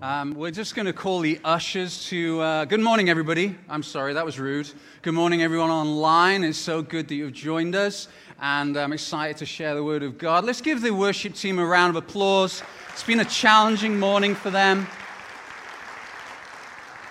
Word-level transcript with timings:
Um, 0.00 0.34
we're 0.34 0.52
just 0.52 0.76
going 0.76 0.86
to 0.86 0.92
call 0.92 1.18
the 1.18 1.40
ushers 1.42 2.04
to. 2.04 2.40
Uh, 2.40 2.64
good 2.66 2.78
morning, 2.78 3.10
everybody. 3.10 3.56
I'm 3.68 3.82
sorry, 3.82 4.14
that 4.14 4.24
was 4.24 4.38
rude. 4.38 4.70
Good 5.02 5.14
morning, 5.14 5.42
everyone 5.42 5.70
online. 5.70 6.44
It's 6.44 6.56
so 6.56 6.82
good 6.82 7.08
that 7.08 7.16
you've 7.16 7.32
joined 7.32 7.74
us, 7.74 8.06
and 8.40 8.76
I'm 8.76 8.92
excited 8.92 9.38
to 9.38 9.46
share 9.46 9.74
the 9.74 9.82
Word 9.82 10.04
of 10.04 10.16
God. 10.16 10.44
Let's 10.44 10.60
give 10.60 10.82
the 10.82 10.92
worship 10.92 11.34
team 11.34 11.58
a 11.58 11.66
round 11.66 11.96
of 11.96 12.04
applause. 12.04 12.62
It's 12.92 13.02
been 13.02 13.18
a 13.18 13.24
challenging 13.24 13.98
morning 13.98 14.36
for 14.36 14.50
them. 14.50 14.86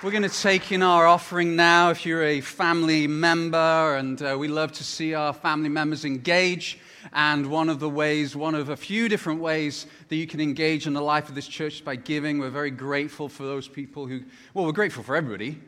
We're 0.02 0.12
going 0.12 0.24
to 0.24 0.30
take 0.30 0.72
in 0.72 0.82
our 0.82 1.08
offering 1.08 1.58
now. 1.58 1.90
If 1.90 2.06
you're 2.06 2.24
a 2.24 2.40
family 2.40 3.06
member, 3.06 3.98
and 3.98 4.22
uh, 4.22 4.38
we 4.40 4.48
love 4.48 4.72
to 4.72 4.86
see 4.86 5.14
our 5.14 5.34
family 5.34 5.68
members 5.68 6.06
engage. 6.06 6.80
And 7.14 7.48
one 7.48 7.70
of 7.70 7.80
the 7.80 7.90
ways, 7.90 8.36
one 8.36 8.56
of 8.56 8.70
a 8.70 8.78
few 8.78 9.10
different 9.10 9.40
ways 9.42 9.86
that 10.10 10.16
you 10.16 10.28
can 10.28 10.40
engage 10.40 10.88
in 10.88 10.94
the 10.94 11.02
life 11.02 11.30
of 11.30 11.36
this 11.36 11.48
church 11.48 11.76
is 11.76 11.82
by 11.82 11.96
giving. 11.96 12.40
We're 12.40 12.50
very 12.50 12.72
grateful 12.72 13.30
for 13.30 13.44
those 13.44 13.68
people 13.68 14.06
who, 14.06 14.22
well, 14.54 14.66
we're 14.66 14.72
grateful 14.72 15.04
for 15.04 15.16
everybody. 15.16 15.60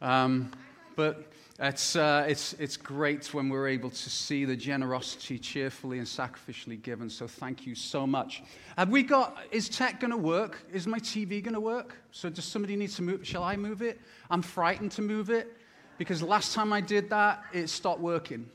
Um, 0.00 0.50
but 0.96 1.32
it's, 1.58 1.94
uh, 1.94 2.24
it's, 2.28 2.54
it's 2.54 2.76
great 2.76 3.32
when 3.32 3.48
we're 3.48 3.68
able 3.68 3.90
to 3.90 4.10
see 4.10 4.44
the 4.44 4.56
generosity 4.56 5.38
cheerfully 5.38 5.98
and 5.98 6.06
sacrificially 6.06 6.80
given. 6.80 7.08
So 7.08 7.26
thank 7.28 7.66
you 7.66 7.74
so 7.74 8.06
much. 8.06 8.42
Have 8.76 8.88
we 8.88 9.02
got, 9.02 9.38
is 9.52 9.68
tech 9.68 10.00
going 10.00 10.10
to 10.10 10.16
work? 10.16 10.66
Is 10.72 10.86
my 10.86 10.98
TV 10.98 11.42
going 11.42 11.54
to 11.54 11.60
work? 11.60 11.96
So 12.10 12.28
does 12.28 12.44
somebody 12.44 12.74
need 12.74 12.90
to 12.90 13.02
move? 13.02 13.26
Shall 13.26 13.44
I 13.44 13.56
move 13.56 13.80
it? 13.80 14.00
I'm 14.28 14.42
frightened 14.42 14.92
to 14.92 15.02
move 15.02 15.30
it 15.30 15.56
because 15.98 16.22
last 16.22 16.54
time 16.54 16.72
I 16.72 16.80
did 16.80 17.08
that, 17.10 17.44
it 17.52 17.68
stopped 17.68 18.00
working. 18.00 18.48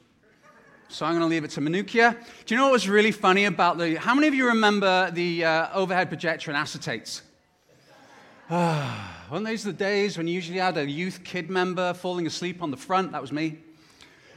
So 0.90 1.06
I'm 1.06 1.12
going 1.12 1.22
to 1.22 1.28
leave 1.28 1.44
it 1.44 1.52
to 1.52 1.62
Manukia. 1.62 2.16
Do 2.46 2.54
you 2.54 2.58
know 2.58 2.68
what 2.68 2.72
was 2.72 2.88
really 2.88 3.12
funny 3.12 3.44
about 3.44 3.78
the. 3.78 3.96
How 3.96 4.16
many 4.16 4.28
of 4.28 4.34
you 4.34 4.48
remember 4.48 5.12
the 5.12 5.44
uh, 5.44 5.68
overhead 5.74 6.08
projector 6.08 6.50
and 6.50 6.58
acetates? 6.58 7.24
One 8.48 9.42
of 9.42 9.44
those 9.44 9.66
the 9.66 9.74
days 9.74 10.18
when 10.18 10.30
you 10.30 10.34
usually 10.34 10.60
had 10.60 10.78
a 10.78 10.90
youth 10.90 11.26
kid 11.26 11.50
member 11.50 11.94
falling 11.94 12.26
asleep 12.26 12.64
on 12.64 12.72
the 12.72 12.78
front? 12.78 13.12
That 13.12 13.20
was 13.20 13.34
me. 13.34 13.58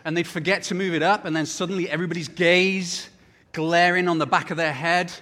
And 0.05 0.17
they'd 0.17 0.27
forget 0.27 0.65
to 0.65 0.75
move 0.75 0.93
it 0.93 1.05
up, 1.05 1.25
and 1.25 1.37
then 1.37 1.47
suddenly 1.47 1.89
everybody's 1.89 2.27
gaze 2.27 3.09
glaring 3.53 4.09
on 4.09 4.19
the 4.19 4.27
back 4.27 4.51
of 4.51 4.57
their 4.57 4.73
head. 4.73 5.13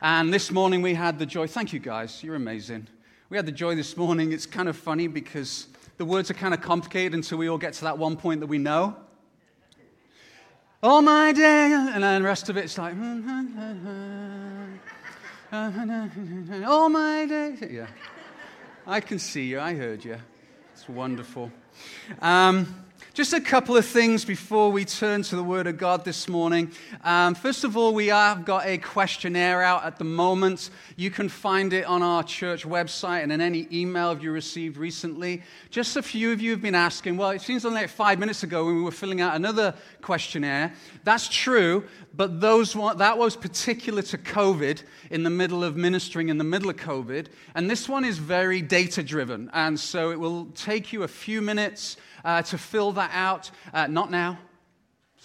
And 0.00 0.32
this 0.32 0.50
morning 0.50 0.80
we 0.80 0.94
had 0.94 1.18
the 1.18 1.26
joy. 1.26 1.48
Thank 1.48 1.74
you 1.74 1.80
guys, 1.80 2.22
you're 2.22 2.34
amazing. 2.34 2.88
We 3.28 3.36
had 3.36 3.44
the 3.44 3.52
joy 3.52 3.74
this 3.74 3.94
morning. 3.94 4.32
It's 4.32 4.46
kind 4.46 4.70
of 4.70 4.76
funny 4.76 5.06
because 5.06 5.66
the 5.98 6.06
words 6.06 6.30
are 6.30 6.34
kind 6.34 6.54
of 6.54 6.62
complicated 6.62 7.12
until 7.12 7.36
we 7.36 7.50
all 7.50 7.58
get 7.58 7.74
to 7.74 7.82
that 7.82 7.98
one 7.98 8.16
point 8.16 8.40
that 8.40 8.46
we 8.46 8.56
know 8.56 8.96
all 10.82 11.02
my 11.02 11.32
day, 11.32 11.72
and 11.72 12.02
then 12.02 12.22
the 12.22 12.28
rest 12.28 12.48
of 12.48 12.56
it's 12.56 12.78
like, 12.78 12.94
hmm, 12.94 13.20
hmm, 13.20 14.76
hmm, 15.50 16.64
all 16.64 16.88
my 16.88 17.26
day. 17.26 17.56
Yeah. 17.70 17.86
I 18.86 19.00
can 19.00 19.18
see 19.18 19.46
you. 19.46 19.58
I 19.60 19.74
heard 19.74 20.04
you. 20.04 20.16
It's 20.72 20.88
wonderful. 20.88 21.50
Um, 22.20 22.85
just 23.16 23.32
a 23.32 23.40
couple 23.40 23.78
of 23.78 23.86
things 23.86 24.26
before 24.26 24.70
we 24.70 24.84
turn 24.84 25.22
to 25.22 25.36
the 25.36 25.42
Word 25.42 25.66
of 25.66 25.78
God 25.78 26.04
this 26.04 26.28
morning. 26.28 26.70
Um, 27.02 27.34
first 27.34 27.64
of 27.64 27.74
all, 27.74 27.94
we 27.94 28.08
have 28.08 28.44
got 28.44 28.66
a 28.66 28.76
questionnaire 28.76 29.62
out 29.62 29.86
at 29.86 29.96
the 29.96 30.04
moment. 30.04 30.68
You 30.96 31.10
can 31.10 31.30
find 31.30 31.72
it 31.72 31.86
on 31.86 32.02
our 32.02 32.22
church 32.22 32.66
website 32.66 33.22
and 33.22 33.32
in 33.32 33.40
any 33.40 33.68
email 33.72 34.18
you 34.18 34.32
received 34.32 34.76
recently. 34.76 35.42
Just 35.70 35.96
a 35.96 36.02
few 36.02 36.30
of 36.30 36.42
you 36.42 36.50
have 36.50 36.60
been 36.60 36.74
asking, 36.74 37.16
well, 37.16 37.30
it 37.30 37.40
seems 37.40 37.64
only 37.64 37.80
like 37.80 37.88
five 37.88 38.18
minutes 38.18 38.42
ago 38.42 38.66
when 38.66 38.76
we 38.76 38.82
were 38.82 38.90
filling 38.90 39.22
out 39.22 39.34
another 39.34 39.74
questionnaire. 40.02 40.74
That's 41.02 41.26
true, 41.26 41.84
but 42.14 42.42
those, 42.42 42.74
that 42.74 43.16
was 43.16 43.34
particular 43.34 44.02
to 44.02 44.18
COVID 44.18 44.82
in 45.10 45.22
the 45.22 45.30
middle 45.30 45.64
of 45.64 45.74
ministering 45.74 46.28
in 46.28 46.36
the 46.36 46.44
middle 46.44 46.68
of 46.68 46.76
COVID. 46.76 47.28
And 47.54 47.70
this 47.70 47.88
one 47.88 48.04
is 48.04 48.18
very 48.18 48.60
data 48.60 49.02
driven. 49.02 49.50
And 49.54 49.80
so 49.80 50.10
it 50.10 50.20
will 50.20 50.48
take 50.54 50.92
you 50.92 51.02
a 51.04 51.08
few 51.08 51.40
minutes 51.40 51.96
uh, 52.26 52.42
to 52.42 52.58
fill 52.58 52.92
that 52.92 53.10
out. 53.14 53.50
Uh, 53.72 53.86
not 53.86 54.10
now. 54.10 54.36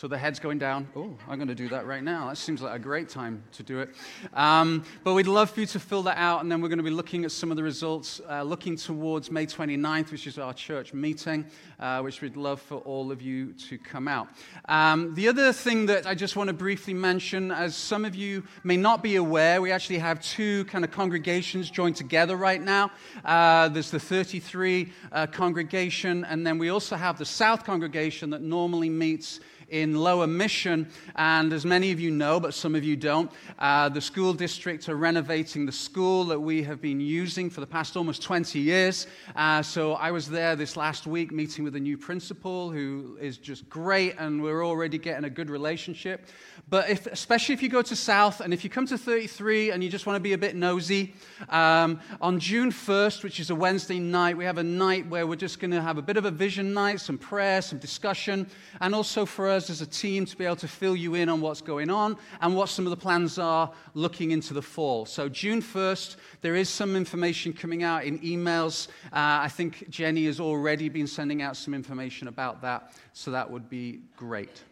So 0.01 0.07
the 0.07 0.17
head's 0.17 0.39
going 0.39 0.57
down. 0.57 0.87
Oh, 0.95 1.15
I'm 1.27 1.37
going 1.37 1.47
to 1.47 1.53
do 1.53 1.69
that 1.69 1.85
right 1.85 2.01
now. 2.01 2.29
That 2.29 2.37
seems 2.37 2.59
like 2.63 2.75
a 2.75 2.79
great 2.79 3.07
time 3.07 3.43
to 3.51 3.61
do 3.61 3.81
it. 3.81 3.89
Um, 4.33 4.83
but 5.03 5.13
we'd 5.13 5.27
love 5.27 5.51
for 5.51 5.59
you 5.59 5.67
to 5.67 5.79
fill 5.79 6.01
that 6.01 6.17
out, 6.17 6.41
and 6.41 6.51
then 6.51 6.59
we're 6.59 6.69
going 6.69 6.79
to 6.79 6.83
be 6.83 6.89
looking 6.89 7.23
at 7.23 7.31
some 7.31 7.51
of 7.51 7.55
the 7.55 7.61
results, 7.61 8.19
uh, 8.27 8.41
looking 8.41 8.75
towards 8.75 9.29
May 9.29 9.45
29th, 9.45 10.11
which 10.11 10.25
is 10.25 10.39
our 10.39 10.55
church 10.55 10.91
meeting, 10.91 11.45
uh, 11.79 12.01
which 12.01 12.19
we'd 12.19 12.35
love 12.35 12.59
for 12.59 12.79
all 12.79 13.11
of 13.11 13.21
you 13.21 13.53
to 13.69 13.77
come 13.77 14.07
out. 14.07 14.27
Um, 14.67 15.13
the 15.13 15.27
other 15.27 15.53
thing 15.53 15.85
that 15.85 16.07
I 16.07 16.15
just 16.15 16.35
want 16.35 16.47
to 16.47 16.53
briefly 16.53 16.95
mention, 16.95 17.51
as 17.51 17.75
some 17.75 18.03
of 18.03 18.15
you 18.15 18.43
may 18.63 18.77
not 18.77 19.03
be 19.03 19.17
aware, 19.17 19.61
we 19.61 19.71
actually 19.71 19.99
have 19.99 20.19
two 20.19 20.65
kind 20.65 20.83
of 20.83 20.89
congregations 20.89 21.69
joined 21.69 21.95
together 21.95 22.37
right 22.37 22.59
now. 22.59 22.89
Uh, 23.23 23.67
there's 23.67 23.91
the 23.91 23.99
33 23.99 24.91
uh, 25.11 25.27
congregation, 25.27 26.25
and 26.25 26.47
then 26.47 26.57
we 26.57 26.69
also 26.69 26.95
have 26.95 27.19
the 27.19 27.25
South 27.25 27.63
congregation 27.63 28.31
that 28.31 28.41
normally 28.41 28.89
meets 28.89 29.39
in 29.71 29.95
Lower 29.95 30.27
Mission. 30.27 30.87
And 31.15 31.51
as 31.51 31.65
many 31.65 31.91
of 31.91 31.99
you 31.99 32.11
know, 32.11 32.39
but 32.39 32.53
some 32.53 32.75
of 32.75 32.83
you 32.83 32.95
don't, 32.95 33.31
uh, 33.57 33.89
the 33.89 34.01
school 34.01 34.33
district 34.33 34.87
are 34.89 34.95
renovating 34.95 35.65
the 35.65 35.71
school 35.71 36.25
that 36.25 36.39
we 36.39 36.61
have 36.63 36.81
been 36.81 36.99
using 36.99 37.49
for 37.49 37.61
the 37.61 37.67
past 37.67 37.97
almost 37.97 38.21
20 38.21 38.59
years. 38.59 39.07
Uh, 39.35 39.61
so 39.61 39.93
I 39.93 40.11
was 40.11 40.29
there 40.29 40.55
this 40.55 40.77
last 40.77 41.07
week 41.07 41.31
meeting 41.31 41.63
with 41.63 41.75
a 41.75 41.79
new 41.79 41.97
principal 41.97 42.69
who 42.69 43.17
is 43.19 43.37
just 43.37 43.67
great, 43.69 44.15
and 44.19 44.43
we're 44.43 44.65
already 44.65 44.97
getting 44.97 45.23
a 45.23 45.29
good 45.29 45.49
relationship. 45.49 46.27
But 46.69 46.89
if, 46.89 47.07
especially 47.07 47.53
if 47.53 47.63
you 47.63 47.69
go 47.69 47.81
to 47.81 47.95
South 47.95 48.41
and 48.41 48.53
if 48.53 48.63
you 48.63 48.69
come 48.69 48.85
to 48.87 48.97
33 48.97 49.71
and 49.71 49.83
you 49.83 49.89
just 49.89 50.05
want 50.05 50.17
to 50.17 50.21
be 50.21 50.33
a 50.33 50.37
bit 50.37 50.55
nosy, 50.55 51.13
um, 51.49 51.99
on 52.19 52.39
June 52.39 52.71
1st, 52.71 53.23
which 53.23 53.39
is 53.39 53.49
a 53.49 53.55
Wednesday 53.55 53.99
night, 53.99 54.37
we 54.37 54.45
have 54.45 54.57
a 54.57 54.63
night 54.63 55.07
where 55.07 55.25
we're 55.25 55.35
just 55.35 55.59
going 55.59 55.71
to 55.71 55.81
have 55.81 55.97
a 55.97 56.01
bit 56.01 56.17
of 56.17 56.25
a 56.25 56.31
vision 56.31 56.73
night, 56.73 56.99
some 56.99 57.17
prayer, 57.17 57.61
some 57.61 57.79
discussion, 57.79 58.47
and 58.79 58.93
also 58.93 59.25
for 59.25 59.47
us 59.47 59.60
as 59.69 59.81
a 59.81 59.85
team 59.85 60.25
to 60.25 60.37
be 60.37 60.45
able 60.45 60.55
to 60.57 60.67
fill 60.67 60.95
you 60.95 61.15
in 61.15 61.29
on 61.29 61.41
what's 61.41 61.61
going 61.61 61.89
on 61.89 62.17
and 62.41 62.55
what 62.55 62.69
some 62.69 62.85
of 62.85 62.89
the 62.89 62.97
plans 62.97 63.37
are 63.37 63.71
looking 63.93 64.31
into 64.31 64.53
the 64.53 64.61
fall. 64.61 65.05
So, 65.05 65.29
June 65.29 65.61
1st, 65.61 66.15
there 66.41 66.55
is 66.55 66.69
some 66.69 66.95
information 66.95 67.53
coming 67.53 67.83
out 67.83 68.03
in 68.03 68.19
emails. 68.19 68.87
Uh, 69.05 69.43
I 69.43 69.47
think 69.47 69.89
Jenny 69.89 70.25
has 70.25 70.39
already 70.39 70.89
been 70.89 71.07
sending 71.07 71.41
out 71.41 71.55
some 71.57 71.73
information 71.73 72.27
about 72.27 72.61
that, 72.61 72.93
so 73.13 73.31
that 73.31 73.49
would 73.49 73.69
be 73.69 74.01
great. 74.15 74.63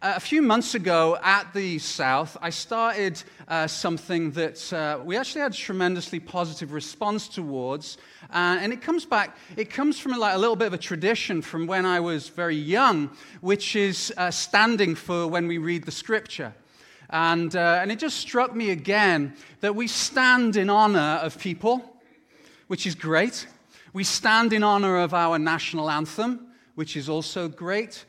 Uh, 0.00 0.12
a 0.14 0.20
few 0.20 0.40
months 0.40 0.76
ago 0.76 1.18
at 1.24 1.52
the 1.52 1.76
South, 1.80 2.36
I 2.40 2.50
started 2.50 3.20
uh, 3.48 3.66
something 3.66 4.30
that 4.30 4.72
uh, 4.72 5.00
we 5.04 5.16
actually 5.16 5.40
had 5.40 5.50
a 5.50 5.56
tremendously 5.56 6.20
positive 6.20 6.72
response 6.72 7.26
towards. 7.26 7.98
Uh, 8.32 8.58
and 8.60 8.72
it 8.72 8.80
comes 8.80 9.04
back, 9.04 9.36
it 9.56 9.70
comes 9.70 9.98
from 9.98 10.12
like 10.12 10.36
a 10.36 10.38
little 10.38 10.54
bit 10.54 10.68
of 10.68 10.72
a 10.72 10.78
tradition 10.78 11.42
from 11.42 11.66
when 11.66 11.84
I 11.84 11.98
was 11.98 12.28
very 12.28 12.54
young, 12.54 13.10
which 13.40 13.74
is 13.74 14.14
uh, 14.16 14.30
standing 14.30 14.94
for 14.94 15.26
when 15.26 15.48
we 15.48 15.58
read 15.58 15.82
the 15.82 15.90
scripture. 15.90 16.54
And, 17.10 17.56
and 17.56 17.90
it 17.90 17.98
just 17.98 18.18
struck 18.18 18.54
me 18.54 18.70
again 18.70 19.34
that 19.62 19.74
we 19.74 19.88
stand 19.88 20.54
in 20.54 20.70
honor 20.70 21.18
of 21.22 21.40
people, 21.40 21.82
which 22.68 22.86
is 22.86 22.94
great. 22.94 23.48
We 23.92 24.04
stand 24.04 24.52
in 24.52 24.62
honor 24.62 24.98
of 24.98 25.12
our 25.12 25.40
national 25.40 25.90
anthem, 25.90 26.52
which 26.76 26.96
is 26.96 27.08
also 27.08 27.48
great. 27.48 28.04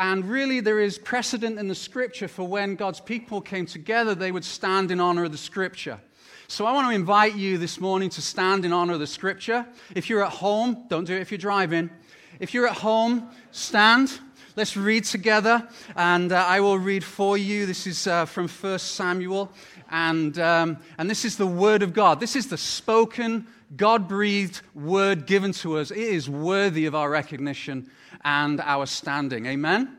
And 0.00 0.24
really, 0.24 0.60
there 0.60 0.80
is 0.80 0.96
precedent 0.96 1.58
in 1.58 1.68
the 1.68 1.74
scripture 1.74 2.26
for 2.26 2.48
when 2.48 2.74
God's 2.74 3.00
people 3.00 3.42
came 3.42 3.66
together, 3.66 4.14
they 4.14 4.32
would 4.32 4.46
stand 4.46 4.90
in 4.90 4.98
honor 4.98 5.24
of 5.24 5.32
the 5.32 5.36
scripture. 5.36 6.00
So 6.48 6.64
I 6.64 6.72
want 6.72 6.88
to 6.88 6.94
invite 6.94 7.36
you 7.36 7.58
this 7.58 7.78
morning 7.78 8.08
to 8.08 8.22
stand 8.22 8.64
in 8.64 8.72
honor 8.72 8.94
of 8.94 9.00
the 9.00 9.06
scripture. 9.06 9.66
If 9.94 10.08
you're 10.08 10.24
at 10.24 10.32
home, 10.32 10.86
don't 10.88 11.04
do 11.04 11.14
it 11.14 11.20
if 11.20 11.30
you're 11.30 11.36
driving. 11.36 11.90
If 12.38 12.54
you're 12.54 12.66
at 12.66 12.78
home, 12.78 13.28
stand. 13.50 14.18
Let's 14.56 14.74
read 14.74 15.04
together, 15.04 15.68
and 15.94 16.32
uh, 16.32 16.46
I 16.48 16.60
will 16.60 16.78
read 16.78 17.04
for 17.04 17.36
you. 17.36 17.66
This 17.66 17.86
is 17.86 18.06
uh, 18.06 18.24
from 18.24 18.48
1 18.48 18.78
Samuel, 18.78 19.52
and, 19.90 20.38
um, 20.38 20.78
and 20.98 21.10
this 21.10 21.24
is 21.24 21.36
the 21.36 21.46
Word 21.46 21.82
of 21.82 21.92
God. 21.92 22.20
This 22.20 22.36
is 22.36 22.48
the 22.48 22.56
spoken, 22.56 23.46
God 23.76 24.08
breathed 24.08 24.62
Word 24.74 25.26
given 25.26 25.52
to 25.54 25.78
us. 25.78 25.90
It 25.90 25.98
is 25.98 26.30
worthy 26.30 26.86
of 26.86 26.94
our 26.94 27.10
recognition 27.10 27.90
and 28.24 28.60
our 28.60 28.86
standing. 28.86 29.46
Amen? 29.46 29.96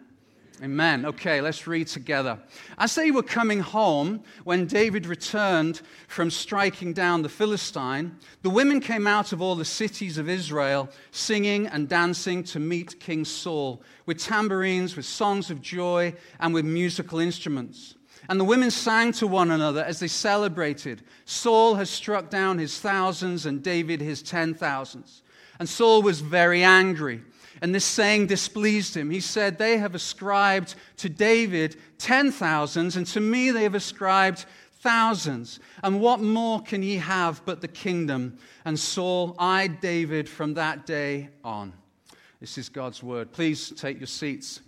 Amen. 0.64 1.08
Okay, 1.08 1.42
let's 1.42 1.66
read 1.66 1.88
together. 1.88 2.38
As 2.78 2.94
they 2.94 3.10
were 3.10 3.24
coming 3.24 3.62
home, 3.62 4.22
when 4.44 4.68
David 4.68 5.08
returned 5.08 5.82
from 6.08 6.30
striking 6.30 6.94
down 6.94 7.24
the 7.24 7.30
Philistine, 7.30 8.16
the 8.44 8.50
women 8.52 8.80
came 8.80 9.08
out 9.08 9.34
of 9.34 9.42
all 9.42 9.56
the 9.56 9.66
cities 9.66 10.20
of 10.20 10.30
Israel, 10.30 10.88
singing 11.10 11.66
and 11.66 11.90
dancing 11.90 12.44
to 12.44 12.60
meet 12.60 13.00
King 13.00 13.26
Saul, 13.26 13.82
with 14.06 14.20
tambourines, 14.20 14.96
with 14.96 15.06
songs 15.06 15.50
of 15.50 15.64
joy, 15.64 16.14
and 16.40 16.54
with 16.54 16.64
musical 16.64 17.18
instruments. 17.18 17.96
And 18.30 18.40
the 18.40 18.46
women 18.46 18.72
sang 18.72 19.12
to 19.14 19.28
one 19.28 19.52
another 19.52 19.84
as 19.84 20.00
they 20.00 20.08
celebrated 20.08 21.04
Saul 21.26 21.76
has 21.76 21.90
struck 21.90 22.30
down 22.30 22.60
his 22.60 22.80
thousands, 22.80 23.46
and 23.46 23.64
David 23.64 24.02
his 24.02 24.22
ten 24.22 24.54
thousands. 24.54 25.24
And 25.60 25.68
Saul 25.68 26.02
was 26.02 26.22
very 26.22 26.64
angry 26.64 27.22
and 27.62 27.76
this 27.76 27.86
saying 27.86 28.26
displeased 28.28 28.98
him. 28.98 29.12
He 29.12 29.20
said, 29.20 29.58
They 29.58 29.78
have 29.78 29.94
ascribed 29.94 30.76
to 30.98 31.10
David 31.10 31.78
ten 32.00 32.32
thousands, 32.32 32.98
and 32.98 33.06
to 33.08 33.20
me 33.20 33.52
they 33.52 33.64
have 33.64 33.76
ascribed 33.76 34.46
thousands. 34.80 35.60
And 35.84 36.02
what 36.02 36.20
more 36.20 36.62
can 36.62 36.82
ye 36.82 36.96
have 36.98 37.46
but 37.46 37.62
the 37.62 37.68
kingdom? 37.68 38.40
And 38.66 38.80
Saul 38.80 39.36
eyed 39.38 39.80
David 39.80 40.28
from 40.28 40.56
that 40.56 40.88
day 40.88 41.30
on. 41.44 41.74
This 42.40 42.58
is 42.58 42.68
God's 42.70 43.04
word. 43.04 43.32
Please 43.32 43.72
take 43.78 44.00
your 44.00 44.08
seats. 44.08 44.62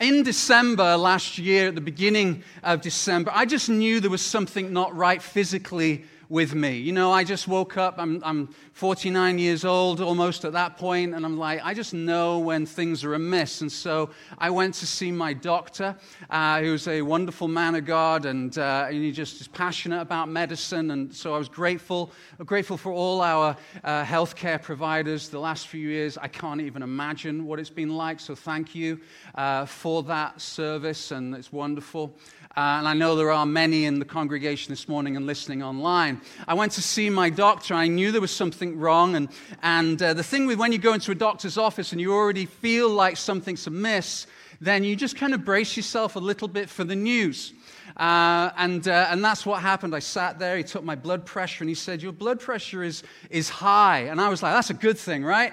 In 0.00 0.22
December 0.22 0.96
last 0.96 1.38
year, 1.38 1.68
at 1.68 1.74
the 1.74 1.80
beginning 1.80 2.44
of 2.62 2.82
December, 2.82 3.30
I 3.34 3.46
just 3.46 3.68
knew 3.68 4.00
there 4.00 4.10
was 4.10 4.24
something 4.24 4.72
not 4.72 4.94
right 4.94 5.20
physically 5.20 6.04
with 6.28 6.54
me. 6.54 6.76
You 6.76 6.92
know, 6.92 7.10
I 7.10 7.24
just 7.24 7.48
woke 7.48 7.78
up, 7.78 7.94
I'm, 7.96 8.22
I'm 8.22 8.48
49 8.74 9.38
years 9.38 9.64
old 9.64 10.00
almost 10.00 10.44
at 10.44 10.52
that 10.52 10.76
point, 10.76 11.14
and 11.14 11.24
I'm 11.24 11.38
like, 11.38 11.60
I 11.64 11.72
just 11.72 11.94
know 11.94 12.38
when 12.38 12.66
things 12.66 13.02
are 13.02 13.14
amiss. 13.14 13.62
And 13.62 13.72
so 13.72 14.10
I 14.36 14.50
went 14.50 14.74
to 14.74 14.86
see 14.86 15.10
my 15.10 15.32
doctor, 15.32 15.96
uh, 16.28 16.60
who's 16.60 16.86
a 16.86 17.00
wonderful 17.00 17.48
man 17.48 17.74
of 17.76 17.86
God, 17.86 18.26
and, 18.26 18.56
uh, 18.58 18.86
and 18.88 19.02
he 19.02 19.10
just 19.10 19.40
is 19.40 19.48
passionate 19.48 20.02
about 20.02 20.28
medicine. 20.28 20.90
And 20.90 21.14
so 21.14 21.34
I 21.34 21.38
was 21.38 21.48
grateful, 21.48 22.12
grateful 22.44 22.76
for 22.76 22.92
all 22.92 23.22
our 23.22 23.56
uh, 23.82 24.04
healthcare 24.04 24.60
providers 24.60 25.30
the 25.30 25.40
last 25.40 25.68
few 25.68 25.88
years. 25.88 26.18
I 26.18 26.28
can't 26.28 26.60
even 26.60 26.82
imagine 26.82 27.46
what 27.46 27.58
it's 27.58 27.70
been 27.70 27.96
like, 27.96 28.20
so 28.20 28.34
thank 28.34 28.74
you 28.74 29.00
uh, 29.34 29.64
for 29.64 30.02
that 30.04 30.42
service, 30.42 31.10
and 31.10 31.34
it's 31.34 31.52
wonderful. 31.52 32.14
Uh, 32.56 32.78
and 32.78 32.88
I 32.88 32.94
know 32.94 33.14
there 33.14 33.30
are 33.30 33.46
many 33.46 33.84
in 33.84 34.00
the 34.00 34.04
congregation 34.04 34.72
this 34.72 34.88
morning 34.88 35.16
and 35.16 35.26
listening 35.26 35.62
online. 35.62 36.17
I 36.46 36.54
went 36.54 36.72
to 36.72 36.82
see 36.82 37.10
my 37.10 37.30
doctor. 37.30 37.74
I 37.74 37.88
knew 37.88 38.12
there 38.12 38.20
was 38.20 38.34
something 38.34 38.78
wrong. 38.78 39.16
And, 39.16 39.28
and 39.62 40.02
uh, 40.02 40.14
the 40.14 40.22
thing 40.22 40.46
with 40.46 40.58
when 40.58 40.72
you 40.72 40.78
go 40.78 40.92
into 40.92 41.10
a 41.10 41.14
doctor's 41.14 41.58
office 41.58 41.92
and 41.92 42.00
you 42.00 42.12
already 42.12 42.46
feel 42.46 42.88
like 42.88 43.16
something's 43.16 43.66
amiss, 43.66 44.26
then 44.60 44.84
you 44.84 44.96
just 44.96 45.16
kind 45.16 45.34
of 45.34 45.44
brace 45.44 45.76
yourself 45.76 46.16
a 46.16 46.18
little 46.18 46.48
bit 46.48 46.68
for 46.68 46.84
the 46.84 46.96
news. 46.96 47.52
Uh, 47.96 48.50
and, 48.56 48.86
uh, 48.88 49.08
and 49.10 49.24
that's 49.24 49.46
what 49.46 49.60
happened. 49.62 49.94
I 49.94 49.98
sat 50.00 50.38
there, 50.38 50.56
he 50.56 50.62
took 50.62 50.84
my 50.84 50.94
blood 50.94 51.24
pressure, 51.26 51.64
and 51.64 51.68
he 51.68 51.74
said, 51.74 52.02
Your 52.02 52.12
blood 52.12 52.40
pressure 52.40 52.82
is, 52.82 53.02
is 53.30 53.48
high. 53.48 54.00
And 54.00 54.20
I 54.20 54.28
was 54.28 54.42
like, 54.42 54.52
That's 54.54 54.70
a 54.70 54.74
good 54.74 54.98
thing, 54.98 55.24
right? 55.24 55.52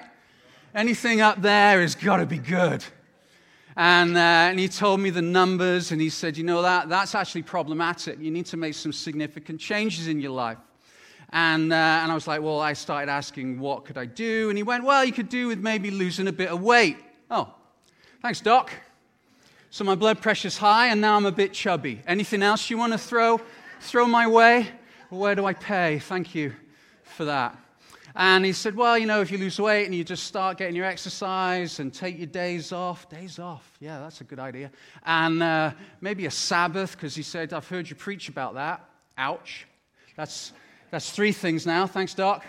Anything 0.74 1.20
up 1.20 1.40
there 1.40 1.80
has 1.80 1.94
got 1.94 2.18
to 2.18 2.26
be 2.26 2.38
good. 2.38 2.84
And, 3.76 4.16
uh, 4.16 4.20
and 4.20 4.58
he 4.58 4.68
told 4.68 5.00
me 5.00 5.10
the 5.10 5.20
numbers, 5.20 5.92
and 5.92 6.00
he 6.00 6.08
said, 6.08 6.36
You 6.36 6.44
know, 6.44 6.62
that, 6.62 6.88
that's 6.88 7.14
actually 7.14 7.42
problematic. 7.42 8.18
You 8.18 8.30
need 8.30 8.46
to 8.46 8.56
make 8.56 8.74
some 8.74 8.92
significant 8.92 9.60
changes 9.60 10.08
in 10.08 10.18
your 10.18 10.30
life. 10.30 10.56
And, 11.30 11.72
uh, 11.72 11.76
and 11.76 12.10
I 12.10 12.14
was 12.14 12.26
like, 12.26 12.40
Well, 12.40 12.60
I 12.60 12.72
started 12.72 13.10
asking, 13.10 13.60
What 13.60 13.84
could 13.84 13.98
I 13.98 14.06
do? 14.06 14.48
And 14.48 14.56
he 14.56 14.62
went, 14.62 14.84
Well, 14.84 15.04
you 15.04 15.12
could 15.12 15.28
do 15.28 15.48
with 15.48 15.58
maybe 15.58 15.90
losing 15.90 16.26
a 16.26 16.32
bit 16.32 16.48
of 16.48 16.62
weight. 16.62 16.96
Oh, 17.30 17.52
thanks, 18.22 18.40
Doc. 18.40 18.72
So 19.68 19.84
my 19.84 19.94
blood 19.94 20.22
pressure's 20.22 20.56
high, 20.56 20.86
and 20.86 21.02
now 21.02 21.16
I'm 21.16 21.26
a 21.26 21.32
bit 21.32 21.52
chubby. 21.52 22.00
Anything 22.06 22.42
else 22.42 22.70
you 22.70 22.78
want 22.78 22.94
to 22.94 22.98
throw, 22.98 23.40
throw 23.80 24.06
my 24.06 24.26
way? 24.26 24.68
Where 25.10 25.34
do 25.34 25.44
I 25.44 25.52
pay? 25.52 25.98
Thank 25.98 26.34
you 26.34 26.54
for 27.02 27.26
that. 27.26 27.58
And 28.18 28.46
he 28.46 28.54
said, 28.54 28.74
Well, 28.74 28.96
you 28.96 29.04
know, 29.04 29.20
if 29.20 29.30
you 29.30 29.36
lose 29.36 29.60
weight 29.60 29.84
and 29.84 29.94
you 29.94 30.02
just 30.02 30.24
start 30.24 30.56
getting 30.56 30.74
your 30.74 30.86
exercise 30.86 31.80
and 31.80 31.92
take 31.92 32.16
your 32.16 32.26
days 32.26 32.72
off, 32.72 33.10
days 33.10 33.38
off, 33.38 33.70
yeah, 33.78 34.00
that's 34.00 34.22
a 34.22 34.24
good 34.24 34.38
idea. 34.38 34.70
And 35.04 35.42
uh, 35.42 35.72
maybe 36.00 36.24
a 36.24 36.30
Sabbath, 36.30 36.92
because 36.92 37.14
he 37.14 37.22
said, 37.22 37.52
I've 37.52 37.68
heard 37.68 37.90
you 37.90 37.94
preach 37.94 38.30
about 38.30 38.54
that. 38.54 38.82
Ouch. 39.18 39.66
That's, 40.16 40.54
that's 40.90 41.10
three 41.10 41.30
things 41.30 41.66
now. 41.66 41.86
Thanks, 41.86 42.14
Doc. 42.14 42.42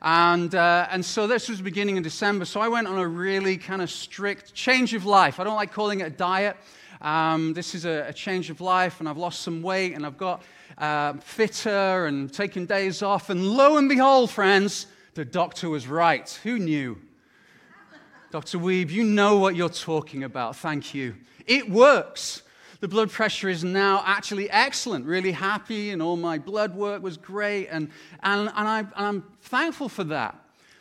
And, 0.00 0.54
uh, 0.54 0.86
and 0.92 1.04
so 1.04 1.26
this 1.26 1.48
was 1.48 1.60
beginning 1.60 1.96
in 1.96 2.04
December. 2.04 2.44
So 2.44 2.60
I 2.60 2.68
went 2.68 2.86
on 2.86 2.96
a 2.96 3.08
really 3.08 3.56
kind 3.56 3.82
of 3.82 3.90
strict 3.90 4.54
change 4.54 4.94
of 4.94 5.06
life. 5.06 5.40
I 5.40 5.44
don't 5.44 5.56
like 5.56 5.72
calling 5.72 6.00
it 6.00 6.04
a 6.04 6.10
diet. 6.10 6.56
Um, 7.00 7.52
this 7.52 7.74
is 7.74 7.84
a, 7.84 8.06
a, 8.08 8.12
change 8.12 8.48
of 8.50 8.60
life, 8.60 9.00
and 9.00 9.08
I've 9.08 9.16
lost 9.16 9.40
some 9.40 9.62
weight, 9.62 9.94
and 9.94 10.06
I've 10.06 10.18
got 10.18 10.42
uh, 10.78 11.14
fitter 11.14 12.06
and 12.06 12.32
taken 12.32 12.66
days 12.66 13.02
off. 13.02 13.30
And 13.30 13.44
lo 13.44 13.78
and 13.78 13.88
behold, 13.88 14.30
friends, 14.30 14.86
the 15.14 15.24
doctor 15.24 15.68
was 15.68 15.86
right. 15.86 16.28
Who 16.42 16.58
knew? 16.58 16.98
Dr. 18.30 18.58
Weeb, 18.58 18.90
you 18.90 19.02
know 19.02 19.38
what 19.38 19.56
you're 19.56 19.68
talking 19.68 20.22
about. 20.22 20.54
Thank 20.56 20.94
you. 20.94 21.16
It 21.46 21.68
works. 21.68 22.42
The 22.78 22.88
blood 22.88 23.10
pressure 23.10 23.48
is 23.48 23.64
now 23.64 24.02
actually 24.06 24.48
excellent, 24.50 25.04
really 25.04 25.32
happy, 25.32 25.90
and 25.90 26.00
all 26.00 26.16
my 26.16 26.38
blood 26.38 26.74
work 26.74 27.02
was 27.02 27.16
great, 27.16 27.66
and, 27.66 27.90
and, 28.22 28.48
and, 28.54 28.68
I, 28.68 28.78
and 28.78 28.92
I'm 28.96 29.24
thankful 29.42 29.88
for 29.88 30.04
that. 30.04 30.34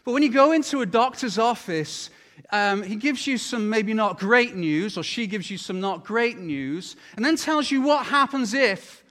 But 0.06 0.14
when 0.14 0.24
you 0.24 0.32
go 0.32 0.52
into 0.52 0.82
a 0.82 0.86
doctor's 0.86 1.38
office, 1.38 2.10
um, 2.52 2.84
he 2.84 2.96
gives 2.96 3.28
you 3.28 3.38
some 3.38 3.68
maybe 3.68 3.94
not 3.94 4.18
great 4.18 4.56
news, 4.56 4.98
or 4.98 5.04
she 5.04 5.28
gives 5.28 5.52
you 5.52 5.58
some 5.58 5.82
not 5.82 6.06
great 6.06 6.38
news, 6.38 6.96
and 7.16 7.26
then 7.26 7.36
tells 7.36 7.70
you 7.70 7.82
what 7.82 8.06
happens 8.06 8.54
if 8.54 9.04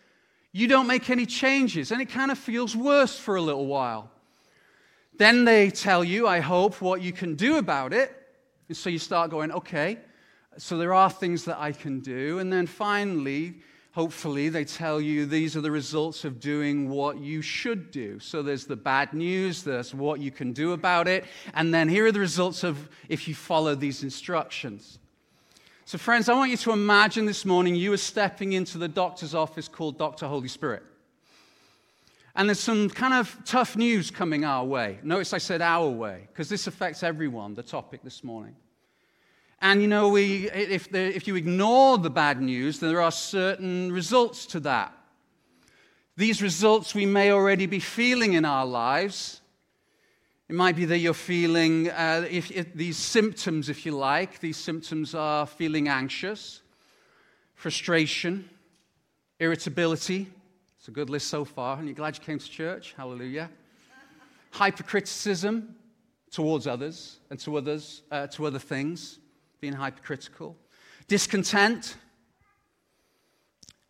you 0.53 0.67
don't 0.67 0.87
make 0.87 1.11
any 1.11 1.27
changes, 1.27 1.93
and 1.93 2.01
it 2.01 2.09
kind 2.09 2.31
of 2.31 2.39
feels 2.39 2.75
worse 2.75 3.19
for 3.19 3.37
a 3.37 3.43
little 3.43 3.67
while. 3.67 4.11
Then 5.19 5.45
they 5.45 5.71
tell 5.71 6.05
you, 6.05 6.27
I 6.29 6.41
hope, 6.41 6.81
what 6.81 7.03
you 7.03 7.13
can 7.13 7.35
do 7.35 7.59
about 7.59 7.93
it. 7.93 8.15
And 8.69 8.77
so 8.77 8.89
you 8.89 8.99
start 8.99 9.31
going, 9.31 9.51
okay, 9.51 9.99
so 10.57 10.79
there 10.79 10.95
are 10.95 11.11
things 11.11 11.45
that 11.45 11.59
I 11.59 11.73
can 11.73 12.01
do. 12.01 12.39
And 12.39 12.53
then 12.53 12.67
finally, 12.67 13.57
hopefully, 13.93 14.49
they 14.49 14.65
tell 14.65 15.01
you 15.01 15.27
these 15.27 15.57
are 15.57 15.61
the 15.61 15.73
results 15.73 16.25
of 16.25 16.39
doing 16.39 16.89
what 16.89 17.19
you 17.19 17.43
should 17.43 17.91
do. 17.91 18.21
So 18.21 18.43
there's 18.43 18.67
the 18.67 18.77
bad 18.77 19.13
news, 19.13 19.65
there's 19.65 19.93
what 19.93 20.21
you 20.21 20.31
can 20.31 20.53
do 20.53 20.73
about 20.73 21.09
it. 21.09 21.25
And 21.53 21.75
then 21.75 21.89
here 21.89 22.07
are 22.07 22.13
the 22.13 22.21
results 22.21 22.63
of 22.63 22.89
if 23.09 23.27
you 23.27 23.35
follow 23.35 23.75
these 23.75 24.05
instructions. 24.05 25.01
So, 25.85 25.99
friends, 25.99 26.29
I 26.29 26.35
want 26.35 26.51
you 26.51 26.57
to 26.59 26.73
imagine 26.73 27.25
this 27.25 27.45
morning 27.45 27.75
you 27.75 27.93
are 27.93 27.97
stepping 27.97 28.53
into 28.53 28.79
the 28.79 28.89
doctor's 28.89 29.35
office 29.35 29.69
called 29.69 29.99
Dr. 29.99 30.27
Holy 30.27 30.49
Spirit. 30.49 30.83
And 32.39 32.49
there's 32.49 32.61
some 32.61 32.89
kind 32.89 33.15
of 33.15 33.37
tough 33.45 33.77
news 33.77 34.13
coming 34.13 34.45
our 34.45 34.65
way. 34.65 35.01
Notice 35.03 35.33
I 35.33 35.39
said 35.39 35.61
our 35.61 35.89
way, 35.89 36.29
because 36.29 36.49
this 36.49 36.69
affects 36.69 37.03
everyone, 37.03 37.55
the 37.55 37.65
topic 37.65 38.05
this 38.05 38.23
morning. 38.23 38.55
And 39.61 39.83
you 39.83 39.89
know, 39.89 40.09
we, 40.11 40.49
if, 40.49 40.89
the, 40.89 41.01
if 41.01 41.27
you 41.27 41.35
ignore 41.35 41.99
the 41.99 42.11
bad 42.11 42.41
news, 42.41 42.79
there 42.79 43.03
are 43.03 43.11
certain 43.11 43.91
results 43.91 44.47
to 44.47 44.61
that. 44.61 44.97
These 46.17 46.41
results 46.41 46.95
we 46.95 47.07
may 47.07 47.33
already 47.33 47.67
be 47.67 47.81
feeling 47.81 48.35
in 48.35 48.45
our 48.45 48.65
lives. 48.65 49.41
It 50.49 50.55
might 50.55 50.77
be 50.77 50.85
that 50.85 50.99
you're 50.99 51.15
feeling 51.15 51.91
uh, 51.91 52.25
if, 52.31 52.53
if 52.53 52.73
these 52.73 52.99
symptoms, 52.99 53.69
if 53.69 53.85
you 53.85 53.97
like. 53.97 54.39
These 54.39 54.59
symptoms 54.59 55.13
are 55.13 55.45
feeling 55.45 55.89
anxious, 55.89 56.63
frustration, 57.57 58.49
irritability, 59.41 60.29
a 60.89 60.91
good 60.91 61.11
list 61.11 61.29
so 61.29 61.45
far. 61.45 61.79
And 61.79 61.87
you're 61.87 61.95
glad 61.95 62.17
you 62.17 62.25
came 62.25 62.39
to 62.39 62.51
church? 62.51 62.95
Hallelujah. 62.97 63.51
Hypercriticism 64.53 65.75
towards 66.31 66.67
others 66.67 67.21
and 67.31 67.39
to 67.41 67.57
others, 67.57 68.03
uh, 68.11 68.27
to 68.29 68.47
other 68.47 68.59
things, 68.59 69.19
being 69.61 69.75
hypercritical. 69.75 70.57
Discontent, 71.07 71.97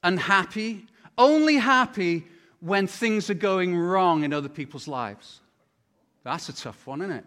unhappy, 0.03 0.87
only 1.17 1.57
happy 1.57 2.25
when 2.61 2.87
things 2.87 3.31
are 3.31 3.35
going 3.35 3.77
wrong 3.77 4.25
in 4.25 4.33
other 4.33 4.49
people's 4.49 4.89
lives. 4.89 5.41
That's 6.25 6.49
a 6.49 6.53
tough 6.53 6.87
one, 6.87 7.01
isn't 7.03 7.17
it? 7.17 7.25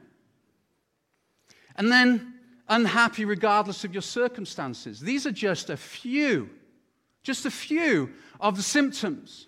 And 1.78 1.92
then 1.92 2.34
unhappy 2.68 3.26
regardless 3.26 3.84
of 3.84 3.94
your 3.94 4.02
circumstances. 4.02 5.00
These 5.00 5.26
are 5.26 5.32
just 5.32 5.70
a 5.70 5.78
few, 5.78 6.50
just 7.24 7.46
a 7.46 7.52
few 7.52 8.12
of 8.40 8.58
the 8.58 8.64
symptoms. 8.64 9.48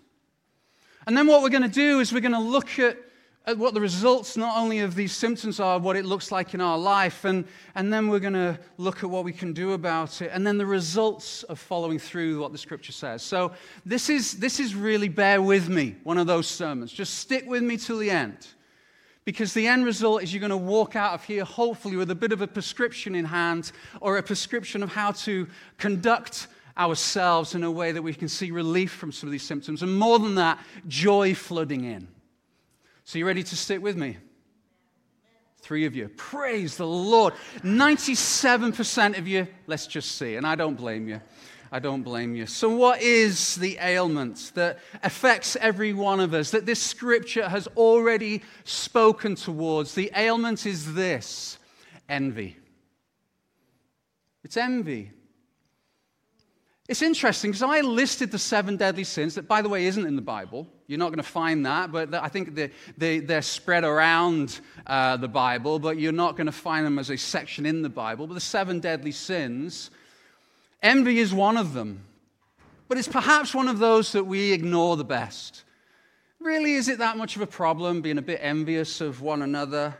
And 1.06 1.18
then 1.18 1.28
what 1.28 1.42
we're 1.42 1.50
going 1.50 1.64
to 1.64 1.68
do 1.68 2.00
is 2.00 2.14
we're 2.14 2.22
going 2.22 2.32
to 2.34 2.40
look 2.40 2.80
at, 2.80 2.98
at, 3.46 3.58
what 3.58 3.74
the 3.74 3.82
results 3.82 4.38
not 4.38 4.58
only 4.58 4.80
of 4.80 4.96
these 4.96 5.12
symptoms 5.12 5.60
are, 5.60 5.80
what 5.80 5.96
it 5.96 6.06
looks 6.06 6.32
like 6.32 6.54
in 6.54 6.62
our 6.62 6.78
life, 6.78 7.26
and, 7.26 7.46
and 7.76 7.92
then 7.92 8.08
we're 8.08 8.20
going 8.20 8.34
to 8.34 8.58
look 8.78 9.04
at 9.04 9.10
what 9.10 9.24
we 9.24 9.34
can 9.34 9.54
do 9.54 9.74
about 9.74 10.22
it, 10.22 10.32
and 10.34 10.46
then 10.48 10.58
the 10.58 10.66
results 10.66 11.44
of 11.44 11.60
following 11.60 12.00
through 12.00 12.40
what 12.40 12.52
the 12.52 12.58
scripture 12.58 12.94
says. 12.94 13.22
So 13.22 13.52
this 13.86 14.10
is, 14.10 14.34
this 14.40 14.60
is 14.60 14.76
really, 14.76 15.10
bear 15.10 15.42
with 15.42 15.68
me, 15.68 15.96
one 16.04 16.18
of 16.18 16.28
those 16.28 16.48
sermons. 16.48 16.92
Just 16.92 17.16
stick 17.16 17.46
with 17.48 17.64
me 17.64 17.78
till 17.78 17.98
the 17.98 18.10
end. 18.10 18.48
Because 19.26 19.54
the 19.54 19.68
end 19.68 19.86
result 19.86 20.22
is 20.22 20.34
you're 20.34 20.42
going 20.42 20.50
to 20.50 20.58
walk 20.58 20.98
out 20.98 21.14
of 21.14 21.24
here, 21.24 21.46
hopefully, 21.46 21.96
with 21.96 22.12
a 22.12 22.16
bit 22.16 22.34
of 22.34 22.42
a 22.42 22.48
prescription 22.48 23.16
in 23.16 23.24
hand 23.24 23.72
or 24.02 24.18
a 24.18 24.24
prescription 24.24 24.84
of 24.84 24.92
how 24.92 25.12
to 25.12 25.48
conduct 25.78 26.48
ourselves 26.78 27.56
in 27.56 27.64
a 27.64 27.72
way 27.72 27.92
that 27.92 28.02
we 28.02 28.14
can 28.14 28.28
see 28.28 28.52
relief 28.52 28.92
from 28.92 29.12
some 29.12 29.28
of 29.28 29.32
these 29.32 29.44
symptoms. 29.44 29.84
And 29.84 29.98
more 29.98 30.20
than 30.20 30.36
that, 30.36 30.60
joy 30.88 31.36
flooding 31.36 31.84
in. 31.84 32.08
So, 33.06 33.20
you 33.20 33.28
ready 33.28 33.44
to 33.44 33.56
stick 33.56 33.82
with 33.82 33.98
me? 33.98 34.18
Three 35.62 35.86
of 35.86 35.96
you. 35.96 36.10
Praise 36.10 36.76
the 36.78 36.88
Lord. 36.88 37.34
97% 37.60 39.18
of 39.18 39.28
you, 39.28 39.48
let's 39.68 39.88
just 39.88 40.18
see. 40.18 40.36
And 40.36 40.46
I 40.46 40.56
don't 40.56 40.76
blame 40.76 41.08
you. 41.08 41.22
I 41.72 41.80
don't 41.80 42.04
blame 42.04 42.36
you. 42.36 42.46
So, 42.46 42.70
what 42.70 43.02
is 43.02 43.56
the 43.56 43.80
ailment 43.82 44.52
that 44.54 44.80
affects 45.02 45.56
every 45.56 45.92
one 45.92 46.20
of 46.20 46.34
us 46.34 46.52
that 46.52 46.66
this 46.66 46.80
scripture 46.80 47.50
has 47.50 47.68
already 47.76 48.44
spoken 48.64 49.36
towards? 49.36 49.96
The 49.96 50.12
ailment 50.16 50.66
is 50.66 50.94
this 50.94 51.58
envy. 52.08 52.58
It's 54.44 54.56
envy. 54.56 55.12
It's 56.90 57.02
interesting 57.02 57.52
because 57.52 57.64
I 57.64 57.80
listed 57.80 58.32
the 58.32 58.38
seven 58.38 58.76
deadly 58.76 59.06
sins 59.06 59.36
that, 59.36 59.48
by 59.48 59.62
the 59.62 59.70
way, 59.70 59.86
isn't 59.86 60.06
in 60.06 60.18
the 60.18 60.22
Bible. 60.22 60.68
You're 60.88 61.00
not 61.00 61.10
going 61.10 61.18
to 61.18 61.24
find 61.24 61.66
that, 61.66 61.94
but 61.94 62.14
I 62.14 62.28
think 62.28 62.56
they, 62.98 63.20
they're 63.20 63.42
spread 63.42 63.86
around 63.86 64.60
uh, 64.86 65.16
the 65.16 65.30
Bible, 65.30 65.80
but 65.80 65.98
you're 65.98 66.12
not 66.12 66.36
going 66.36 66.48
to 66.48 66.52
find 66.52 66.86
them 66.86 67.00
as 67.00 67.10
a 67.10 67.18
section 67.18 67.66
in 67.66 67.84
the 67.84 67.90
Bible. 67.90 68.28
But 68.28 68.34
the 68.34 68.42
seven 68.42 68.82
deadly 68.82 69.14
sins, 69.14 69.92
envy 70.82 71.20
is 71.20 71.34
one 71.34 71.56
of 71.56 71.74
them. 71.74 72.04
But 72.90 72.98
it's 72.98 73.08
perhaps 73.08 73.56
one 73.56 73.70
of 73.70 73.80
those 73.80 74.12
that 74.12 74.26
we 74.26 74.52
ignore 74.52 74.98
the 74.98 75.06
best. 75.06 75.64
Really, 76.42 76.74
is 76.74 76.90
it 76.90 76.98
that 76.98 77.16
much 77.16 77.38
of 77.38 77.42
a 77.42 77.48
problem 77.48 78.02
being 78.02 78.18
a 78.18 78.22
bit 78.22 78.40
envious 78.42 79.00
of 79.00 79.22
one 79.22 79.42
another? 79.42 79.98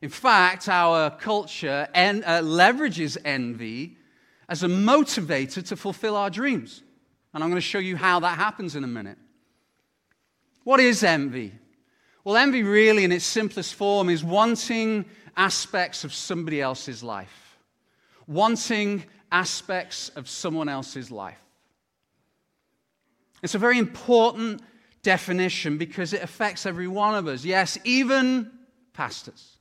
In 0.00 0.10
fact, 0.10 0.68
our 0.68 1.10
culture 1.10 1.86
en- 1.94 2.24
uh, 2.24 2.40
leverages 2.40 3.16
envy 3.24 3.98
as 4.52 4.62
a 4.62 4.68
motivator 4.68 5.66
to 5.66 5.74
fulfill 5.74 6.14
our 6.14 6.28
dreams. 6.28 6.82
And 7.32 7.42
I'm 7.42 7.48
going 7.48 7.56
to 7.56 7.66
show 7.66 7.78
you 7.78 7.96
how 7.96 8.20
that 8.20 8.36
happens 8.36 8.76
in 8.76 8.84
a 8.84 8.86
minute. 8.86 9.16
What 10.62 10.78
is 10.78 11.02
envy? 11.02 11.54
Well, 12.22 12.36
envy, 12.36 12.62
really, 12.62 13.04
in 13.04 13.12
its 13.12 13.24
simplest 13.24 13.72
form, 13.72 14.10
is 14.10 14.22
wanting 14.22 15.06
aspects 15.38 16.04
of 16.04 16.12
somebody 16.12 16.60
else's 16.60 17.02
life, 17.02 17.56
wanting 18.26 19.04
aspects 19.32 20.10
of 20.10 20.28
someone 20.28 20.68
else's 20.68 21.10
life. 21.10 21.42
It's 23.42 23.54
a 23.54 23.58
very 23.58 23.78
important 23.78 24.60
definition 25.02 25.78
because 25.78 26.12
it 26.12 26.22
affects 26.22 26.66
every 26.66 26.88
one 26.88 27.14
of 27.14 27.26
us. 27.26 27.42
Yes, 27.42 27.78
even 27.84 28.50
pastors. 28.92 29.56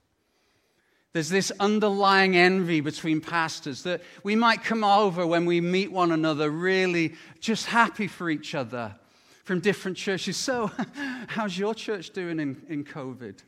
There's 1.13 1.29
this 1.29 1.51
underlying 1.59 2.37
envy 2.37 2.79
between 2.79 3.19
pastors 3.19 3.83
that 3.83 4.01
we 4.23 4.35
might 4.35 4.63
come 4.63 4.83
over 4.83 5.27
when 5.27 5.45
we 5.45 5.59
meet 5.59 5.91
one 5.91 6.11
another 6.11 6.49
really 6.49 7.15
just 7.41 7.65
happy 7.65 8.07
for 8.07 8.29
each 8.29 8.55
other 8.55 8.95
from 9.43 9.59
different 9.59 9.97
churches. 9.97 10.37
So, 10.37 10.71
how's 11.27 11.57
your 11.57 11.73
church 11.73 12.11
doing 12.11 12.39
in, 12.39 12.61
in 12.69 12.85
COVID? 12.85 13.39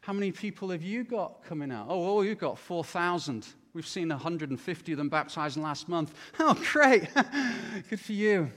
How 0.00 0.14
many 0.14 0.32
people 0.32 0.70
have 0.70 0.82
you 0.82 1.04
got 1.04 1.44
coming 1.44 1.70
out? 1.70 1.86
Oh, 1.90 2.18
oh 2.18 2.22
you've 2.22 2.38
got 2.38 2.58
4,000. 2.58 3.46
We've 3.74 3.86
seen 3.86 4.08
150 4.08 4.92
of 4.92 4.98
them 4.98 5.10
baptized 5.10 5.58
last 5.58 5.88
month. 5.88 6.14
Oh, 6.38 6.58
great. 6.72 7.06
Good 7.90 8.00
for 8.00 8.12
you. 8.12 8.50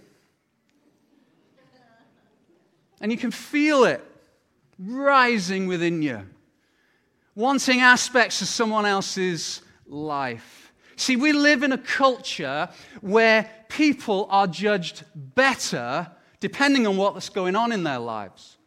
And 3.02 3.12
you 3.12 3.18
can 3.18 3.32
feel 3.32 3.84
it 3.84 4.02
rising 4.80 5.68
within 5.68 6.02
you 6.02 6.26
wanting 7.36 7.82
aspects 7.82 8.42
of 8.42 8.48
someone 8.48 8.86
else's 8.86 9.62
life. 9.88 10.72
See, 10.96 11.16
we 11.16 11.34
live 11.34 11.64
in 11.64 11.72
a 11.72 11.78
culture 11.78 12.70
where 13.02 13.50
people 13.70 14.28
are 14.30 14.48
judged 14.48 15.04
better 15.16 16.10
depending 16.40 16.86
on 16.86 16.98
what's 16.98 17.30
going 17.30 17.56
on 17.56 17.72
in 17.72 17.84
their 17.84 18.00
lives. 18.00 18.58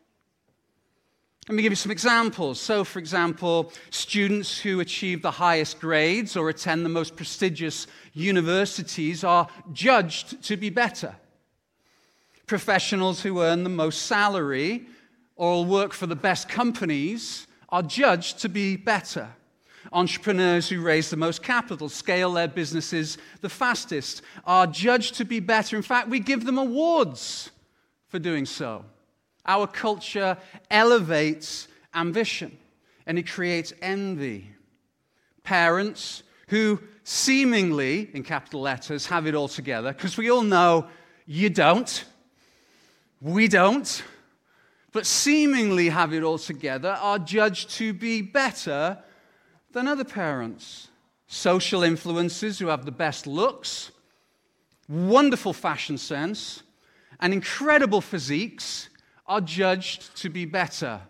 Let 1.48 1.54
me 1.54 1.62
give 1.62 1.70
you 1.70 1.76
some 1.76 1.92
examples. 1.92 2.58
So, 2.58 2.82
for 2.82 2.98
example, 2.98 3.72
students 3.90 4.58
who 4.58 4.80
achieve 4.80 5.22
the 5.22 5.30
highest 5.30 5.78
grades 5.78 6.36
or 6.36 6.48
attend 6.48 6.84
the 6.84 6.88
most 6.88 7.14
prestigious 7.14 7.86
universities 8.14 9.22
are 9.22 9.46
judged 9.72 10.42
to 10.44 10.56
be 10.56 10.70
better. 10.70 11.14
Professionals 12.46 13.22
who 13.22 13.42
earn 13.42 13.62
the 13.62 13.70
most 13.70 14.02
salary 14.02 14.86
or 15.36 15.64
work 15.64 15.92
for 15.92 16.08
the 16.08 16.16
best 16.16 16.48
companies 16.48 17.45
are 17.68 17.82
judged 17.82 18.38
to 18.40 18.48
be 18.48 18.76
better. 18.76 19.28
Entrepreneurs 19.92 20.68
who 20.68 20.80
raise 20.80 21.10
the 21.10 21.16
most 21.16 21.42
capital, 21.42 21.88
scale 21.88 22.32
their 22.32 22.48
businesses 22.48 23.18
the 23.40 23.48
fastest, 23.48 24.22
are 24.44 24.66
judged 24.66 25.14
to 25.16 25.24
be 25.24 25.40
better. 25.40 25.76
In 25.76 25.82
fact, 25.82 26.08
we 26.08 26.20
give 26.20 26.44
them 26.44 26.58
awards 26.58 27.50
for 28.08 28.18
doing 28.18 28.46
so. 28.46 28.84
Our 29.46 29.66
culture 29.66 30.36
elevates 30.70 31.68
ambition 31.94 32.56
and 33.06 33.18
it 33.18 33.28
creates 33.28 33.72
envy. 33.80 34.50
Parents 35.44 36.24
who 36.48 36.80
seemingly, 37.04 38.10
in 38.12 38.24
capital 38.24 38.60
letters, 38.60 39.06
have 39.06 39.28
it 39.28 39.34
all 39.36 39.46
together, 39.46 39.92
because 39.92 40.16
we 40.16 40.28
all 40.28 40.42
know 40.42 40.88
you 41.24 41.48
don't. 41.48 42.04
We 43.20 43.46
don't 43.46 44.02
but 44.96 45.04
seemingly 45.04 45.90
have 45.90 46.14
it 46.14 46.22
all 46.22 46.38
together, 46.38 46.96
are 47.02 47.18
judged 47.18 47.68
to 47.68 47.92
be 47.92 48.22
better 48.22 48.96
than 49.72 49.86
other 49.86 50.04
parents. 50.04 50.88
Social 51.26 51.82
influencers 51.82 52.58
who 52.58 52.68
have 52.68 52.86
the 52.86 52.90
best 52.90 53.26
looks, 53.26 53.90
wonderful 54.88 55.52
fashion 55.52 55.98
sense, 55.98 56.62
and 57.20 57.34
incredible 57.34 58.00
physiques 58.00 58.88
are 59.26 59.42
judged 59.42 60.16
to 60.16 60.30
be 60.30 60.46
better 60.46 61.02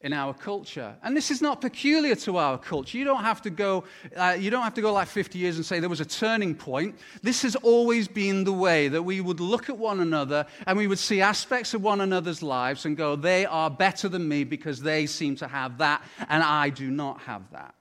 in 0.00 0.12
our 0.12 0.32
culture. 0.32 0.94
And 1.02 1.16
this 1.16 1.30
is 1.30 1.42
not 1.42 1.60
peculiar 1.60 2.14
to 2.16 2.36
our 2.36 2.56
culture. 2.56 2.96
You 2.96 3.04
don't 3.04 3.24
have 3.24 3.42
to 3.42 3.50
go, 3.50 3.82
uh, 4.16 4.36
you 4.38 4.48
don't 4.48 4.62
have 4.62 4.74
to 4.74 4.80
go 4.80 4.92
like 4.92 5.08
50 5.08 5.38
years 5.38 5.56
and 5.56 5.66
say 5.66 5.80
there 5.80 5.88
was 5.88 6.00
a 6.00 6.04
turning 6.04 6.54
point. 6.54 6.96
This 7.22 7.42
has 7.42 7.56
always 7.56 8.06
been 8.06 8.44
the 8.44 8.52
way 8.52 8.86
that 8.88 9.02
we 9.02 9.20
would 9.20 9.40
look 9.40 9.68
at 9.68 9.76
one 9.76 9.98
another 9.98 10.46
and 10.66 10.78
we 10.78 10.86
would 10.86 11.00
see 11.00 11.20
aspects 11.20 11.74
of 11.74 11.82
one 11.82 12.00
another's 12.00 12.42
lives 12.44 12.86
and 12.86 12.96
go, 12.96 13.16
they 13.16 13.44
are 13.44 13.70
better 13.70 14.08
than 14.08 14.28
me 14.28 14.44
because 14.44 14.80
they 14.80 15.06
seem 15.06 15.34
to 15.36 15.48
have 15.48 15.78
that 15.78 16.02
and 16.28 16.44
I 16.44 16.70
do 16.70 16.90
not 16.90 17.20
have 17.22 17.50
that. 17.50 17.74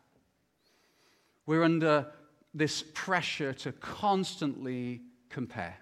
We're 1.45 1.63
under 1.63 2.07
this 2.55 2.83
pressure 2.95 3.53
to 3.53 3.71
constantly 3.73 5.01
compare. 5.29 5.77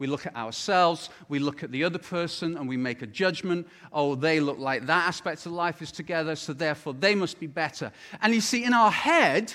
We 0.00 0.06
look 0.06 0.24
at 0.24 0.34
ourselves, 0.34 1.10
we 1.28 1.38
look 1.38 1.62
at 1.62 1.70
the 1.70 1.84
other 1.84 1.98
person, 1.98 2.56
and 2.56 2.66
we 2.66 2.78
make 2.78 3.02
a 3.02 3.06
judgment. 3.06 3.68
Oh, 3.92 4.14
they 4.14 4.40
look 4.40 4.58
like 4.58 4.86
that 4.86 5.06
aspect 5.06 5.44
of 5.44 5.52
life 5.52 5.82
is 5.82 5.92
together, 5.92 6.36
so 6.36 6.54
therefore 6.54 6.94
they 6.94 7.14
must 7.14 7.38
be 7.38 7.46
better. 7.46 7.92
And 8.22 8.34
you 8.34 8.40
see, 8.40 8.64
in 8.64 8.72
our 8.72 8.90
head, 8.90 9.52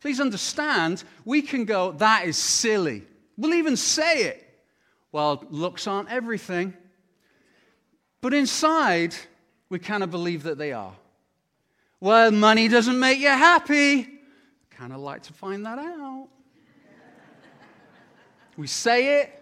please 0.00 0.18
understand, 0.18 1.04
we 1.26 1.42
can 1.42 1.66
go, 1.66 1.92
that 1.92 2.24
is 2.24 2.38
silly. 2.38 3.02
We'll 3.36 3.52
even 3.52 3.76
say 3.76 4.24
it. 4.24 4.48
Well, 5.12 5.44
looks 5.50 5.86
aren't 5.86 6.10
everything. 6.10 6.72
But 8.22 8.32
inside, 8.32 9.14
we 9.68 9.78
kind 9.78 10.02
of 10.02 10.10
believe 10.10 10.44
that 10.44 10.56
they 10.56 10.72
are. 10.72 10.94
Well, 12.00 12.30
money 12.30 12.66
doesn't 12.68 12.98
make 12.98 13.18
you 13.18 13.28
happy. 13.28 14.08
Kind 14.70 14.94
of 14.94 15.00
like 15.00 15.24
to 15.24 15.34
find 15.34 15.66
that 15.66 15.78
out. 15.78 16.28
we 18.56 18.66
say 18.66 19.20
it, 19.20 19.41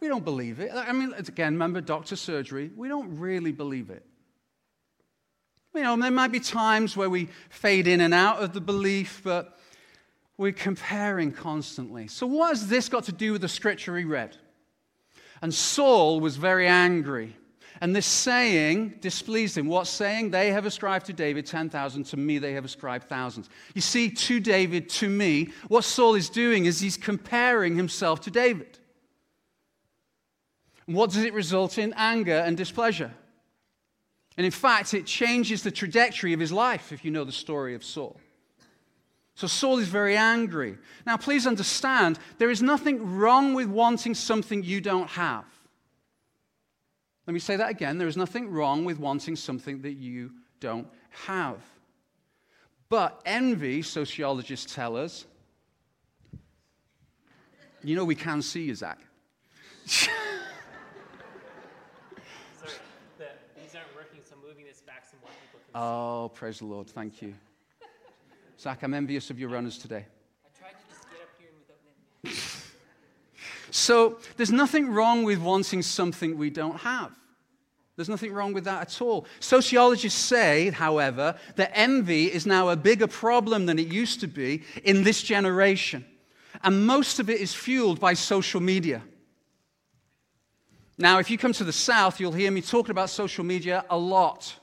we 0.00 0.08
don't 0.08 0.24
believe 0.24 0.60
it. 0.60 0.70
I 0.74 0.92
mean, 0.92 1.12
again, 1.14 1.54
remember 1.54 1.80
doctor 1.80 2.16
surgery? 2.16 2.70
We 2.74 2.88
don't 2.88 3.18
really 3.18 3.52
believe 3.52 3.90
it. 3.90 4.04
You 5.74 5.82
know, 5.82 5.96
there 5.96 6.10
might 6.10 6.32
be 6.32 6.40
times 6.40 6.96
where 6.96 7.08
we 7.08 7.28
fade 7.48 7.86
in 7.86 8.00
and 8.00 8.12
out 8.12 8.42
of 8.42 8.52
the 8.52 8.60
belief, 8.60 9.20
but 9.22 9.58
we're 10.36 10.52
comparing 10.52 11.32
constantly. 11.32 12.08
So, 12.08 12.26
what 12.26 12.48
has 12.48 12.66
this 12.66 12.88
got 12.88 13.04
to 13.04 13.12
do 13.12 13.32
with 13.32 13.42
the 13.42 13.48
scripture 13.48 13.92
we 13.92 14.04
read? 14.04 14.36
And 15.42 15.54
Saul 15.54 16.18
was 16.20 16.36
very 16.36 16.66
angry. 16.66 17.36
And 17.82 17.96
this 17.96 18.06
saying 18.06 18.96
displeased 19.00 19.56
him. 19.56 19.66
What 19.66 19.86
saying? 19.86 20.32
They 20.32 20.50
have 20.50 20.66
ascribed 20.66 21.06
to 21.06 21.12
David 21.14 21.46
10,000, 21.46 22.04
to 22.04 22.16
me 22.16 22.38
they 22.38 22.52
have 22.52 22.64
ascribed 22.64 23.08
thousands. 23.08 23.48
You 23.74 23.80
see, 23.80 24.10
to 24.10 24.40
David, 24.40 24.90
to 24.90 25.08
me, 25.08 25.52
what 25.68 25.84
Saul 25.84 26.14
is 26.14 26.28
doing 26.28 26.66
is 26.66 26.80
he's 26.80 26.98
comparing 26.98 27.76
himself 27.76 28.20
to 28.22 28.30
David. 28.30 28.79
What 30.90 31.10
does 31.10 31.22
it 31.22 31.32
result 31.32 31.78
in? 31.78 31.94
Anger 31.96 32.42
and 32.44 32.56
displeasure. 32.56 33.12
And 34.36 34.44
in 34.44 34.50
fact, 34.50 34.92
it 34.92 35.06
changes 35.06 35.62
the 35.62 35.70
trajectory 35.70 36.32
of 36.32 36.40
his 36.40 36.50
life 36.50 36.90
if 36.92 37.04
you 37.04 37.12
know 37.12 37.22
the 37.22 37.30
story 37.30 37.74
of 37.74 37.84
Saul. 37.84 38.18
So 39.36 39.46
Saul 39.46 39.78
is 39.78 39.86
very 39.86 40.16
angry. 40.16 40.78
Now, 41.06 41.16
please 41.16 41.46
understand, 41.46 42.18
there 42.38 42.50
is 42.50 42.60
nothing 42.60 43.16
wrong 43.18 43.54
with 43.54 43.68
wanting 43.68 44.14
something 44.14 44.64
you 44.64 44.80
don't 44.80 45.08
have. 45.10 45.44
Let 47.26 47.34
me 47.34 47.40
say 47.40 47.54
that 47.54 47.70
again. 47.70 47.96
There 47.96 48.08
is 48.08 48.16
nothing 48.16 48.50
wrong 48.50 48.84
with 48.84 48.98
wanting 48.98 49.36
something 49.36 49.82
that 49.82 49.94
you 49.94 50.32
don't 50.58 50.88
have. 51.26 51.58
But 52.88 53.20
envy, 53.24 53.82
sociologists 53.82 54.74
tell 54.74 54.96
us, 54.96 55.24
you 57.84 57.94
know, 57.94 58.04
we 58.04 58.16
can 58.16 58.42
see 58.42 58.64
you, 58.64 58.74
Zach. 58.74 58.98
Oh, 65.74 66.30
praise 66.34 66.58
the 66.58 66.66
Lord. 66.66 66.88
Thank 66.88 67.22
you. 67.22 67.34
Zach, 68.58 68.82
I'm 68.82 68.94
envious 68.94 69.30
of 69.30 69.38
your 69.38 69.48
runners 69.48 69.78
today. 69.78 70.04
I 70.44 70.58
tried 70.58 70.70
to 70.70 70.76
just 70.88 71.02
get 71.10 71.22
up 71.22 71.28
here 71.38 71.50
without 72.22 73.74
So 73.74 74.18
there's 74.36 74.50
nothing 74.50 74.90
wrong 74.90 75.24
with 75.24 75.38
wanting 75.38 75.82
something 75.82 76.36
we 76.36 76.50
don't 76.50 76.78
have. 76.78 77.12
There's 77.96 78.08
nothing 78.08 78.32
wrong 78.32 78.52
with 78.52 78.64
that 78.64 78.82
at 78.82 79.02
all. 79.02 79.26
Sociologists 79.40 80.18
say, 80.18 80.70
however, 80.70 81.36
that 81.56 81.70
envy 81.74 82.32
is 82.32 82.46
now 82.46 82.70
a 82.70 82.76
bigger 82.76 83.06
problem 83.06 83.66
than 83.66 83.78
it 83.78 83.88
used 83.88 84.20
to 84.20 84.26
be 84.26 84.62
in 84.84 85.04
this 85.04 85.22
generation. 85.22 86.04
And 86.62 86.86
most 86.86 87.20
of 87.20 87.30
it 87.30 87.40
is 87.40 87.54
fueled 87.54 88.00
by 88.00 88.14
social 88.14 88.60
media. 88.60 89.02
Now, 90.98 91.18
if 91.18 91.30
you 91.30 91.38
come 91.38 91.52
to 91.54 91.64
the 91.64 91.72
South, 91.72 92.20
you'll 92.20 92.32
hear 92.32 92.50
me 92.50 92.60
talking 92.60 92.90
about 92.90 93.08
social 93.08 93.44
media 93.44 93.84
a 93.88 93.96
lot. 93.96 94.59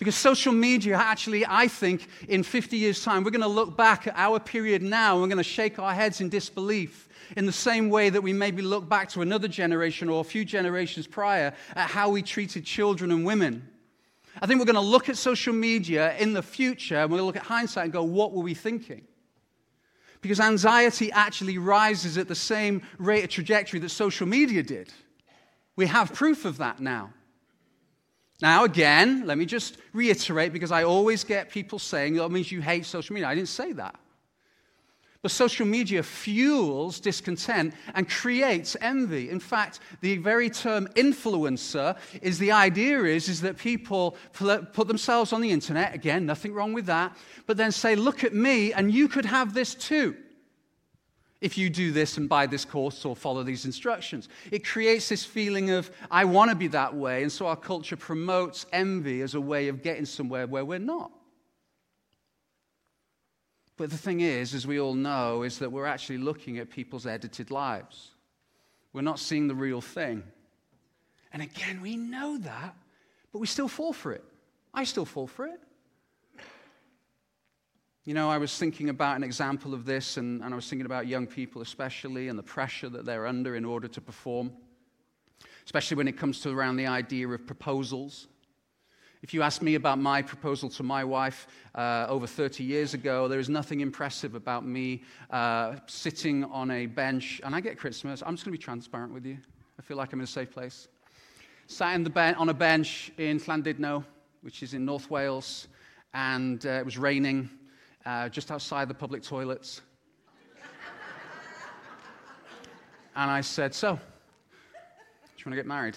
Because 0.00 0.14
social 0.14 0.54
media, 0.54 0.96
actually, 0.96 1.44
I 1.46 1.68
think 1.68 2.08
in 2.26 2.42
50 2.42 2.78
years' 2.78 3.04
time, 3.04 3.22
we're 3.22 3.30
going 3.30 3.42
to 3.42 3.46
look 3.46 3.76
back 3.76 4.06
at 4.06 4.14
our 4.16 4.40
period 4.40 4.82
now 4.82 5.12
and 5.12 5.22
we're 5.22 5.28
going 5.28 5.36
to 5.36 5.44
shake 5.44 5.78
our 5.78 5.92
heads 5.92 6.22
in 6.22 6.30
disbelief 6.30 7.06
in 7.36 7.44
the 7.44 7.52
same 7.52 7.90
way 7.90 8.08
that 8.08 8.22
we 8.22 8.32
maybe 8.32 8.62
look 8.62 8.88
back 8.88 9.10
to 9.10 9.20
another 9.20 9.46
generation 9.46 10.08
or 10.08 10.22
a 10.22 10.24
few 10.24 10.42
generations 10.42 11.06
prior 11.06 11.52
at 11.76 11.90
how 11.90 12.08
we 12.08 12.22
treated 12.22 12.64
children 12.64 13.10
and 13.10 13.26
women. 13.26 13.68
I 14.40 14.46
think 14.46 14.58
we're 14.58 14.64
going 14.64 14.76
to 14.76 14.80
look 14.80 15.10
at 15.10 15.18
social 15.18 15.52
media 15.52 16.16
in 16.16 16.32
the 16.32 16.42
future 16.42 16.96
and 16.96 17.10
we're 17.10 17.18
going 17.18 17.24
to 17.24 17.26
look 17.26 17.36
at 17.36 17.42
hindsight 17.42 17.84
and 17.84 17.92
go, 17.92 18.02
what 18.02 18.32
were 18.32 18.42
we 18.42 18.54
thinking? 18.54 19.02
Because 20.22 20.40
anxiety 20.40 21.12
actually 21.12 21.58
rises 21.58 22.16
at 22.16 22.26
the 22.26 22.34
same 22.34 22.80
rate 22.96 23.24
of 23.24 23.28
trajectory 23.28 23.80
that 23.80 23.90
social 23.90 24.26
media 24.26 24.62
did. 24.62 24.90
We 25.76 25.84
have 25.88 26.14
proof 26.14 26.46
of 26.46 26.56
that 26.56 26.80
now. 26.80 27.12
Now, 28.42 28.64
again, 28.64 29.26
let 29.26 29.36
me 29.36 29.44
just 29.44 29.76
reiterate 29.92 30.52
because 30.52 30.72
I 30.72 30.84
always 30.84 31.24
get 31.24 31.50
people 31.50 31.78
saying, 31.78 32.18
oh, 32.18 32.22
that 32.22 32.30
means 32.30 32.50
you 32.50 32.62
hate 32.62 32.86
social 32.86 33.14
media. 33.14 33.28
I 33.28 33.34
didn't 33.34 33.48
say 33.48 33.72
that. 33.72 33.96
But 35.22 35.30
social 35.30 35.66
media 35.66 36.02
fuels 36.02 36.98
discontent 36.98 37.74
and 37.94 38.08
creates 38.08 38.74
envy. 38.80 39.28
In 39.28 39.38
fact, 39.38 39.80
the 40.00 40.16
very 40.16 40.48
term 40.48 40.86
influencer 40.94 41.98
is 42.22 42.38
the 42.38 42.52
idea 42.52 43.04
is, 43.04 43.28
is 43.28 43.42
that 43.42 43.58
people 43.58 44.16
put 44.32 44.88
themselves 44.88 45.34
on 45.34 45.42
the 45.42 45.50
internet, 45.50 45.94
again, 45.94 46.24
nothing 46.24 46.54
wrong 46.54 46.72
with 46.72 46.86
that, 46.86 47.14
but 47.46 47.58
then 47.58 47.70
say, 47.70 47.96
look 47.96 48.24
at 48.24 48.32
me, 48.32 48.72
and 48.72 48.94
you 48.94 49.08
could 49.08 49.26
have 49.26 49.52
this 49.52 49.74
too 49.74 50.16
if 51.40 51.56
you 51.56 51.70
do 51.70 51.90
this 51.90 52.18
and 52.18 52.28
buy 52.28 52.46
this 52.46 52.64
course 52.64 53.04
or 53.04 53.16
follow 53.16 53.42
these 53.42 53.64
instructions. 53.64 54.28
It 54.50 54.64
creates 54.64 55.08
this 55.08 55.24
feeling 55.24 55.70
of, 55.70 55.90
I 56.10 56.24
want 56.24 56.50
to 56.50 56.56
be 56.56 56.68
that 56.68 56.94
way. 56.94 57.22
And 57.22 57.32
so 57.32 57.46
our 57.46 57.56
culture 57.56 57.96
promotes 57.96 58.66
envy 58.72 59.22
as 59.22 59.34
a 59.34 59.40
way 59.40 59.68
of 59.68 59.82
getting 59.82 60.04
somewhere 60.04 60.46
where 60.46 60.64
we're 60.64 60.78
not. 60.78 61.10
But 63.78 63.88
the 63.88 63.96
thing 63.96 64.20
is, 64.20 64.52
as 64.54 64.66
we 64.66 64.78
all 64.78 64.92
know, 64.92 65.42
is 65.42 65.58
that 65.60 65.72
we're 65.72 65.86
actually 65.86 66.18
looking 66.18 66.58
at 66.58 66.68
people's 66.68 67.06
edited 67.06 67.50
lives. 67.50 68.10
We're 68.92 69.00
not 69.00 69.18
seeing 69.18 69.48
the 69.48 69.54
real 69.54 69.80
thing. 69.80 70.22
And 71.32 71.40
again, 71.40 71.80
we 71.80 71.96
know 71.96 72.36
that, 72.38 72.74
but 73.32 73.38
we 73.38 73.46
still 73.46 73.68
fall 73.68 73.94
for 73.94 74.12
it. 74.12 74.24
I 74.74 74.84
still 74.84 75.06
fall 75.06 75.26
for 75.26 75.46
it. 75.46 75.60
You 78.06 78.14
know, 78.14 78.30
I 78.30 78.38
was 78.38 78.56
thinking 78.56 78.88
about 78.88 79.16
an 79.16 79.22
example 79.22 79.74
of 79.74 79.84
this, 79.84 80.16
and, 80.16 80.42
and 80.42 80.54
I 80.54 80.56
was 80.56 80.66
thinking 80.70 80.86
about 80.86 81.06
young 81.06 81.26
people 81.26 81.60
especially 81.60 82.28
and 82.28 82.38
the 82.38 82.42
pressure 82.42 82.88
that 82.88 83.04
they're 83.04 83.26
under 83.26 83.56
in 83.56 83.64
order 83.66 83.88
to 83.88 84.00
perform, 84.00 84.52
especially 85.66 85.98
when 85.98 86.08
it 86.08 86.16
comes 86.16 86.40
to 86.40 86.50
around 86.50 86.76
the 86.76 86.86
idea 86.86 87.28
of 87.28 87.46
proposals. 87.46 88.26
If 89.20 89.34
you 89.34 89.42
ask 89.42 89.60
me 89.60 89.74
about 89.74 89.98
my 89.98 90.22
proposal 90.22 90.70
to 90.70 90.82
my 90.82 91.04
wife 91.04 91.46
uh, 91.74 92.06
over 92.08 92.26
30 92.26 92.64
years 92.64 92.94
ago, 92.94 93.28
there 93.28 93.38
is 93.38 93.50
nothing 93.50 93.80
impressive 93.80 94.34
about 94.34 94.66
me 94.66 95.02
uh, 95.28 95.76
sitting 95.86 96.44
on 96.44 96.70
a 96.70 96.86
bench, 96.86 97.42
and 97.44 97.54
I 97.54 97.60
get 97.60 97.76
Christmas. 97.76 98.22
I'm 98.24 98.34
just 98.34 98.46
going 98.46 98.54
to 98.54 98.58
be 98.58 98.64
transparent 98.64 99.12
with 99.12 99.26
you. 99.26 99.36
I 99.78 99.82
feel 99.82 99.98
like 99.98 100.14
I'm 100.14 100.20
in 100.20 100.24
a 100.24 100.26
safe 100.26 100.50
place. 100.50 100.88
Sat 101.66 102.14
ben- 102.14 102.34
on 102.36 102.48
a 102.48 102.54
bench 102.54 103.12
in 103.18 103.38
Llandudno, 103.38 104.06
which 104.40 104.62
is 104.62 104.72
in 104.72 104.86
North 104.86 105.10
Wales, 105.10 105.68
and 106.14 106.64
uh, 106.64 106.70
it 106.70 106.84
was 106.86 106.96
raining 106.96 107.50
uh, 108.06 108.28
just 108.28 108.50
outside 108.50 108.88
the 108.88 108.94
public 108.94 109.22
toilets. 109.22 109.82
and 113.16 113.30
I 113.30 113.40
said, 113.40 113.74
So, 113.74 113.94
do 113.94 114.00
you 115.38 115.44
want 115.46 115.52
to 115.52 115.56
get 115.56 115.66
married? 115.66 115.96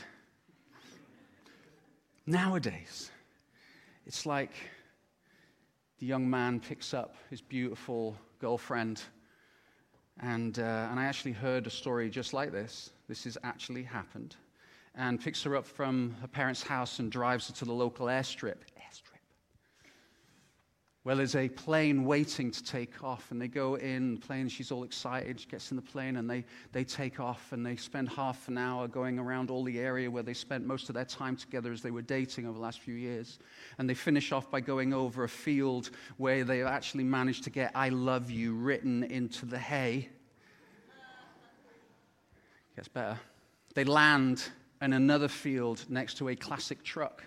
Nowadays, 2.26 3.12
it's 4.06 4.26
like 4.26 4.52
the 6.00 6.06
young 6.06 6.30
man 6.30 6.60
picks 6.60 6.94
up 6.94 7.16
his 7.30 7.42
beautiful 7.42 8.18
girlfriend. 8.40 9.02
And, 10.20 10.60
uh, 10.60 10.88
and 10.92 11.00
I 11.00 11.06
actually 11.06 11.32
heard 11.32 11.66
a 11.66 11.70
story 11.70 12.10
just 12.10 12.34
like 12.34 12.52
this. 12.52 12.92
This 13.10 13.24
has 13.24 13.38
actually 13.44 13.84
happened. 13.84 14.36
And 14.96 15.20
picks 15.20 15.42
her 15.44 15.56
up 15.56 15.66
from 15.66 16.16
her 16.22 16.28
parents' 16.28 16.62
house 16.62 17.00
and 17.00 17.12
drives 17.12 17.48
her 17.48 17.54
to 17.56 17.66
the 17.66 17.74
local 17.74 18.08
airstrip 18.08 18.58
well, 21.06 21.18
there's 21.18 21.36
a 21.36 21.50
plane 21.50 22.06
waiting 22.06 22.50
to 22.50 22.64
take 22.64 23.04
off, 23.04 23.32
and 23.32 23.42
they 23.42 23.50
go 23.50 23.76
in 23.76 24.16
the 24.16 24.22
plane. 24.22 24.48
She's 24.48 24.72
all 24.72 24.86
excited. 24.86 25.38
She 25.38 25.48
gets 25.48 25.70
in 25.70 25.76
the 25.76 25.84
plane, 25.84 26.16
and 26.16 26.30
they, 26.30 26.46
they 26.72 26.86
take 26.86 27.20
off, 27.20 27.52
and 27.52 27.66
they 27.66 27.76
spend 27.76 28.08
half 28.08 28.48
an 28.48 28.58
hour 28.58 28.88
going 28.88 29.20
around 29.20 29.50
all 29.50 29.66
the 29.66 29.80
area 29.80 30.10
where 30.10 30.24
they 30.24 30.34
spent 30.34 30.66
most 30.66 30.88
of 30.88 30.96
their 30.96 31.04
time 31.04 31.36
together 31.36 31.74
as 31.74 31.82
they 31.82 31.92
were 31.92 32.02
dating 32.02 32.46
over 32.46 32.54
the 32.54 32.64
last 32.64 32.80
few 32.80 32.94
years. 32.94 33.40
And 33.78 33.90
they 33.90 33.94
finish 33.94 34.32
off 34.32 34.50
by 34.50 34.62
going 34.62 34.94
over 34.94 35.26
a 35.26 35.30
field 35.30 35.90
where 36.16 36.46
they 36.46 36.64
actually 36.64 37.04
managed 37.04 37.44
to 37.44 37.50
get 37.50 37.74
I 37.76 37.90
love 37.90 38.32
you 38.32 38.54
written 38.54 39.04
into 39.04 39.46
the 39.46 39.60
hay. 39.60 40.08
Gets 42.78 42.88
better. 42.88 43.20
They 43.76 43.84
land 43.84 44.42
in 44.82 44.94
another 44.94 45.28
field 45.28 45.84
next 45.90 46.18
to 46.20 46.30
a 46.30 46.36
classic 46.36 46.82
truck 46.82 47.24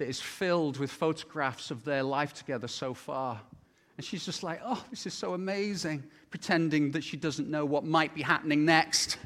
that 0.00 0.08
is 0.08 0.18
filled 0.18 0.78
with 0.78 0.90
photographs 0.90 1.70
of 1.70 1.84
their 1.84 2.02
life 2.02 2.32
together 2.32 2.66
so 2.66 2.94
far. 2.94 3.38
And 3.98 4.04
she's 4.04 4.24
just 4.24 4.42
like, 4.42 4.58
oh, 4.64 4.82
this 4.88 5.04
is 5.04 5.12
so 5.12 5.34
amazing, 5.34 6.04
pretending 6.30 6.92
that 6.92 7.04
she 7.04 7.18
doesn't 7.18 7.50
know 7.50 7.66
what 7.66 7.84
might 7.84 8.14
be 8.14 8.22
happening 8.22 8.64
next. 8.64 9.18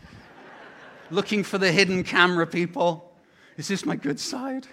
Looking 1.12 1.44
for 1.44 1.58
the 1.58 1.70
hidden 1.70 2.02
camera 2.02 2.44
people. 2.44 3.12
Is 3.56 3.68
this 3.68 3.86
my 3.86 3.94
good 3.94 4.18
side? 4.18 4.66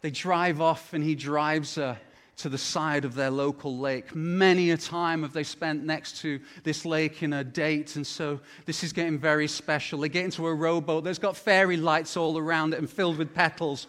They 0.00 0.10
drive 0.10 0.60
off, 0.60 0.94
and 0.94 1.04
he 1.04 1.14
drives 1.14 1.76
her 1.76 2.00
to 2.36 2.48
the 2.48 2.58
side 2.58 3.04
of 3.04 3.14
their 3.14 3.30
local 3.30 3.78
lake. 3.78 4.14
Many 4.14 4.70
a 4.70 4.76
time 4.76 5.22
have 5.22 5.32
they 5.32 5.44
spent 5.44 5.84
next 5.84 6.20
to 6.22 6.40
this 6.64 6.84
lake 6.84 7.22
in 7.22 7.32
a 7.34 7.44
date, 7.44 7.96
and 7.96 8.06
so 8.06 8.40
this 8.64 8.82
is 8.82 8.92
getting 8.92 9.18
very 9.18 9.46
special. 9.46 10.00
They 10.00 10.08
get 10.08 10.24
into 10.24 10.46
a 10.46 10.54
rowboat 10.54 11.04
that's 11.04 11.18
got 11.18 11.36
fairy 11.36 11.76
lights 11.76 12.16
all 12.16 12.38
around 12.38 12.74
it 12.74 12.78
and 12.78 12.88
filled 12.88 13.18
with 13.18 13.34
petals. 13.34 13.86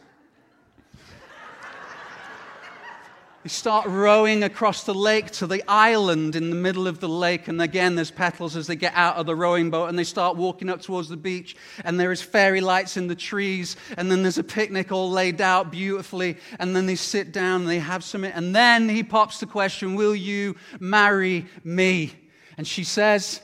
They 3.44 3.50
start 3.50 3.88
rowing 3.88 4.42
across 4.42 4.86
the 4.86 4.94
lake 4.94 5.30
to 5.32 5.48
the 5.48 5.62
island 5.70 6.38
in 6.38 6.50
the 6.50 6.56
middle 6.56 6.88
of 6.88 7.02
the 7.02 7.10
lake. 7.10 7.50
And 7.50 7.62
again, 7.62 7.96
there's 7.96 8.10
petals 8.10 8.56
as 8.56 8.68
they 8.68 8.78
get 8.78 8.94
out 8.96 9.18
of 9.18 9.26
the 9.26 9.36
rowing 9.36 9.70
boat 9.70 9.90
and 9.90 10.00
they 10.00 10.06
start 10.06 10.38
walking 10.38 10.70
up 10.70 10.82
towards 10.82 11.10
the 11.10 11.18
beach. 11.18 11.58
And 11.84 12.00
there 12.00 12.14
is 12.14 12.22
fairy 12.22 12.62
lights 12.62 12.96
in 12.96 13.08
the 13.08 13.16
trees. 13.16 13.76
And 13.98 14.10
then 14.10 14.22
there's 14.22 14.38
a 14.38 14.46
picnic 14.46 14.94
all 14.94 15.12
laid 15.12 15.42
out 15.42 15.72
beautifully. 15.72 16.38
And 16.58 16.74
then 16.74 16.86
they 16.86 16.96
sit 16.96 17.34
down 17.34 17.62
and 17.62 17.70
they 17.70 17.80
have 17.80 18.02
some. 18.06 18.24
And 18.24 18.56
then 18.56 18.88
he 18.88 19.04
pops 19.04 19.42
the 19.42 19.46
question 19.46 19.96
Will 19.96 20.16
you 20.16 20.56
marry 20.80 21.46
me? 21.66 22.14
And 22.58 22.66
she 22.66 22.86
says, 22.86 23.42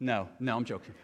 No, 0.00 0.28
no, 0.40 0.56
I'm 0.56 0.64
joking. 0.64 0.94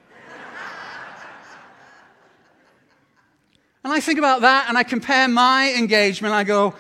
and 3.85 3.93
I 3.93 4.01
think 4.01 4.19
about 4.19 4.41
that 4.41 4.69
and 4.69 4.77
I 4.77 4.83
compare 4.83 5.29
my 5.29 5.73
engagement. 5.75 6.35
I 6.35 6.43
go, 6.43 6.75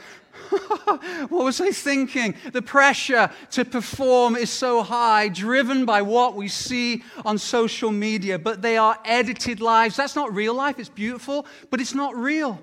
what 1.28 1.44
was 1.44 1.60
I 1.60 1.70
thinking? 1.70 2.34
The 2.52 2.62
pressure 2.62 3.30
to 3.52 3.64
perform 3.64 4.36
is 4.36 4.50
so 4.50 4.82
high, 4.82 5.28
driven 5.28 5.84
by 5.84 6.02
what 6.02 6.34
we 6.34 6.48
see 6.48 7.02
on 7.24 7.38
social 7.38 7.90
media, 7.90 8.38
but 8.38 8.62
they 8.62 8.76
are 8.76 8.98
edited 9.04 9.60
lives. 9.60 9.96
That's 9.96 10.16
not 10.16 10.34
real 10.34 10.54
life. 10.54 10.78
It's 10.78 10.88
beautiful, 10.88 11.46
but 11.70 11.80
it's 11.80 11.94
not 11.94 12.14
real. 12.16 12.60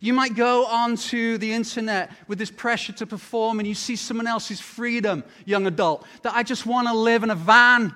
You 0.00 0.12
might 0.12 0.34
go 0.34 0.66
onto 0.66 1.38
the 1.38 1.52
internet 1.52 2.12
with 2.28 2.38
this 2.38 2.50
pressure 2.50 2.92
to 2.92 3.06
perform 3.06 3.58
and 3.58 3.66
you 3.66 3.74
see 3.74 3.96
someone 3.96 4.26
else's 4.26 4.60
freedom, 4.60 5.24
young 5.44 5.66
adult, 5.66 6.06
that 6.22 6.34
I 6.34 6.42
just 6.42 6.66
want 6.66 6.88
to 6.88 6.94
live 6.94 7.22
in 7.22 7.30
a 7.30 7.34
van 7.34 7.94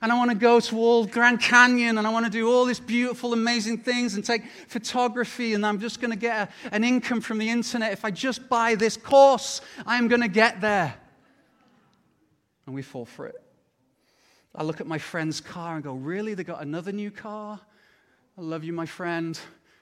and 0.00 0.12
I 0.12 0.16
want 0.16 0.30
to 0.30 0.36
go 0.36 0.60
to 0.60 0.76
all 0.78 1.06
Grand 1.06 1.40
Canyon 1.40 1.98
and 1.98 2.06
I 2.06 2.10
want 2.10 2.24
to 2.24 2.30
do 2.30 2.48
all 2.48 2.64
these 2.64 2.78
beautiful, 2.78 3.32
amazing 3.32 3.78
things 3.78 4.14
and 4.14 4.24
take 4.24 4.42
photography. 4.68 5.54
And 5.54 5.66
I'm 5.66 5.80
just 5.80 6.00
going 6.00 6.12
to 6.12 6.16
get 6.16 6.48
a, 6.48 6.74
an 6.74 6.84
income 6.84 7.20
from 7.20 7.38
the 7.38 7.48
internet. 7.48 7.92
If 7.92 8.04
I 8.04 8.10
just 8.10 8.48
buy 8.48 8.76
this 8.76 8.96
course, 8.96 9.60
I'm 9.86 10.06
going 10.06 10.20
to 10.22 10.28
get 10.28 10.60
there. 10.60 10.94
And 12.66 12.74
we 12.74 12.82
fall 12.82 13.06
for 13.06 13.26
it. 13.26 13.42
I 14.54 14.62
look 14.62 14.80
at 14.80 14.86
my 14.86 14.98
friend's 14.98 15.40
car 15.40 15.74
and 15.74 15.84
go, 15.84 15.94
Really? 15.94 16.34
They 16.34 16.44
got 16.44 16.62
another 16.62 16.92
new 16.92 17.10
car? 17.10 17.60
I 18.36 18.40
love 18.40 18.64
you, 18.64 18.72
my 18.72 18.86
friend. 18.86 19.38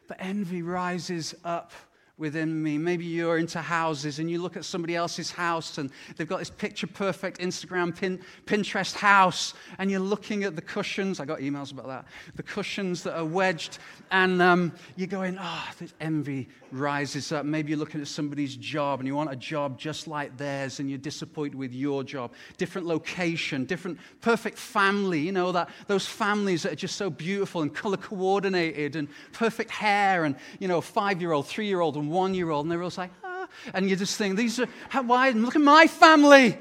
But 0.09 0.18
envy 0.20 0.62
rises 0.62 1.35
up 1.44 1.72
within 2.18 2.62
me. 2.62 2.79
Maybe 2.79 3.05
you're 3.05 3.37
into 3.37 3.61
houses 3.61 4.18
and 4.18 4.31
you 4.31 4.40
look 4.40 4.57
at 4.57 4.64
somebody 4.64 4.96
else's 4.96 5.31
house 5.31 5.76
and 5.76 5.90
they've 6.16 6.26
got 6.26 6.38
this 6.38 6.48
picture 6.48 6.87
perfect 6.87 7.40
Instagram 7.40 7.94
pin, 7.94 8.20
Pinterest 8.46 8.94
house 8.94 9.52
and 9.79 9.90
you're 9.90 10.00
looking 10.00 10.44
at 10.44 10.57
the 10.57 10.62
cushions. 10.62 11.20
I 11.20 11.26
got 11.26 11.40
emails 11.40 11.72
about 11.72 11.88
that. 11.88 12.07
The 12.35 12.42
cushions 12.42 13.02
that 13.02 13.18
are 13.18 13.24
wedged 13.24 13.79
and 14.11 14.40
um, 14.40 14.72
you're 14.96 15.09
going, 15.09 15.37
oh, 15.38 15.68
this 15.79 15.92
envy 16.00 16.48
rises 16.72 17.33
up. 17.33 17.44
Maybe 17.44 17.70
you're 17.70 17.79
looking 17.79 18.00
at 18.00 18.09
somebody's 18.09 18.57
job 18.57 19.00
and 19.00 19.07
you 19.07 19.14
want 19.14 19.31
a 19.31 19.37
job 19.37 19.79
just 19.79 20.09
like 20.09 20.37
theirs 20.38 20.81
and 20.81 20.88
you're 20.88 20.98
disappointed 20.98 21.55
with 21.55 21.74
your 21.74 22.02
job. 22.02 22.33
Different 22.57 22.87
location, 22.87 23.66
different 23.66 23.98
perfect 24.22 24.57
family. 24.57 25.20
You 25.20 25.33
know, 25.33 25.52
that, 25.52 25.68
those 25.87 26.07
families 26.07 26.62
that 26.62 26.72
are 26.72 26.76
just 26.76 26.96
so 26.96 27.11
beautiful 27.11 27.61
and 27.61 27.74
color 27.74 27.98
coordinated 27.98 28.96
and 28.96 29.09
perfect 29.33 29.70
hair 29.70 30.24
and, 30.24 30.35
you 30.59 30.68
know, 30.68 30.81
five 30.81 31.20
year 31.20 31.33
old, 31.33 31.46
three 31.46 31.66
year 31.66 31.81
old, 31.81 32.06
and 32.07 32.14
one 32.14 32.35
year 32.35 32.51
old, 32.51 32.64
and 32.64 32.73
they're 32.73 32.83
all 32.83 32.92
like, 32.97 33.11
ah. 33.25 33.49
And 33.75 33.90
you 33.90 33.97
just 33.97 34.16
think, 34.16 34.37
these 34.37 34.61
are, 34.61 34.69
how, 34.88 35.03
why? 35.03 35.31
Look 35.31 35.57
at 35.57 35.62
my 35.62 35.87
family. 35.87 36.57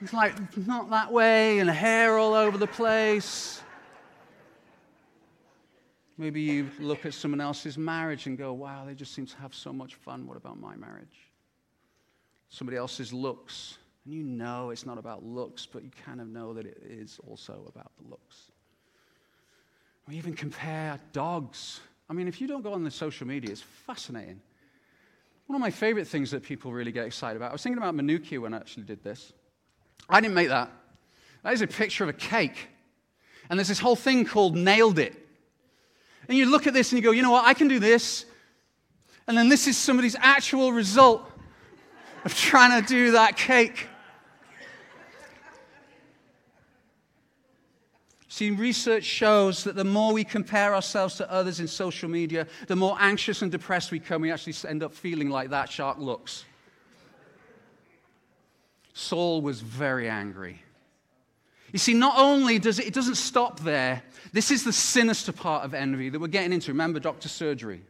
It's 0.00 0.12
like, 0.12 0.34
not 0.56 0.90
that 0.90 1.12
way, 1.12 1.58
and 1.58 1.68
hair 1.68 2.18
all 2.18 2.34
over 2.34 2.56
the 2.58 2.66
place. 2.66 3.60
Maybe 6.16 6.42
you 6.42 6.70
look 6.78 7.04
at 7.04 7.14
someone 7.14 7.40
else's 7.40 7.76
marriage 7.76 8.26
and 8.26 8.38
go, 8.38 8.52
wow, 8.52 8.84
they 8.86 8.94
just 8.94 9.14
seem 9.14 9.26
to 9.26 9.36
have 9.38 9.54
so 9.54 9.72
much 9.72 9.96
fun. 9.96 10.26
What 10.26 10.36
about 10.36 10.60
my 10.60 10.76
marriage? 10.76 11.32
Somebody 12.50 12.76
else's 12.76 13.12
looks. 13.12 13.78
And 14.04 14.14
you 14.14 14.22
know 14.22 14.70
it's 14.70 14.86
not 14.86 14.98
about 14.98 15.24
looks, 15.24 15.66
but 15.66 15.82
you 15.82 15.90
kind 16.04 16.20
of 16.20 16.28
know 16.28 16.54
that 16.54 16.66
it 16.66 16.80
is 16.88 17.18
also 17.26 17.64
about 17.74 17.90
the 18.00 18.08
looks. 18.08 18.52
We 20.06 20.16
even 20.16 20.34
compare 20.34 21.00
dogs. 21.12 21.80
I 22.08 22.12
mean, 22.12 22.28
if 22.28 22.40
you 22.40 22.46
don't 22.46 22.62
go 22.62 22.72
on 22.72 22.84
the 22.84 22.90
social 22.90 23.26
media, 23.26 23.50
it's 23.50 23.62
fascinating. 23.62 24.40
One 25.46 25.56
of 25.56 25.60
my 25.60 25.70
favorite 25.70 26.06
things 26.06 26.30
that 26.30 26.42
people 26.42 26.72
really 26.72 26.92
get 26.92 27.06
excited 27.06 27.36
about, 27.36 27.50
I 27.50 27.52
was 27.52 27.62
thinking 27.62 27.78
about 27.78 27.94
Manukia 27.94 28.40
when 28.40 28.54
I 28.54 28.58
actually 28.58 28.84
did 28.84 29.02
this. 29.02 29.32
I 30.08 30.20
didn't 30.20 30.34
make 30.34 30.48
that. 30.48 30.70
That 31.42 31.52
is 31.52 31.62
a 31.62 31.66
picture 31.66 32.04
of 32.04 32.10
a 32.10 32.14
cake. 32.14 32.68
And 33.48 33.58
there's 33.58 33.68
this 33.68 33.78
whole 33.78 33.96
thing 33.96 34.24
called 34.24 34.56
nailed 34.56 34.98
it. 34.98 35.14
And 36.28 36.38
you 36.38 36.46
look 36.46 36.66
at 36.66 36.72
this 36.72 36.92
and 36.92 36.98
you 36.98 37.04
go, 37.04 37.10
you 37.10 37.22
know 37.22 37.30
what, 37.30 37.44
I 37.44 37.52
can 37.52 37.68
do 37.68 37.78
this. 37.78 38.24
And 39.26 39.36
then 39.36 39.48
this 39.48 39.66
is 39.66 39.76
somebody's 39.76 40.16
actual 40.18 40.72
result 40.72 41.30
of 42.24 42.34
trying 42.34 42.82
to 42.82 42.88
do 42.88 43.12
that 43.12 43.36
cake. 43.36 43.88
See, 48.34 48.50
research 48.50 49.04
shows 49.04 49.62
that 49.62 49.76
the 49.76 49.84
more 49.84 50.12
we 50.12 50.24
compare 50.24 50.74
ourselves 50.74 51.14
to 51.18 51.30
others 51.30 51.60
in 51.60 51.68
social 51.68 52.08
media, 52.08 52.48
the 52.66 52.74
more 52.74 52.96
anxious 52.98 53.42
and 53.42 53.52
depressed 53.52 53.92
we 53.92 54.00
become. 54.00 54.22
We 54.22 54.32
actually 54.32 54.56
end 54.68 54.82
up 54.82 54.92
feeling 54.92 55.30
like 55.30 55.50
that 55.50 55.70
shark 55.70 55.98
looks. 55.98 56.44
Saul 58.92 59.40
was 59.40 59.60
very 59.60 60.08
angry. 60.08 60.60
You 61.72 61.78
see, 61.78 61.94
not 61.94 62.18
only 62.18 62.58
does 62.58 62.80
it, 62.80 62.88
it 62.88 62.92
doesn't 62.92 63.18
stop 63.18 63.60
there, 63.60 64.02
this 64.32 64.50
is 64.50 64.64
the 64.64 64.72
sinister 64.72 65.30
part 65.30 65.64
of 65.64 65.72
envy 65.72 66.08
that 66.08 66.20
we're 66.20 66.26
getting 66.26 66.52
into. 66.52 66.72
Remember 66.72 66.98
doctor 66.98 67.28
surgery. 67.28 67.82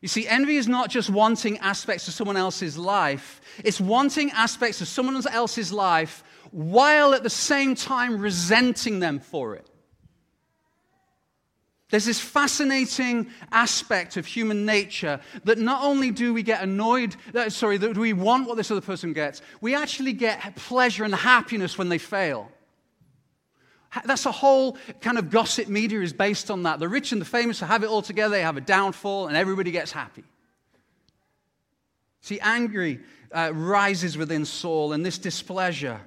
You 0.00 0.08
see, 0.08 0.26
envy 0.26 0.56
is 0.56 0.68
not 0.68 0.88
just 0.88 1.10
wanting 1.10 1.58
aspects 1.58 2.08
of 2.08 2.14
someone 2.14 2.38
else's 2.38 2.78
life, 2.78 3.42
it's 3.62 3.78
wanting 3.78 4.30
aspects 4.30 4.80
of 4.80 4.88
someone 4.88 5.22
else's 5.26 5.70
life 5.70 6.24
while 6.50 7.14
at 7.14 7.22
the 7.22 7.30
same 7.30 7.74
time 7.74 8.18
resenting 8.18 9.00
them 9.00 9.20
for 9.20 9.54
it. 9.54 9.68
There's 11.90 12.06
this 12.06 12.18
fascinating 12.18 13.30
aspect 13.52 14.16
of 14.16 14.26
human 14.26 14.66
nature 14.66 15.20
that 15.44 15.58
not 15.58 15.84
only 15.84 16.10
do 16.10 16.34
we 16.34 16.42
get 16.42 16.62
annoyed, 16.62 17.14
uh, 17.34 17.50
sorry, 17.50 17.76
that 17.76 17.96
we 17.96 18.12
want 18.12 18.48
what 18.48 18.56
this 18.56 18.70
other 18.70 18.80
person 18.80 19.12
gets, 19.12 19.42
we 19.60 19.76
actually 19.76 20.12
get 20.12 20.56
pleasure 20.56 21.04
and 21.04 21.14
happiness 21.14 21.78
when 21.78 21.90
they 21.90 21.98
fail. 21.98 22.50
That's 24.04 24.26
a 24.26 24.32
whole 24.32 24.76
kind 25.00 25.18
of 25.18 25.30
gossip 25.30 25.68
media 25.68 26.00
is 26.00 26.12
based 26.12 26.50
on 26.50 26.64
that. 26.64 26.80
The 26.80 26.88
rich 26.88 27.12
and 27.12 27.20
the 27.20 27.26
famous 27.26 27.60
have 27.60 27.84
it 27.84 27.86
all 27.86 28.02
together, 28.02 28.34
they 28.34 28.42
have 28.42 28.56
a 28.56 28.60
downfall, 28.60 29.28
and 29.28 29.36
everybody 29.36 29.70
gets 29.70 29.92
happy. 29.92 30.24
See, 32.22 32.40
angry 32.40 33.00
uh, 33.30 33.52
rises 33.54 34.16
within 34.16 34.46
Saul, 34.46 34.94
and 34.94 35.06
this 35.06 35.18
displeasure 35.18 36.00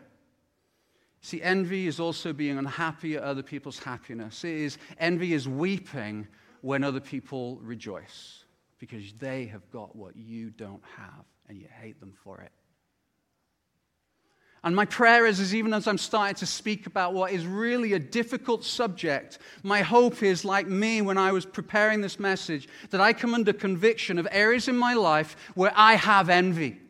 See, 1.22 1.42
envy 1.42 1.88
is 1.88 2.00
also 2.00 2.32
being 2.34 2.58
unhappy 2.58 3.16
at 3.16 3.24
other 3.24 3.44
people's 3.44 3.80
happiness. 3.80 4.44
It 4.44 4.56
is, 4.56 4.78
envy 5.00 5.34
is 5.34 5.48
weeping 5.48 6.28
when 6.62 6.84
other 6.84 7.00
people 7.00 7.60
rejoice 7.62 8.46
because 8.80 9.14
they 9.14 9.46
have 9.46 9.70
got 9.72 9.96
what 9.96 10.16
you 10.16 10.50
don't 10.52 10.84
have 10.96 11.26
and 11.50 11.58
you 11.58 11.68
hate 11.82 12.00
them 12.00 12.14
for 12.24 12.42
it. 12.42 12.52
And 14.64 14.76
my 14.76 14.86
prayer 14.86 15.26
is, 15.26 15.40
is 15.40 15.56
even 15.56 15.74
as 15.74 15.88
I'm 15.88 15.98
starting 15.98 16.36
to 16.36 16.46
speak 16.46 16.88
about 16.88 17.14
what 17.14 17.32
is 17.32 17.46
really 17.46 17.94
a 17.94 18.00
difficult 18.00 18.66
subject, 18.66 19.38
my 19.64 19.82
hope 19.82 20.24
is, 20.24 20.44
like 20.44 20.68
me 20.68 21.02
when 21.02 21.18
I 21.18 21.32
was 21.32 21.46
preparing 21.46 22.02
this 22.02 22.20
message, 22.20 22.68
that 22.90 23.00
I 23.00 23.14
come 23.14 23.34
under 23.34 23.54
conviction 23.54 24.18
of 24.18 24.28
areas 24.32 24.68
in 24.68 24.76
my 24.76 24.94
life 24.94 25.38
where 25.56 25.72
I 25.76 25.96
have 25.96 26.30
envy. 26.30 26.82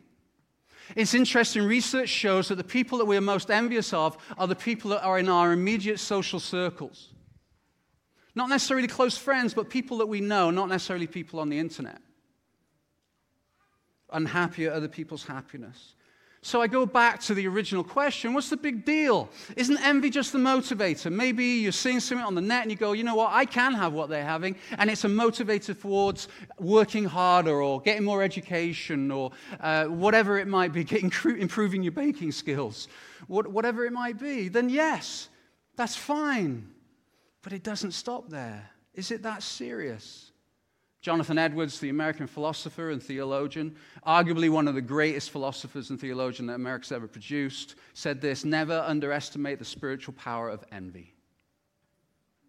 It's 0.95 1.13
interesting, 1.13 1.63
research 1.63 2.09
shows 2.09 2.47
that 2.47 2.55
the 2.55 2.63
people 2.63 2.97
that 2.99 3.05
we're 3.05 3.21
most 3.21 3.51
envious 3.51 3.93
of 3.93 4.17
are 4.37 4.47
the 4.47 4.55
people 4.55 4.91
that 4.91 5.03
are 5.03 5.19
in 5.19 5.29
our 5.29 5.51
immediate 5.51 5.99
social 5.99 6.39
circles. 6.39 7.09
Not 8.35 8.49
necessarily 8.49 8.87
close 8.87 9.17
friends, 9.17 9.53
but 9.53 9.69
people 9.69 9.97
that 9.97 10.05
we 10.05 10.21
know, 10.21 10.51
not 10.51 10.69
necessarily 10.69 11.07
people 11.07 11.39
on 11.39 11.49
the 11.49 11.59
internet. 11.59 11.99
Unhappy 14.13 14.67
at 14.67 14.73
other 14.73 14.87
people's 14.87 15.25
happiness. 15.25 15.95
So 16.47 16.61
I 16.61 16.67
go 16.67 16.85
back 16.85 17.19
to 17.23 17.33
the 17.33 17.45
original 17.45 17.83
question 17.83 18.33
what's 18.33 18.49
the 18.49 18.55
big 18.55 18.85
deal? 18.85 19.27
Isn't 19.57 19.83
envy 19.83 20.09
just 20.09 20.31
the 20.31 20.37
motivator? 20.37 21.11
Maybe 21.11 21.43
you're 21.43 21.73
seeing 21.73 21.99
something 21.99 22.25
on 22.25 22.35
the 22.35 22.41
net 22.41 22.61
and 22.61 22.71
you 22.71 22.77
go, 22.77 22.93
you 22.93 23.03
know 23.03 23.15
what, 23.15 23.33
I 23.33 23.43
can 23.43 23.73
have 23.73 23.91
what 23.91 24.07
they're 24.07 24.23
having, 24.23 24.55
and 24.77 24.89
it's 24.89 25.03
a 25.03 25.09
motivator 25.09 25.77
towards 25.77 26.29
working 26.57 27.03
harder 27.03 27.61
or 27.61 27.81
getting 27.81 28.05
more 28.05 28.23
education 28.23 29.11
or 29.11 29.33
uh, 29.59 29.87
whatever 29.87 30.39
it 30.39 30.47
might 30.47 30.71
be, 30.71 30.83
getting, 30.85 31.11
improving 31.37 31.83
your 31.83 31.91
baking 31.91 32.31
skills, 32.31 32.87
what, 33.27 33.47
whatever 33.47 33.85
it 33.85 33.91
might 33.91 34.17
be, 34.17 34.47
then 34.47 34.69
yes, 34.69 35.27
that's 35.75 35.97
fine. 35.97 36.65
But 37.41 37.51
it 37.51 37.61
doesn't 37.61 37.91
stop 37.91 38.29
there. 38.29 38.69
Is 38.93 39.11
it 39.11 39.23
that 39.23 39.43
serious? 39.43 40.31
Jonathan 41.07 41.37
Edwards, 41.37 41.79
the 41.79 41.87
American 41.87 42.27
philosopher 42.27 42.91
and 42.91 43.01
theologian, 43.01 43.73
arguably 44.05 44.49
one 44.49 44.67
of 44.67 44.75
the 44.75 44.81
greatest 44.81 45.29
philosophers 45.29 45.89
and 45.89 45.97
theologians 45.97 46.49
that 46.49 46.55
America's 46.55 46.91
ever 46.91 47.07
produced, 47.07 47.75
said 47.93 48.19
this 48.19 48.43
Never 48.43 48.83
underestimate 48.85 49.57
the 49.57 49.63
spiritual 49.63 50.15
power 50.15 50.49
of 50.49 50.65
envy. 50.69 51.13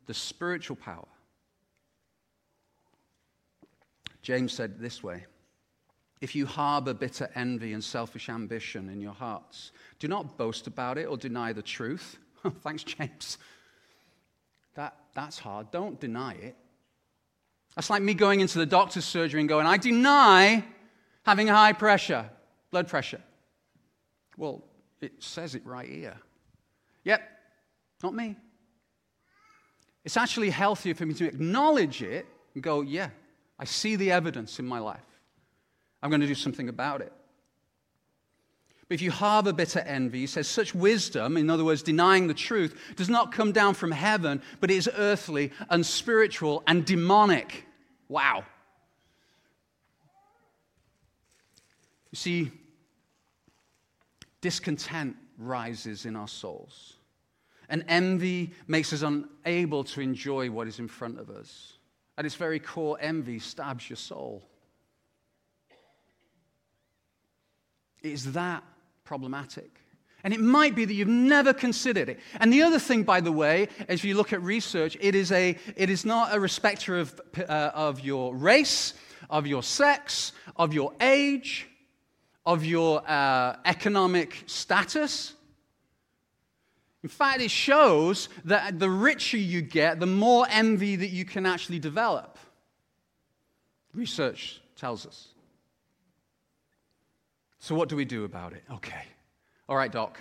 The 0.06 0.14
spiritual 0.14 0.74
power. 0.74 1.06
James 4.22 4.52
said 4.54 4.80
this 4.80 5.04
way 5.04 5.26
If 6.20 6.34
you 6.34 6.44
harbor 6.44 6.94
bitter 6.94 7.30
envy 7.36 7.74
and 7.74 7.84
selfish 7.84 8.28
ambition 8.28 8.88
in 8.88 9.00
your 9.00 9.14
hearts, 9.14 9.70
do 10.00 10.08
not 10.08 10.36
boast 10.36 10.66
about 10.66 10.98
it 10.98 11.04
or 11.04 11.16
deny 11.16 11.52
the 11.52 11.62
truth. 11.62 12.18
Thanks, 12.64 12.82
James. 12.82 13.38
That, 14.74 14.96
that's 15.14 15.38
hard. 15.38 15.70
Don't 15.70 16.00
deny 16.00 16.32
it. 16.32 16.56
That's 17.76 17.90
like 17.90 18.02
me 18.02 18.14
going 18.14 18.40
into 18.40 18.58
the 18.58 18.66
doctor's 18.66 19.04
surgery 19.04 19.40
and 19.40 19.48
going, 19.48 19.66
I 19.66 19.76
deny 19.76 20.64
having 21.24 21.46
high 21.46 21.72
pressure, 21.72 22.28
blood 22.70 22.88
pressure. 22.88 23.20
Well, 24.36 24.64
it 25.00 25.12
says 25.20 25.54
it 25.54 25.64
right 25.64 25.88
here. 25.88 26.16
Yep, 27.04 27.22
not 28.02 28.14
me. 28.14 28.36
It's 30.04 30.16
actually 30.16 30.50
healthier 30.50 30.94
for 30.94 31.06
me 31.06 31.14
to 31.14 31.26
acknowledge 31.26 32.02
it 32.02 32.26
and 32.54 32.62
go, 32.62 32.80
yeah, 32.80 33.10
I 33.58 33.64
see 33.64 33.96
the 33.96 34.10
evidence 34.10 34.58
in 34.58 34.66
my 34.66 34.78
life. 34.78 35.00
I'm 36.02 36.10
going 36.10 36.20
to 36.20 36.26
do 36.26 36.34
something 36.34 36.68
about 36.68 37.00
it. 37.00 37.12
But 38.88 38.94
if 38.94 39.02
you 39.02 39.10
harbor 39.10 39.52
bitter 39.52 39.80
envy, 39.80 40.20
he 40.20 40.26
says, 40.26 40.48
such 40.48 40.74
wisdom, 40.74 41.36
in 41.36 41.50
other 41.50 41.64
words, 41.64 41.82
denying 41.82 42.26
the 42.26 42.32
truth, 42.32 42.80
does 42.96 43.10
not 43.10 43.32
come 43.32 43.52
down 43.52 43.74
from 43.74 43.90
heaven, 43.90 44.40
but 44.60 44.70
is 44.70 44.88
earthly, 44.96 45.52
unspiritual, 45.68 46.62
and 46.66 46.86
demonic. 46.86 47.66
Wow. 48.08 48.44
You 52.10 52.16
see, 52.16 52.50
discontent 54.40 55.16
rises 55.36 56.06
in 56.06 56.16
our 56.16 56.28
souls, 56.28 56.94
and 57.68 57.84
envy 57.88 58.54
makes 58.66 58.94
us 58.94 59.02
unable 59.02 59.84
to 59.84 60.00
enjoy 60.00 60.50
what 60.50 60.66
is 60.66 60.78
in 60.78 60.88
front 60.88 61.18
of 61.18 61.28
us. 61.28 61.74
At 62.16 62.24
its 62.24 62.36
very 62.36 62.58
core, 62.58 62.96
envy 62.98 63.38
stabs 63.38 63.90
your 63.90 63.98
soul. 63.98 64.42
It 68.02 68.12
is 68.12 68.32
that 68.32 68.64
problematic. 69.08 69.70
And 70.24 70.34
it 70.34 70.40
might 70.40 70.74
be 70.74 70.84
that 70.84 70.94
you've 70.94 71.08
never 71.08 71.52
considered 71.52 72.08
it. 72.08 72.18
And 72.40 72.52
the 72.52 72.62
other 72.62 72.78
thing, 72.78 73.04
by 73.04 73.20
the 73.20 73.32
way, 73.32 73.68
as 73.88 74.04
you 74.04 74.14
look 74.14 74.32
at 74.32 74.42
research, 74.42 74.96
it 75.00 75.14
is, 75.14 75.32
a, 75.32 75.56
it 75.76 75.90
is 75.90 76.04
not 76.04 76.34
a 76.34 76.40
respecter 76.40 76.98
of, 76.98 77.20
uh, 77.38 77.70
of 77.74 78.00
your 78.00 78.34
race 78.34 78.94
of 79.30 79.46
your 79.46 79.62
sex, 79.62 80.32
of 80.56 80.72
your 80.72 80.92
age, 81.00 81.68
of 82.46 82.64
your 82.64 83.02
uh, 83.08 83.56
economic 83.64 84.44
status. 84.46 85.34
In 87.02 87.08
fact, 87.08 87.40
it 87.40 87.50
shows 87.50 88.28
that 88.44 88.78
the 88.78 88.90
richer 88.90 89.36
you 89.36 89.60
get, 89.60 90.00
the 90.00 90.06
more 90.06 90.46
envy 90.50 90.96
that 90.96 91.10
you 91.10 91.24
can 91.24 91.46
actually 91.46 91.78
develop. 91.78 92.38
Research 93.94 94.60
tells 94.76 95.06
us. 95.06 95.28
So, 97.68 97.74
what 97.74 97.90
do 97.90 97.96
we 97.96 98.06
do 98.06 98.24
about 98.24 98.54
it? 98.54 98.64
Okay. 98.72 99.02
All 99.68 99.76
right, 99.76 99.92
Doc. 99.92 100.18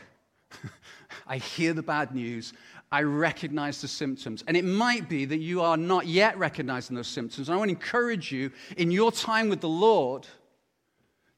I 1.28 1.38
hear 1.38 1.74
the 1.74 1.82
bad 1.82 2.14
news. 2.14 2.52
I 2.92 3.04
recognize 3.04 3.80
the 3.80 3.88
symptoms. 3.88 4.44
And 4.50 4.58
it 4.58 4.66
might 4.66 5.08
be 5.08 5.24
that 5.24 5.38
you 5.38 5.62
are 5.62 5.78
not 5.78 6.08
yet 6.08 6.38
recognizing 6.38 6.98
those 6.98 7.08
symptoms. 7.08 7.48
And 7.48 7.56
I 7.56 7.58
want 7.58 7.70
to 7.70 7.74
encourage 7.74 8.34
you 8.34 8.52
in 8.76 8.92
your 8.92 9.14
time 9.14 9.48
with 9.48 9.62
the 9.62 9.70
Lord 9.70 10.28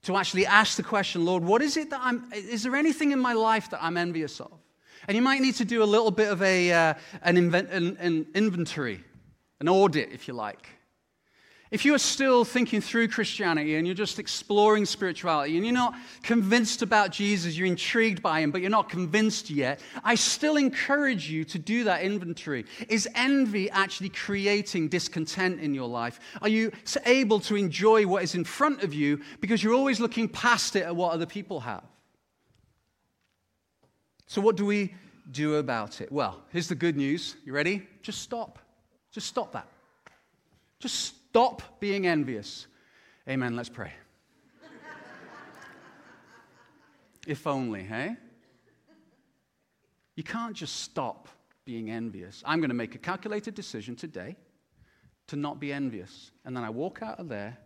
to 0.02 0.18
actually 0.18 0.48
ask 0.48 0.78
the 0.78 0.84
question 0.84 1.26
Lord, 1.26 1.44
what 1.44 1.62
is 1.62 1.78
it 1.78 1.92
that 1.92 2.02
I'm, 2.02 2.28
is 2.34 2.64
there 2.64 2.76
anything 2.76 3.12
in 3.12 3.20
my 3.20 3.34
life 3.34 3.70
that 3.70 3.84
I'm 3.84 3.96
envious 3.96 4.42
of? 4.42 4.52
And 5.08 5.16
you 5.16 5.22
might 5.22 5.42
need 5.42 5.58
to 5.58 5.66
do 5.66 5.84
a 5.84 5.86
little 5.86 6.10
bit 6.10 6.32
of 6.32 6.42
a, 6.42 6.72
uh, 6.72 6.94
an, 7.22 7.38
invent, 7.38 7.70
an, 7.70 7.98
an 7.98 8.26
inventory, 8.34 9.04
an 9.60 9.70
audit, 9.70 10.10
if 10.12 10.28
you 10.28 10.34
like. 10.34 10.70
If 11.72 11.86
you 11.86 11.94
are 11.94 12.00
still 12.00 12.46
thinking 12.46 12.82
through 12.82 13.10
Christianity 13.10 13.76
and 13.76 13.86
you're 13.86 13.96
just 13.96 14.18
exploring 14.18 14.86
spirituality 14.86 15.56
and 15.56 15.64
you're 15.64 15.74
not 15.74 15.96
convinced 16.24 16.82
about 16.82 17.12
Jesus, 17.12 17.56
you're 17.56 17.68
intrigued 17.68 18.24
by 18.24 18.40
him, 18.40 18.50
but 18.50 18.62
you're 18.62 18.72
not 18.72 18.90
convinced 18.90 19.52
yet, 19.52 19.80
I 20.04 20.16
still 20.16 20.58
encourage 20.58 21.30
you 21.30 21.44
to 21.46 21.60
do 21.60 21.84
that 21.84 22.02
inventory. 22.02 22.66
Is 22.88 23.08
envy 23.14 23.70
actually 23.70 24.10
creating 24.10 24.88
discontent 24.88 25.60
in 25.60 25.76
your 25.76 25.88
life? 25.88 26.20
Are 26.42 26.50
you 26.50 26.72
able 27.06 27.40
to 27.42 27.56
enjoy 27.56 28.08
what 28.08 28.24
is 28.24 28.34
in 28.34 28.46
front 28.46 28.82
of 28.82 28.92
you 28.92 29.22
because 29.40 29.64
you're 29.64 29.76
always 29.76 30.00
looking 30.00 30.28
past 30.28 30.76
it 30.76 30.84
at 30.84 30.96
what 30.96 31.14
other 31.14 31.28
people 31.28 31.60
have? 31.60 31.84
So, 34.26 34.42
what 34.42 34.58
do 34.58 34.66
we 34.66 34.96
do 35.32 35.56
about 35.56 36.02
it? 36.02 36.12
Well, 36.12 36.42
here's 36.50 36.68
the 36.68 36.76
good 36.76 36.98
news. 36.98 37.36
You 37.46 37.54
ready? 37.54 37.88
Just 38.02 38.22
stop. 38.22 38.58
Just 39.12 39.28
stop 39.28 39.54
that. 39.54 39.68
Just 40.80 41.14
Stop 41.30 41.80
being 41.80 42.08
envious. 42.08 42.66
Amen. 43.28 43.56
Let's 43.56 43.70
pray. 43.70 43.92
if 47.28 47.46
only, 47.46 47.84
hey? 47.84 48.16
You 50.16 50.24
can't 50.24 50.56
just 50.56 50.78
stop 50.78 51.28
being 51.66 51.92
envious. 51.92 52.42
I'm 52.48 52.60
going 52.60 52.72
to 52.72 52.76
make 52.76 52.96
a 52.96 52.98
calculated 52.98 53.54
decision 53.54 53.96
today 53.96 54.38
to 55.28 55.36
not 55.36 55.60
be 55.60 55.72
envious. 55.72 56.32
And 56.46 56.58
then 56.58 56.64
I 56.64 56.72
walk 56.72 57.04
out 57.04 57.20
of 57.20 57.30
there 57.30 57.60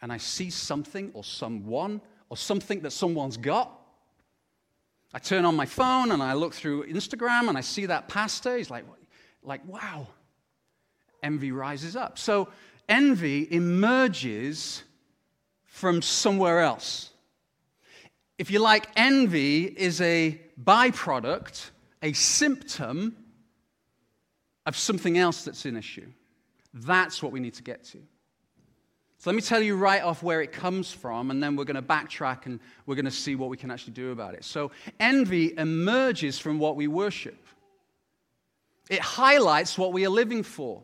and 0.00 0.10
I 0.10 0.16
see 0.16 0.48
something 0.48 1.10
or 1.12 1.22
someone 1.22 2.00
or 2.30 2.38
something 2.38 2.80
that 2.80 2.92
someone's 2.92 3.36
got. 3.36 3.70
I 5.12 5.18
turn 5.18 5.44
on 5.44 5.54
my 5.54 5.66
phone 5.66 6.10
and 6.10 6.22
I 6.22 6.32
look 6.32 6.54
through 6.54 6.86
Instagram 6.86 7.50
and 7.50 7.58
I 7.58 7.60
see 7.60 7.84
that 7.84 8.08
pastor. 8.08 8.56
He's 8.56 8.70
like, 8.70 8.86
like 9.42 9.60
wow. 9.68 10.08
Envy 11.22 11.52
rises 11.52 11.96
up. 11.96 12.18
So 12.18 12.48
envy 12.88 13.46
emerges 13.50 14.82
from 15.66 16.02
somewhere 16.02 16.60
else. 16.60 17.10
If 18.38 18.50
you 18.50 18.58
like, 18.58 18.88
envy 18.96 19.64
is 19.64 20.00
a 20.00 20.40
byproduct, 20.62 21.70
a 22.02 22.12
symptom 22.12 23.16
of 24.66 24.76
something 24.76 25.18
else 25.18 25.44
that's 25.44 25.64
an 25.64 25.76
issue. 25.76 26.06
That's 26.72 27.22
what 27.22 27.32
we 27.32 27.40
need 27.40 27.54
to 27.54 27.62
get 27.62 27.84
to. 27.84 27.98
So 29.18 29.30
let 29.30 29.36
me 29.36 29.42
tell 29.42 29.62
you 29.62 29.76
right 29.76 30.02
off 30.02 30.22
where 30.22 30.42
it 30.42 30.52
comes 30.52 30.92
from, 30.92 31.30
and 31.30 31.42
then 31.42 31.56
we're 31.56 31.64
going 31.64 31.76
to 31.76 31.82
backtrack 31.82 32.44
and 32.44 32.60
we're 32.84 32.94
going 32.94 33.06
to 33.06 33.10
see 33.10 33.36
what 33.36 33.48
we 33.48 33.56
can 33.56 33.70
actually 33.70 33.94
do 33.94 34.10
about 34.10 34.34
it. 34.34 34.44
So, 34.44 34.70
envy 35.00 35.56
emerges 35.56 36.38
from 36.38 36.58
what 36.58 36.76
we 36.76 36.88
worship, 36.88 37.46
it 38.90 39.00
highlights 39.00 39.78
what 39.78 39.94
we 39.94 40.04
are 40.04 40.10
living 40.10 40.42
for. 40.42 40.82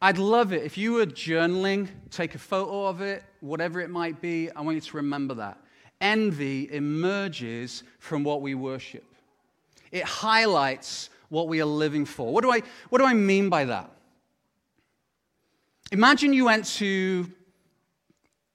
I'd 0.00 0.18
love 0.18 0.52
it 0.52 0.62
if 0.62 0.78
you 0.78 0.92
were 0.92 1.06
journaling, 1.06 1.88
take 2.10 2.34
a 2.34 2.38
photo 2.38 2.86
of 2.86 3.00
it, 3.00 3.24
whatever 3.40 3.80
it 3.80 3.90
might 3.90 4.20
be. 4.20 4.50
I 4.50 4.60
want 4.60 4.76
you 4.76 4.80
to 4.80 4.96
remember 4.98 5.34
that. 5.34 5.58
Envy 6.00 6.72
emerges 6.72 7.82
from 7.98 8.22
what 8.22 8.40
we 8.40 8.54
worship, 8.54 9.04
it 9.90 10.04
highlights 10.04 11.10
what 11.28 11.48
we 11.48 11.60
are 11.60 11.66
living 11.66 12.04
for. 12.04 12.32
What 12.32 12.42
do 12.42 12.50
I, 12.52 12.62
what 12.88 12.98
do 12.98 13.04
I 13.04 13.14
mean 13.14 13.48
by 13.48 13.64
that? 13.66 13.90
Imagine 15.90 16.32
you 16.32 16.44
went 16.44 16.64
to 16.76 17.30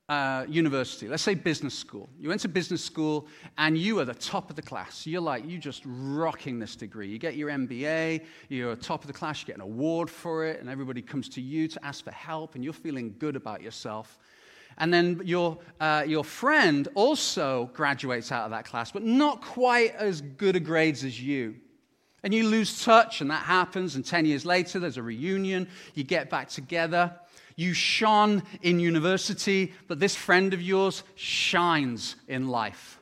uh, 0.10 0.46
university, 0.50 1.08
let's 1.08 1.24
say 1.24 1.34
business 1.34 1.74
school. 1.74 2.10
You 2.20 2.28
went 2.28 2.42
to 2.42 2.50
business 2.50 2.84
school 2.84 3.28
and 3.58 3.78
you 3.78 4.00
are 4.00 4.06
the 4.06 4.14
top 4.14 4.50
of 4.50 4.56
the 4.56 4.62
class. 4.62 5.08
You're 5.08 5.22
like, 5.22 5.46
you're 5.48 5.62
just 5.62 5.84
rocking 5.86 6.60
this 6.60 6.76
degree. 6.76 7.08
You 7.08 7.18
get 7.18 7.36
your 7.36 7.50
MBA, 7.50 8.26
you're 8.50 8.76
top 8.76 9.02
of 9.02 9.08
the 9.08 9.14
class, 9.14 9.42
you 9.42 9.48
get 9.48 9.56
an 9.56 9.62
award 9.62 10.10
for 10.10 10.46
it, 10.46 10.60
and 10.60 10.70
everybody 10.70 11.02
comes 11.02 11.30
to 11.30 11.42
you 11.42 11.68
to 11.70 11.86
ask 11.86 12.04
for 12.04 12.12
help, 12.12 12.56
and 12.56 12.64
you're 12.64 12.74
feeling 12.74 13.16
good 13.18 13.38
about 13.38 13.62
yourself. 13.62 14.20
And 14.78 14.94
then 14.94 15.22
your, 15.24 15.60
uh, 15.80 16.04
your 16.06 16.24
friend 16.24 16.88
also 16.96 17.70
graduates 17.74 18.32
out 18.32 18.44
of 18.44 18.52
that 18.52 18.66
class, 18.66 18.92
but 18.92 19.04
not 19.04 19.42
quite 19.42 19.96
as 19.96 20.20
good 20.20 20.56
a 20.56 20.60
grades 20.60 21.04
as 21.06 21.22
you. 21.22 21.56
And 22.24 22.34
you 22.34 22.48
lose 22.48 22.84
touch, 22.84 23.22
and 23.22 23.30
that 23.32 23.44
happens, 23.44 23.96
and 23.96 24.06
10 24.06 24.26
years 24.26 24.46
later, 24.46 24.80
there's 24.80 24.98
a 24.98 25.04
reunion, 25.04 25.68
you 25.94 26.04
get 26.04 26.30
back 26.30 26.50
together. 26.50 27.14
You 27.56 27.74
shone 27.74 28.44
in 28.62 28.80
university, 28.80 29.74
but 29.88 30.00
this 30.00 30.16
friend 30.16 30.54
of 30.54 30.62
yours 30.62 31.04
shines 31.16 32.16
in 32.28 32.48
life 32.48 33.00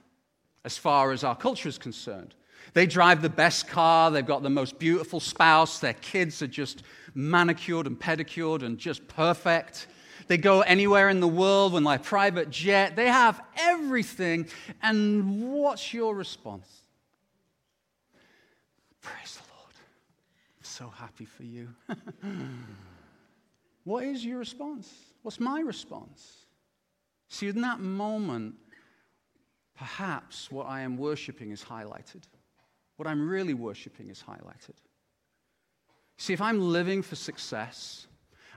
as 0.63 0.77
far 0.77 1.11
as 1.11 1.23
our 1.23 1.35
culture 1.35 1.69
is 1.69 1.77
concerned. 1.77 2.35
They 2.73 2.85
drive 2.85 3.21
the 3.21 3.29
best 3.29 3.67
car, 3.67 4.11
they've 4.11 4.25
got 4.25 4.43
the 4.43 4.49
most 4.49 4.79
beautiful 4.79 5.19
spouse, 5.19 5.79
their 5.79 5.93
kids 5.93 6.41
are 6.41 6.47
just 6.47 6.83
manicured 7.13 7.87
and 7.87 7.99
pedicured 7.99 8.63
and 8.63 8.77
just 8.77 9.07
perfect. 9.07 9.87
They 10.27 10.37
go 10.37 10.61
anywhere 10.61 11.09
in 11.09 11.19
the 11.19 11.27
world 11.27 11.73
with 11.73 11.83
my 11.83 11.97
private 11.97 12.49
jet. 12.49 12.95
They 12.95 13.07
have 13.07 13.41
everything. 13.57 14.47
And 14.81 15.51
what's 15.51 15.93
your 15.93 16.15
response? 16.15 16.67
Praise 19.01 19.35
the 19.35 19.53
Lord. 19.53 19.73
I'm 20.57 20.63
so 20.63 20.89
happy 20.89 21.25
for 21.25 21.43
you. 21.43 21.69
What 23.83 24.03
is 24.03 24.23
your 24.23 24.39
response? 24.39 24.93
What's 25.23 25.39
my 25.39 25.61
response? 25.61 26.45
See, 27.29 27.47
in 27.47 27.61
that 27.61 27.79
moment, 27.79 28.55
perhaps 29.75 30.51
what 30.51 30.67
I 30.67 30.81
am 30.81 30.97
worshiping 30.97 31.51
is 31.51 31.63
highlighted. 31.63 32.23
What 32.97 33.07
I'm 33.07 33.27
really 33.27 33.53
worshiping 33.53 34.09
is 34.09 34.23
highlighted. 34.27 34.75
See, 36.17 36.33
if 36.33 36.41
I'm 36.41 36.59
living 36.59 37.01
for 37.01 37.15
success 37.15 38.05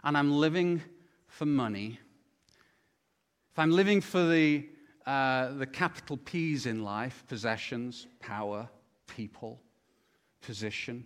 and 0.02 0.18
I'm 0.18 0.32
living 0.32 0.82
for 1.28 1.46
money, 1.46 1.98
if 3.52 3.58
I'm 3.58 3.70
living 3.70 4.00
for 4.00 4.22
the, 4.22 4.66
uh, 5.06 5.52
the 5.52 5.66
capital 5.66 6.18
P's 6.18 6.66
in 6.66 6.82
life 6.84 7.24
possessions, 7.28 8.06
power, 8.20 8.68
people, 9.06 9.60
position. 10.42 11.04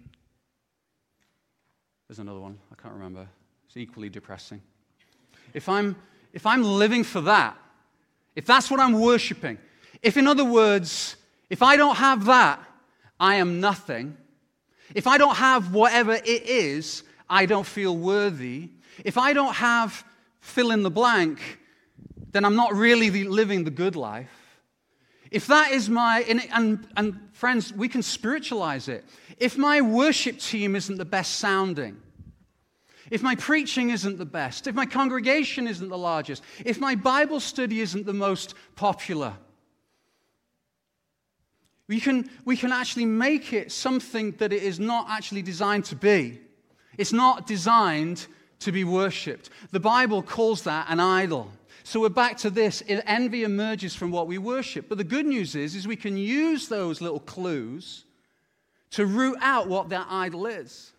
There's 2.09 2.18
another 2.18 2.40
one, 2.40 2.59
I 2.72 2.83
can't 2.83 2.94
remember. 2.94 3.28
It's 3.68 3.76
equally 3.76 4.09
depressing. 4.09 4.62
If 5.52 5.68
I'm, 5.68 5.94
if 6.33 6.46
I'm 6.46 6.62
living 6.62 7.04
for 7.04 7.20
that, 7.20 7.57
if 8.35 8.46
that's 8.46 8.70
what 8.70 8.81
I'm 8.81 8.98
worshiping, 8.98 9.59
if, 10.02 10.16
in 10.16 10.26
other 10.26 10.44
words, 10.44 11.16
if 11.50 11.62
I 11.62 11.76
don't 11.76 11.96
have 11.96 12.24
that, 12.24 12.61
I 13.20 13.37
am 13.37 13.61
nothing. 13.61 14.16
If 14.94 15.07
I 15.07 15.18
don't 15.18 15.37
have 15.37 15.74
whatever 15.74 16.14
it 16.14 16.26
is, 16.26 17.02
I 17.28 17.44
don't 17.44 17.66
feel 17.66 17.94
worthy. 17.94 18.70
If 19.04 19.18
I 19.18 19.35
don't 19.35 19.54
have 19.54 20.02
fill 20.40 20.70
in 20.70 20.83
the 20.83 20.90
blank, 20.90 21.59
then 22.33 22.46
I'm 22.46 22.57
not 22.57 22.74
really 22.74 23.11
living 23.24 23.64
the 23.64 23.70
good 23.70 23.96
life. 23.96 24.31
If 25.31 25.46
that 25.48 25.72
is 25.72 25.90
my, 25.90 26.24
and, 26.26 26.42
and, 26.54 26.88
and 26.96 27.28
friends, 27.33 27.70
we 27.72 27.88
can 27.88 28.02
spiritualize 28.02 28.88
it. 28.88 29.04
If 29.37 29.59
my 29.59 29.83
worship 29.83 30.38
team 30.38 30.74
isn't 30.74 30.96
the 30.96 31.04
best 31.04 31.37
sounding, 31.37 32.00
if 33.11 33.23
my 33.23 33.35
preaching 33.35 33.90
isn't 33.90 34.18
the 34.18 34.25
best, 34.25 34.66
if 34.66 34.75
my 34.75 34.87
congregation 34.87 35.66
isn't 35.66 35.88
the 35.88 35.99
largest, 35.99 36.42
if 36.64 36.81
my 36.81 36.94
Bible 36.94 37.40
study 37.40 37.81
isn't 37.81 38.07
the 38.07 38.12
most 38.12 38.55
popular, 38.77 39.35
we 41.88 42.01
can, 42.01 42.29
we 42.44 42.57
can 42.57 42.71
actually 42.71 43.07
make 43.07 43.53
it 43.53 43.73
something 43.73 44.33
that 44.33 44.53
it 44.53 44.62
is 44.62 44.79
not 44.79 45.07
actually 45.09 45.42
designed 45.42 45.87
to 45.87 45.97
be. 45.97 46.38
It's 46.99 47.14
not 47.14 47.47
designed 47.47 48.27
to 48.61 48.73
be 48.73 48.85
worshipped. 48.85 49.49
The 49.71 49.81
Bible 49.81 50.23
calls 50.23 50.62
that 50.64 50.87
an 50.90 51.01
idol. 51.01 51.51
So 51.85 52.01
we're 52.01 52.11
back 52.11 52.37
to 52.38 52.51
this. 52.51 52.83
Envy 52.87 53.44
emerges 53.44 53.94
from 53.94 54.11
what 54.11 54.27
we 54.27 54.37
worship. 54.37 54.90
But 54.90 54.99
the 54.99 55.05
good 55.05 55.25
news 55.25 55.55
is, 55.55 55.75
is 55.75 55.88
we 55.88 55.97
can 55.97 56.18
use 56.18 56.68
those 56.68 57.01
little 57.01 57.21
clues 57.21 58.05
to 58.90 59.07
root 59.07 59.38
out 59.40 59.68
what 59.68 59.88
that 59.88 60.07
idol 60.11 60.47
is. 60.47 60.92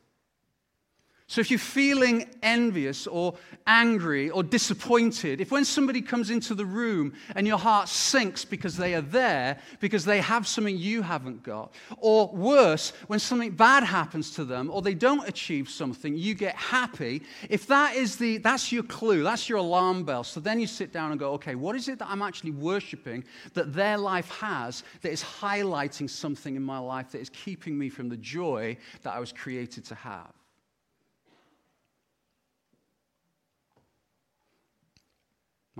So 1.29 1.41
if 1.41 1.51
you're 1.51 1.59
feeling 1.59 2.27
envious 2.41 3.05
or 3.05 3.35
angry 3.67 4.31
or 4.31 4.41
disappointed, 4.41 5.39
if 5.39 5.51
when 5.51 5.63
somebody 5.63 6.01
comes 6.01 6.31
into 6.31 6.55
the 6.55 6.65
room 6.65 7.13
and 7.35 7.45
your 7.45 7.59
heart 7.59 7.87
sinks 7.87 8.43
because 8.43 8.75
they 8.75 8.95
are 8.95 9.01
there, 9.01 9.59
because 9.79 10.03
they 10.05 10.21
have 10.21 10.47
something 10.47 10.75
you 10.75 11.03
haven't 11.03 11.43
got, 11.43 11.71
or 11.97 12.29
worse, 12.29 12.93
when 13.05 13.19
something 13.19 13.51
bad 13.51 13.83
happens 13.83 14.31
to 14.31 14.43
them 14.43 14.71
or 14.73 14.81
they 14.81 14.95
don't 14.95 15.29
achieve 15.29 15.69
something, 15.69 16.17
you 16.17 16.33
get 16.33 16.55
happy. 16.55 17.21
If 17.47 17.67
that 17.67 17.95
is 17.95 18.15
the 18.15 18.39
that's 18.39 18.71
your 18.71 18.81
clue, 18.81 19.21
that's 19.21 19.47
your 19.47 19.59
alarm 19.59 20.05
bell. 20.05 20.23
So 20.23 20.39
then 20.39 20.59
you 20.59 20.65
sit 20.65 20.91
down 20.91 21.11
and 21.11 21.19
go, 21.19 21.33
okay, 21.33 21.53
what 21.53 21.75
is 21.75 21.89
it 21.89 21.99
that 21.99 22.09
I'm 22.09 22.23
actually 22.23 22.51
worshiping 22.51 23.23
that 23.53 23.71
their 23.71 23.99
life 23.99 24.31
has 24.39 24.81
that 25.01 25.11
is 25.11 25.21
highlighting 25.21 26.09
something 26.09 26.55
in 26.55 26.63
my 26.63 26.79
life 26.79 27.11
that 27.11 27.21
is 27.21 27.29
keeping 27.29 27.77
me 27.77 27.89
from 27.89 28.09
the 28.09 28.17
joy 28.17 28.77
that 29.03 29.13
I 29.13 29.19
was 29.19 29.31
created 29.31 29.85
to 29.85 29.93
have? 29.93 30.38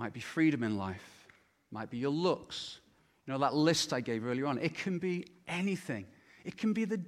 Might 0.00 0.14
be 0.14 0.20
freedom 0.20 0.62
in 0.62 0.78
life, 0.78 1.28
might 1.70 1.90
be 1.90 1.98
your 1.98 2.10
looks. 2.10 2.80
You 3.26 3.34
know, 3.34 3.38
that 3.40 3.54
list 3.54 3.92
I 3.92 4.00
gave 4.00 4.24
earlier 4.24 4.46
on, 4.46 4.56
it 4.56 4.74
can 4.74 4.98
be 4.98 5.26
anything. 5.46 6.06
It 6.42 6.56
can 6.56 6.72
be, 6.72 6.86
the, 6.86 6.98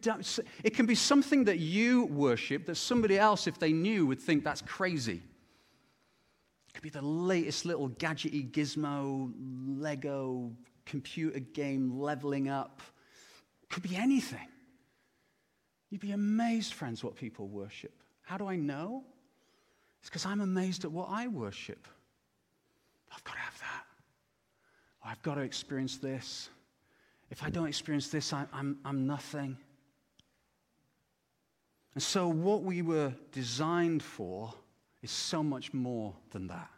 it 0.63 0.75
can 0.75 0.85
be 0.85 0.95
something 0.95 1.45
that 1.45 1.59
you 1.59 2.05
worship 2.05 2.67
that 2.67 2.75
somebody 2.75 3.19
else, 3.19 3.47
if 3.47 3.59
they 3.59 3.73
knew, 3.73 4.05
would 4.05 4.21
think 4.21 4.45
that's 4.45 4.61
crazy. 4.61 5.23
It 6.69 6.75
could 6.75 6.83
be 6.83 6.91
the 6.91 7.01
latest 7.01 7.65
little 7.65 7.89
gadgety 7.89 8.51
gizmo, 8.51 9.33
Lego, 9.79 10.53
computer 10.85 11.39
game, 11.39 11.99
leveling 11.99 12.51
up. 12.51 12.83
It 13.63 13.71
could 13.71 13.83
be 13.83 13.97
anything. 13.97 14.49
You'd 15.89 16.03
be 16.03 16.13
amazed, 16.13 16.75
friends, 16.75 17.03
what 17.03 17.17
people 17.17 17.49
worship. 17.49 17.95
How 18.21 18.37
do 18.37 18.49
I 18.49 18.57
know? 18.57 19.03
It's 20.01 20.11
because 20.11 20.27
I'm 20.27 20.43
amazed 20.43 20.85
at 20.85 20.93
what 20.93 21.09
I 21.09 21.29
worship. 21.29 21.89
I've 23.15 23.25
got 23.25 23.35
to 23.35 23.39
have 23.39 23.59
that. 23.61 23.85
Or 25.05 25.11
I've 25.11 25.23
got 25.23 25.35
to 25.35 25.43
experience 25.43 25.99
this. 25.99 26.49
If 27.31 27.43
I 27.43 27.51
don't 27.51 27.67
experience 27.67 28.09
this, 28.09 28.33
I, 28.33 28.45
I'm, 28.53 28.79
I'm 28.85 29.07
nothing. 29.07 29.57
And 31.95 32.03
so, 32.03 32.29
what 32.29 32.63
we 32.63 32.83
were 32.83 33.13
designed 33.33 34.03
for 34.03 34.53
is 35.03 35.11
so 35.11 35.43
much 35.43 35.75
more 35.75 36.15
than 36.31 36.47
that. 36.49 36.71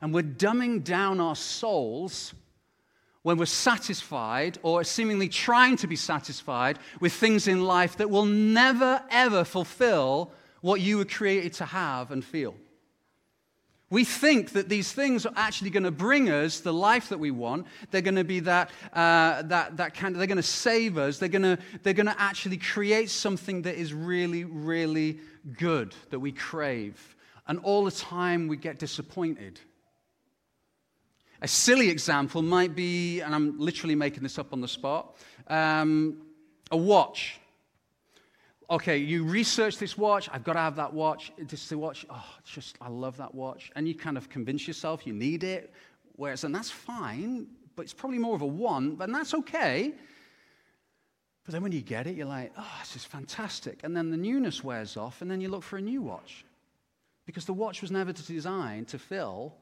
And 0.00 0.14
we're 0.14 0.22
dumbing 0.22 0.84
down 0.84 1.20
our 1.20 1.34
souls 1.34 2.34
when 3.22 3.36
we're 3.36 3.46
satisfied 3.46 4.58
or 4.62 4.84
seemingly 4.84 5.28
trying 5.28 5.76
to 5.76 5.86
be 5.86 5.96
satisfied 5.96 6.78
with 7.00 7.12
things 7.12 7.48
in 7.48 7.64
life 7.64 7.96
that 7.96 8.08
will 8.08 8.24
never, 8.24 9.02
ever 9.10 9.44
fulfill 9.44 10.30
what 10.60 10.80
you 10.80 10.98
were 10.98 11.04
created 11.04 11.52
to 11.54 11.64
have 11.64 12.10
and 12.10 12.24
feel. 12.24 12.54
We 13.90 14.04
think 14.04 14.52
that 14.52 14.68
these 14.68 14.92
things 14.92 15.24
are 15.24 15.32
actually 15.34 15.70
going 15.70 15.84
to 15.84 15.90
bring 15.90 16.28
us 16.28 16.60
the 16.60 16.74
life 16.74 17.08
that 17.08 17.18
we 17.18 17.30
want. 17.30 17.66
They're 17.90 18.02
going 18.02 18.16
to 18.16 18.24
be 18.24 18.40
that, 18.40 18.70
uh, 18.92 19.42
that, 19.42 19.78
that 19.78 19.94
kind 19.94 20.14
of, 20.14 20.18
they're 20.18 20.26
going 20.26 20.36
to 20.36 20.42
save 20.42 20.98
us. 20.98 21.18
They're 21.18 21.30
going 21.30 21.42
to, 21.42 21.58
they're 21.82 21.94
going 21.94 22.06
to 22.06 22.20
actually 22.20 22.58
create 22.58 23.08
something 23.08 23.62
that 23.62 23.76
is 23.76 23.94
really, 23.94 24.44
really 24.44 25.20
good, 25.56 25.94
that 26.10 26.18
we 26.18 26.32
crave. 26.32 27.16
And 27.46 27.58
all 27.60 27.84
the 27.84 27.90
time 27.90 28.46
we 28.46 28.58
get 28.58 28.78
disappointed. 28.78 29.58
A 31.40 31.48
silly 31.48 31.88
example 31.88 32.42
might 32.42 32.74
be, 32.74 33.20
and 33.20 33.34
I'm 33.34 33.58
literally 33.58 33.94
making 33.94 34.22
this 34.22 34.38
up 34.38 34.52
on 34.52 34.60
the 34.60 34.68
spot, 34.68 35.16
um, 35.46 36.20
a 36.70 36.76
watch 36.76 37.40
okay, 38.70 38.98
you 38.98 39.24
research 39.24 39.78
this 39.78 39.96
watch. 39.96 40.28
I've 40.32 40.44
got 40.44 40.54
to 40.54 40.58
have 40.58 40.76
that 40.76 40.92
watch. 40.92 41.32
This 41.38 41.70
watch. 41.72 42.06
Oh, 42.10 42.24
just, 42.44 42.76
I 42.80 42.88
love 42.88 43.16
that 43.16 43.34
watch. 43.34 43.70
And 43.76 43.88
you 43.88 43.94
kind 43.94 44.16
of 44.16 44.28
convince 44.28 44.66
yourself 44.66 45.06
you 45.06 45.12
need 45.12 45.44
it. 45.44 45.72
Whereas, 46.16 46.44
and 46.44 46.54
that's 46.54 46.70
fine, 46.70 47.46
but 47.76 47.82
it's 47.82 47.94
probably 47.94 48.18
more 48.18 48.34
of 48.34 48.42
a 48.42 48.46
want, 48.46 48.98
but 48.98 49.10
that's 49.10 49.34
okay. 49.34 49.92
But 51.44 51.52
then 51.52 51.62
when 51.62 51.72
you 51.72 51.80
get 51.80 52.06
it, 52.06 52.16
you're 52.16 52.26
like, 52.26 52.52
oh, 52.58 52.76
this 52.80 52.96
is 52.96 53.04
fantastic. 53.04 53.80
And 53.84 53.96
then 53.96 54.10
the 54.10 54.16
newness 54.16 54.62
wears 54.62 54.96
off, 54.96 55.22
and 55.22 55.30
then 55.30 55.40
you 55.40 55.48
look 55.48 55.62
for 55.62 55.78
a 55.78 55.80
new 55.80 56.02
watch. 56.02 56.44
Because 57.24 57.44
the 57.44 57.52
watch 57.52 57.82
was 57.82 57.90
never 57.90 58.12
designed 58.12 58.88
to 58.88 58.98
fill 58.98 59.54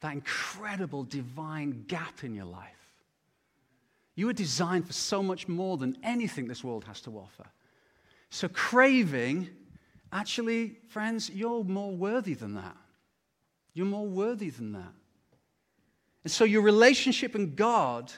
that 0.00 0.12
incredible 0.12 1.02
divine 1.02 1.84
gap 1.88 2.22
in 2.22 2.34
your 2.34 2.44
life. 2.44 2.70
You 4.14 4.26
were 4.26 4.32
designed 4.32 4.86
for 4.86 4.92
so 4.92 5.22
much 5.22 5.48
more 5.48 5.76
than 5.76 5.96
anything 6.02 6.46
this 6.46 6.62
world 6.62 6.84
has 6.84 7.00
to 7.02 7.10
offer. 7.10 7.46
So, 8.30 8.48
craving, 8.48 9.48
actually, 10.12 10.76
friends, 10.88 11.30
you're 11.30 11.64
more 11.64 11.92
worthy 11.92 12.34
than 12.34 12.54
that. 12.54 12.76
You're 13.74 13.86
more 13.86 14.06
worthy 14.06 14.50
than 14.50 14.72
that. 14.72 14.92
And 16.24 16.30
so, 16.30 16.44
your 16.44 16.62
relationship 16.62 17.34
in 17.34 17.54
God 17.54 18.12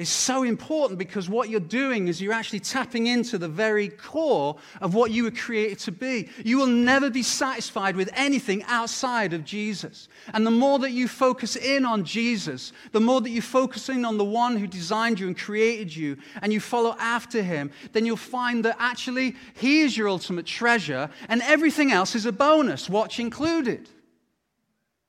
is 0.00 0.08
so 0.08 0.44
important 0.44 0.98
because 0.98 1.28
what 1.28 1.50
you're 1.50 1.60
doing 1.60 2.08
is 2.08 2.22
you're 2.22 2.32
actually 2.32 2.60
tapping 2.60 3.06
into 3.06 3.36
the 3.36 3.48
very 3.48 3.88
core 3.88 4.56
of 4.80 4.94
what 4.94 5.10
you 5.10 5.24
were 5.24 5.30
created 5.30 5.78
to 5.80 5.92
be. 5.92 6.28
You 6.42 6.58
will 6.58 6.66
never 6.66 7.10
be 7.10 7.22
satisfied 7.22 7.96
with 7.96 8.08
anything 8.14 8.62
outside 8.64 9.32
of 9.32 9.44
Jesus. 9.44 10.08
And 10.32 10.46
the 10.46 10.50
more 10.50 10.78
that 10.78 10.92
you 10.92 11.06
focus 11.06 11.56
in 11.56 11.84
on 11.84 12.04
Jesus, 12.04 12.72
the 12.92 13.00
more 13.00 13.20
that 13.20 13.30
you 13.30 13.42
focus 13.42 13.88
in 13.90 14.04
on 14.04 14.16
the 14.16 14.24
one 14.24 14.56
who 14.56 14.66
designed 14.66 15.20
you 15.20 15.26
and 15.26 15.36
created 15.36 15.94
you, 15.94 16.16
and 16.40 16.52
you 16.52 16.60
follow 16.60 16.96
after 16.98 17.42
him, 17.42 17.70
then 17.92 18.06
you'll 18.06 18.16
find 18.16 18.64
that 18.64 18.76
actually 18.78 19.36
he 19.54 19.80
is 19.80 19.96
your 19.96 20.08
ultimate 20.08 20.46
treasure 20.46 21.10
and 21.28 21.42
everything 21.42 21.92
else 21.92 22.14
is 22.14 22.26
a 22.26 22.32
bonus, 22.32 22.88
watch 22.88 23.20
included. 23.20 23.88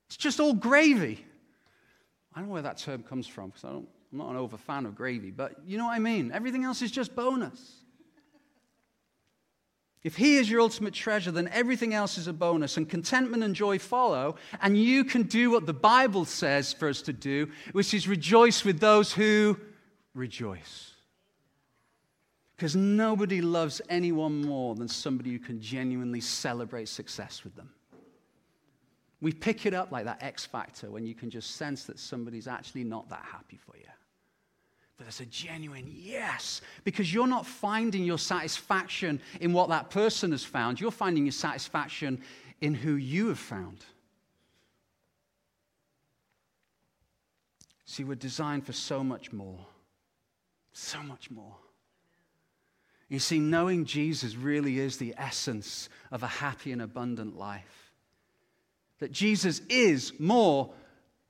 It's 0.08 0.18
just 0.18 0.38
all 0.38 0.52
gravy. 0.52 1.24
I 2.34 2.40
don't 2.40 2.48
know 2.48 2.52
where 2.52 2.62
that 2.62 2.78
term 2.78 3.02
comes 3.02 3.26
from 3.26 3.48
because 3.48 3.64
I 3.64 3.70
don't 3.70 3.88
I'm 4.12 4.18
not 4.18 4.30
an 4.30 4.36
over 4.36 4.58
fan 4.58 4.84
of 4.84 4.94
gravy, 4.94 5.30
but 5.30 5.54
you 5.66 5.78
know 5.78 5.86
what 5.86 5.94
I 5.94 5.98
mean? 5.98 6.32
Everything 6.32 6.64
else 6.64 6.82
is 6.82 6.90
just 6.90 7.16
bonus. 7.16 7.76
If 10.04 10.16
He 10.16 10.36
is 10.36 10.50
your 10.50 10.60
ultimate 10.60 10.92
treasure, 10.92 11.30
then 11.30 11.48
everything 11.48 11.94
else 11.94 12.18
is 12.18 12.26
a 12.26 12.32
bonus, 12.32 12.76
and 12.76 12.88
contentment 12.88 13.42
and 13.42 13.54
joy 13.54 13.78
follow, 13.78 14.36
and 14.60 14.76
you 14.76 15.04
can 15.04 15.22
do 15.22 15.50
what 15.50 15.64
the 15.64 15.72
Bible 15.72 16.24
says 16.26 16.72
for 16.72 16.88
us 16.88 17.00
to 17.02 17.12
do, 17.12 17.48
which 17.72 17.94
is 17.94 18.06
rejoice 18.06 18.64
with 18.64 18.80
those 18.80 19.12
who 19.12 19.58
rejoice. 20.14 20.90
Because 22.56 22.76
nobody 22.76 23.40
loves 23.40 23.80
anyone 23.88 24.42
more 24.42 24.74
than 24.74 24.88
somebody 24.88 25.30
who 25.32 25.38
can 25.38 25.60
genuinely 25.60 26.20
celebrate 26.20 26.88
success 26.88 27.44
with 27.44 27.56
them. 27.56 27.70
We 29.20 29.32
pick 29.32 29.66
it 29.66 29.72
up 29.72 29.90
like 29.90 30.04
that 30.04 30.22
X 30.22 30.44
factor 30.44 30.90
when 30.90 31.06
you 31.06 31.14
can 31.14 31.30
just 31.30 31.52
sense 31.52 31.84
that 31.84 31.98
somebody's 31.98 32.46
actually 32.46 32.84
not 32.84 33.08
that 33.08 33.24
happy 33.24 33.56
for 33.56 33.76
you 33.76 33.86
but 34.98 35.06
it's 35.06 35.20
a 35.20 35.26
genuine 35.26 35.86
yes. 35.88 36.60
Because 36.84 37.12
you're 37.12 37.26
not 37.26 37.46
finding 37.46 38.04
your 38.04 38.18
satisfaction 38.18 39.20
in 39.40 39.52
what 39.52 39.68
that 39.70 39.90
person 39.90 40.30
has 40.32 40.44
found, 40.44 40.80
you're 40.80 40.90
finding 40.90 41.24
your 41.24 41.32
satisfaction 41.32 42.22
in 42.60 42.74
who 42.74 42.94
you 42.94 43.28
have 43.28 43.38
found. 43.38 43.84
See, 47.84 48.04
we're 48.04 48.14
designed 48.14 48.64
for 48.64 48.72
so 48.72 49.04
much 49.04 49.32
more. 49.32 49.66
So 50.72 51.02
much 51.02 51.30
more. 51.30 51.56
You 53.08 53.18
see, 53.18 53.38
knowing 53.38 53.84
Jesus 53.84 54.36
really 54.36 54.78
is 54.78 54.96
the 54.96 55.14
essence 55.18 55.90
of 56.10 56.22
a 56.22 56.26
happy 56.26 56.72
and 56.72 56.80
abundant 56.80 57.36
life. 57.36 57.92
That 59.00 59.12
Jesus 59.12 59.60
is 59.68 60.18
more 60.18 60.72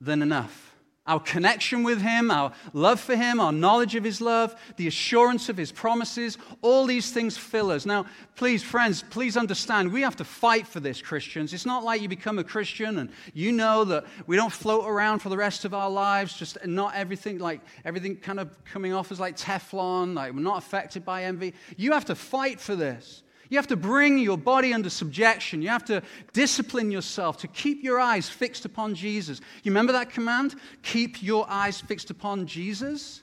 than 0.01 0.23
enough. 0.23 0.72
Our 1.05 1.19
connection 1.19 1.83
with 1.83 2.01
Him, 2.01 2.31
our 2.31 2.53
love 2.73 3.01
for 3.01 3.17
Him, 3.17 3.41
our 3.41 3.51
knowledge 3.51 3.97
of 3.97 4.05
His 4.05 4.21
love, 4.21 4.55
the 4.77 4.87
assurance 4.87 5.49
of 5.49 5.57
His 5.57 5.73
promises, 5.73 6.39
all 6.61 6.87
these 6.87 7.11
things 7.11 7.37
fill 7.37 7.73
us. 7.73 7.85
Now, 7.85 8.07
please, 8.37 8.63
friends, 8.63 9.03
please 9.11 9.37
understand, 9.37 9.93
we 9.93 10.03
have 10.03 10.15
to 10.17 10.25
fight 10.25 10.65
for 10.65 10.79
this, 10.79 11.03
Christians. 11.03 11.53
It's 11.53 11.67
not 11.67 11.83
like 11.83 12.03
you 12.03 12.09
become 12.09 12.39
a 12.39 12.45
Christian 12.45 12.99
and 12.99 13.11
you 13.35 13.51
know 13.51 13.83
that 13.85 14.05
we 14.29 14.37
don't 14.37 14.53
float 14.53 14.87
around 14.87 15.19
for 15.19 15.29
the 15.29 15.37
rest 15.37 15.65
of 15.65 15.75
our 15.75 15.91
lives, 15.91 16.35
just 16.35 16.57
not 16.65 16.95
everything, 16.95 17.39
like 17.39 17.63
everything 17.85 18.15
kind 18.15 18.39
of 18.39 18.51
coming 18.65 18.93
off 18.93 19.11
as 19.11 19.19
like 19.19 19.37
Teflon, 19.37 20.15
like 20.15 20.33
we're 20.33 20.41
not 20.41 20.59
affected 20.59 21.05
by 21.05 21.25
envy. 21.25 21.53
You 21.77 21.93
have 21.93 22.05
to 22.05 22.15
fight 22.15 22.61
for 22.61 22.77
this. 22.77 23.25
You 23.53 23.59
have 23.59 23.67
to 23.67 23.77
bring 23.77 24.17
your 24.17 24.39
body 24.39 24.73
under 24.73 24.89
subjection. 24.89 25.61
You 25.61 25.69
have 25.69 25.85
to 25.85 26.03
discipline 26.33 26.91
yourself 26.91 27.37
to 27.41 27.49
keep 27.49 27.85
your 27.85 28.01
eyes 28.01 28.27
fixed 28.27 28.65
upon 28.65 28.95
Jesus. 28.95 29.43
You 29.63 29.73
remember 29.73 29.93
that 29.93 30.09
command? 30.09 30.55
Keep 30.83 31.23
your 31.23 31.45
eyes 31.51 31.79
fixed 31.79 32.09
upon 32.09 32.47
Jesus? 32.47 33.23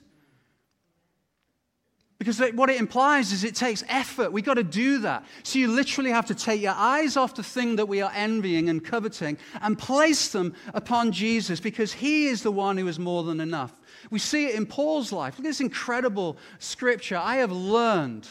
Because 2.16 2.38
what 2.54 2.70
it 2.70 2.78
implies 2.78 3.32
is 3.32 3.42
it 3.42 3.56
takes 3.56 3.82
effort. 3.88 4.30
We've 4.30 4.44
got 4.44 4.54
to 4.54 4.62
do 4.62 5.00
that. 5.00 5.24
So 5.42 5.58
you 5.58 5.66
literally 5.66 6.12
have 6.12 6.26
to 6.26 6.34
take 6.36 6.60
your 6.60 6.76
eyes 6.76 7.16
off 7.16 7.34
the 7.34 7.42
thing 7.42 7.74
that 7.74 7.88
we 7.88 8.00
are 8.00 8.12
envying 8.14 8.68
and 8.68 8.84
coveting 8.84 9.36
and 9.60 9.76
place 9.76 10.28
them 10.28 10.54
upon 10.74 11.10
Jesus 11.10 11.58
because 11.58 11.92
he 11.92 12.28
is 12.28 12.44
the 12.44 12.52
one 12.52 12.78
who 12.78 12.86
is 12.86 13.00
more 13.00 13.24
than 13.24 13.40
enough. 13.40 13.80
We 14.12 14.20
see 14.20 14.46
it 14.46 14.54
in 14.54 14.64
Paul's 14.64 15.10
life. 15.10 15.38
Look 15.38 15.46
at 15.46 15.48
this 15.48 15.60
incredible 15.60 16.36
scripture. 16.60 17.16
I 17.16 17.38
have 17.38 17.50
learned. 17.50 18.28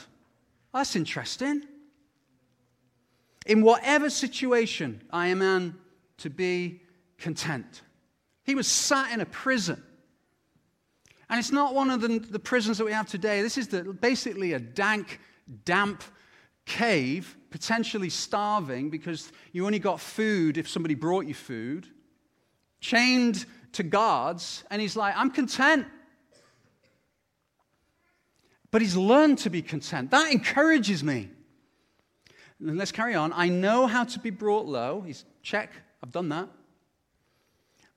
That's 0.74 0.95
interesting. 0.95 1.64
In 3.50 3.64
whatever 3.64 4.12
situation, 4.12 5.02
I 5.10 5.28
am 5.28 5.41
in, 5.41 5.74
to 6.20 6.30
be 6.30 6.84
content. 7.18 7.82
He 8.43 8.54
was 8.54 8.68
sat 8.68 9.12
in 9.12 9.22
a 9.22 9.26
prison. 9.26 9.84
And 11.32 11.39
it's 11.39 11.52
not 11.52 11.74
one 11.74 11.89
of 11.89 12.00
the, 12.00 12.20
the 12.20 12.38
prisons 12.38 12.78
that 12.78 12.86
we 12.86 12.91
have 12.91 13.08
today. 13.08 13.41
This 13.41 13.58
is 13.58 13.70
the, 13.70 13.84
basically 13.84 14.54
a 14.54 14.60
dank, 14.60 15.20
damp 15.66 16.04
cave, 16.68 17.36
potentially 17.50 18.10
starving 18.10 18.91
because 18.91 19.32
you 19.52 19.66
only 19.66 19.80
got 19.80 20.00
food 20.00 20.60
if 20.60 20.70
somebody 20.70 20.93
brought 20.93 21.26
you 21.26 21.34
food, 21.34 21.88
chained 22.82 23.47
to 23.72 23.82
guards, 23.82 24.64
and 24.70 24.80
he's 24.80 24.95
like, 24.95 25.16
I'm 25.18 25.32
content. 25.32 25.88
But 28.70 28.84
he's 28.84 28.95
learned 28.95 29.39
to 29.39 29.50
be 29.50 29.64
content. 29.64 30.12
That 30.12 30.32
encourages 30.32 31.04
me. 31.04 31.30
And 32.60 32.78
let's 32.78 32.91
carry 32.91 33.16
on. 33.16 33.32
I 33.34 33.47
know 33.47 33.88
how 33.88 34.03
to 34.03 34.20
be 34.20 34.30
brought 34.30 34.66
low. 34.66 35.01
He's 35.01 35.26
check, 35.43 35.72
I've 36.03 36.12
done 36.12 36.30
that. 36.30 36.49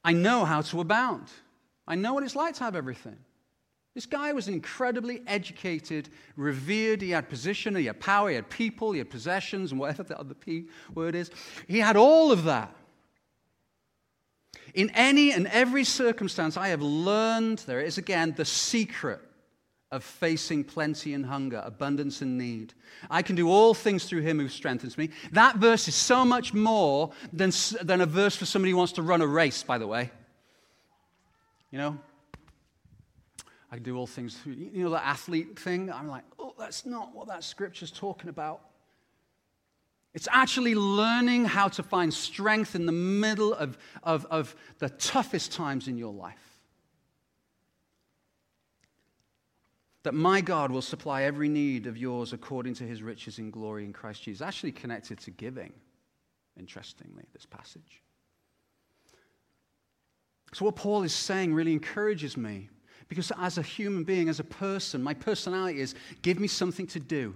I 0.04 0.12
know 0.12 0.44
how 0.44 0.62
to 0.62 0.80
abound. 0.80 1.28
I 1.86 1.94
know 1.94 2.14
what 2.14 2.22
it's 2.22 2.36
like 2.36 2.54
to 2.54 2.64
have 2.64 2.76
everything. 2.76 3.16
This 3.94 4.06
guy 4.06 4.32
was 4.32 4.48
incredibly 4.48 5.22
educated, 5.26 6.08
revered. 6.36 7.02
He 7.02 7.10
had 7.10 7.28
position, 7.28 7.76
he 7.76 7.86
had 7.86 8.00
power, 8.00 8.30
he 8.30 8.36
had 8.36 8.48
people, 8.48 8.92
he 8.92 8.98
had 8.98 9.10
possessions, 9.10 9.70
and 9.70 9.80
whatever 9.80 10.04
the 10.04 10.18
other 10.18 10.34
P 10.34 10.68
word 10.94 11.14
is. 11.14 11.30
He 11.68 11.78
had 11.78 11.96
all 11.96 12.32
of 12.32 12.44
that. 12.44 12.74
In 14.74 14.90
any 14.90 15.32
and 15.32 15.46
every 15.48 15.84
circumstance, 15.84 16.56
I 16.56 16.68
have 16.68 16.80
learned, 16.80 17.58
there 17.60 17.80
it 17.80 17.86
is 17.86 17.98
again, 17.98 18.32
the 18.36 18.44
secret 18.44 19.20
of 19.92 20.02
facing 20.02 20.64
plenty 20.64 21.12
and 21.12 21.24
hunger, 21.26 21.62
abundance 21.64 22.22
and 22.22 22.38
need. 22.38 22.72
I 23.10 23.22
can 23.22 23.36
do 23.36 23.48
all 23.48 23.74
things 23.74 24.04
through 24.04 24.22
him 24.22 24.40
who 24.40 24.48
strengthens 24.48 24.96
me. 24.96 25.10
That 25.32 25.56
verse 25.56 25.86
is 25.86 25.94
so 25.94 26.24
much 26.24 26.54
more 26.54 27.12
than, 27.32 27.52
than 27.82 28.00
a 28.00 28.06
verse 28.06 28.34
for 28.34 28.46
somebody 28.46 28.72
who 28.72 28.78
wants 28.78 28.94
to 28.94 29.02
run 29.02 29.20
a 29.20 29.26
race, 29.26 29.62
by 29.62 29.78
the 29.78 29.86
way. 29.86 30.10
You 31.70 31.78
know, 31.78 31.98
I 33.70 33.76
can 33.76 33.84
do 33.84 33.96
all 33.96 34.06
things 34.06 34.36
through, 34.36 34.54
you 34.54 34.82
know, 34.82 34.90
the 34.90 35.04
athlete 35.04 35.58
thing. 35.58 35.92
I'm 35.92 36.08
like, 36.08 36.24
oh, 36.38 36.54
that's 36.58 36.84
not 36.86 37.14
what 37.14 37.28
that 37.28 37.44
scripture's 37.44 37.90
talking 37.90 38.30
about. 38.30 38.62
It's 40.14 40.28
actually 40.30 40.74
learning 40.74 41.44
how 41.44 41.68
to 41.68 41.82
find 41.82 42.12
strength 42.12 42.74
in 42.74 42.86
the 42.86 42.92
middle 42.92 43.54
of, 43.54 43.78
of, 44.02 44.26
of 44.30 44.54
the 44.78 44.88
toughest 44.88 45.52
times 45.52 45.86
in 45.86 45.96
your 45.96 46.12
life. 46.12 46.51
That 50.02 50.14
my 50.14 50.40
God 50.40 50.70
will 50.72 50.82
supply 50.82 51.22
every 51.22 51.48
need 51.48 51.86
of 51.86 51.96
yours 51.96 52.32
according 52.32 52.74
to 52.74 52.84
his 52.84 53.02
riches 53.02 53.38
in 53.38 53.50
glory 53.50 53.84
in 53.84 53.92
Christ 53.92 54.22
Jesus. 54.22 54.42
Actually 54.42 54.72
connected 54.72 55.18
to 55.20 55.30
giving, 55.30 55.72
interestingly, 56.58 57.24
this 57.32 57.46
passage. 57.46 58.02
So, 60.52 60.64
what 60.64 60.76
Paul 60.76 61.02
is 61.02 61.14
saying 61.14 61.54
really 61.54 61.72
encourages 61.72 62.36
me 62.36 62.68
because 63.08 63.30
as 63.38 63.58
a 63.58 63.62
human 63.62 64.04
being, 64.04 64.28
as 64.28 64.40
a 64.40 64.44
person, 64.44 65.02
my 65.02 65.14
personality 65.14 65.80
is 65.80 65.94
give 66.22 66.40
me 66.40 66.48
something 66.48 66.86
to 66.88 67.00
do. 67.00 67.34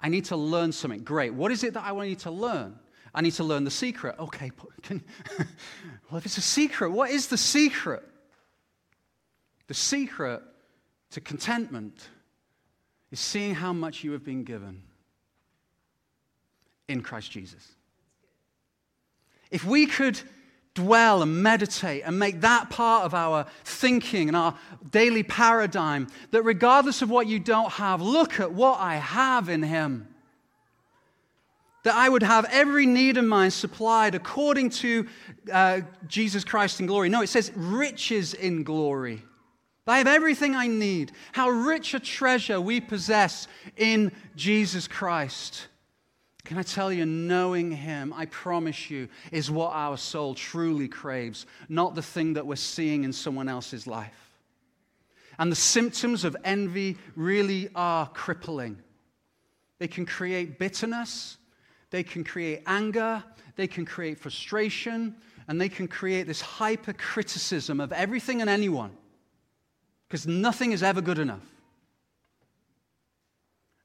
I 0.00 0.08
need 0.08 0.24
to 0.26 0.36
learn 0.36 0.72
something. 0.72 1.02
Great. 1.02 1.34
What 1.34 1.52
is 1.52 1.62
it 1.62 1.74
that 1.74 1.84
I 1.84 2.06
need 2.06 2.20
to 2.20 2.30
learn? 2.30 2.78
I 3.14 3.20
need 3.20 3.32
to 3.32 3.44
learn 3.44 3.64
the 3.64 3.70
secret. 3.70 4.16
Okay. 4.18 4.50
Can, 4.82 5.02
well, 6.10 6.18
if 6.18 6.26
it's 6.26 6.38
a 6.38 6.42
secret, 6.42 6.90
what 6.90 7.10
is 7.10 7.26
the 7.26 7.36
secret? 7.36 8.02
The 9.66 9.74
secret 9.74 10.42
to 11.10 11.20
contentment 11.20 12.08
is 13.10 13.20
seeing 13.20 13.54
how 13.54 13.72
much 13.72 14.04
you 14.04 14.12
have 14.12 14.24
been 14.24 14.44
given 14.44 14.82
in 16.88 17.02
Christ 17.02 17.30
Jesus. 17.30 17.74
If 19.50 19.64
we 19.64 19.86
could 19.86 20.20
dwell 20.74 21.22
and 21.22 21.42
meditate 21.42 22.02
and 22.04 22.18
make 22.18 22.40
that 22.42 22.70
part 22.70 23.04
of 23.04 23.14
our 23.14 23.46
thinking 23.64 24.28
and 24.28 24.36
our 24.36 24.56
daily 24.90 25.22
paradigm 25.22 26.06
that 26.30 26.42
regardless 26.42 27.02
of 27.02 27.10
what 27.10 27.26
you 27.26 27.40
don't 27.40 27.72
have, 27.72 28.00
look 28.00 28.38
at 28.38 28.52
what 28.52 28.78
I 28.78 28.96
have 28.96 29.48
in 29.48 29.62
Him. 29.62 30.06
That 31.82 31.94
I 31.94 32.08
would 32.08 32.22
have 32.22 32.44
every 32.50 32.86
need 32.86 33.16
of 33.16 33.24
mine 33.24 33.50
supplied 33.50 34.14
according 34.14 34.70
to 34.70 35.08
uh, 35.50 35.80
Jesus 36.06 36.44
Christ 36.44 36.78
in 36.78 36.86
glory. 36.86 37.08
No, 37.08 37.22
it 37.22 37.28
says 37.28 37.50
riches 37.56 38.34
in 38.34 38.62
glory. 38.62 39.22
I 39.90 39.98
have 39.98 40.06
everything 40.06 40.54
I 40.54 40.68
need. 40.68 41.12
How 41.32 41.50
rich 41.50 41.94
a 41.94 42.00
treasure 42.00 42.60
we 42.60 42.80
possess 42.80 43.48
in 43.76 44.12
Jesus 44.36 44.86
Christ. 44.86 45.66
Can 46.44 46.58
I 46.58 46.62
tell 46.62 46.92
you, 46.92 47.04
knowing 47.04 47.72
Him, 47.72 48.12
I 48.14 48.26
promise 48.26 48.88
you, 48.88 49.08
is 49.32 49.50
what 49.50 49.72
our 49.72 49.96
soul 49.96 50.34
truly 50.34 50.88
craves, 50.88 51.44
not 51.68 51.94
the 51.94 52.02
thing 52.02 52.34
that 52.34 52.46
we're 52.46 52.56
seeing 52.56 53.04
in 53.04 53.12
someone 53.12 53.48
else's 53.48 53.86
life. 53.86 54.38
And 55.38 55.50
the 55.50 55.56
symptoms 55.56 56.24
of 56.24 56.36
envy 56.44 56.96
really 57.16 57.68
are 57.74 58.06
crippling. 58.08 58.78
They 59.78 59.88
can 59.88 60.06
create 60.06 60.58
bitterness, 60.58 61.36
they 61.90 62.02
can 62.02 62.22
create 62.22 62.62
anger, 62.66 63.24
they 63.56 63.66
can 63.66 63.84
create 63.84 64.18
frustration, 64.18 65.16
and 65.48 65.60
they 65.60 65.68
can 65.68 65.88
create 65.88 66.26
this 66.26 66.40
hyper 66.40 66.92
criticism 66.92 67.80
of 67.80 67.92
everything 67.92 68.40
and 68.40 68.48
anyone 68.48 68.96
because 70.10 70.26
nothing 70.26 70.72
is 70.72 70.82
ever 70.82 71.00
good 71.00 71.18
enough 71.18 71.46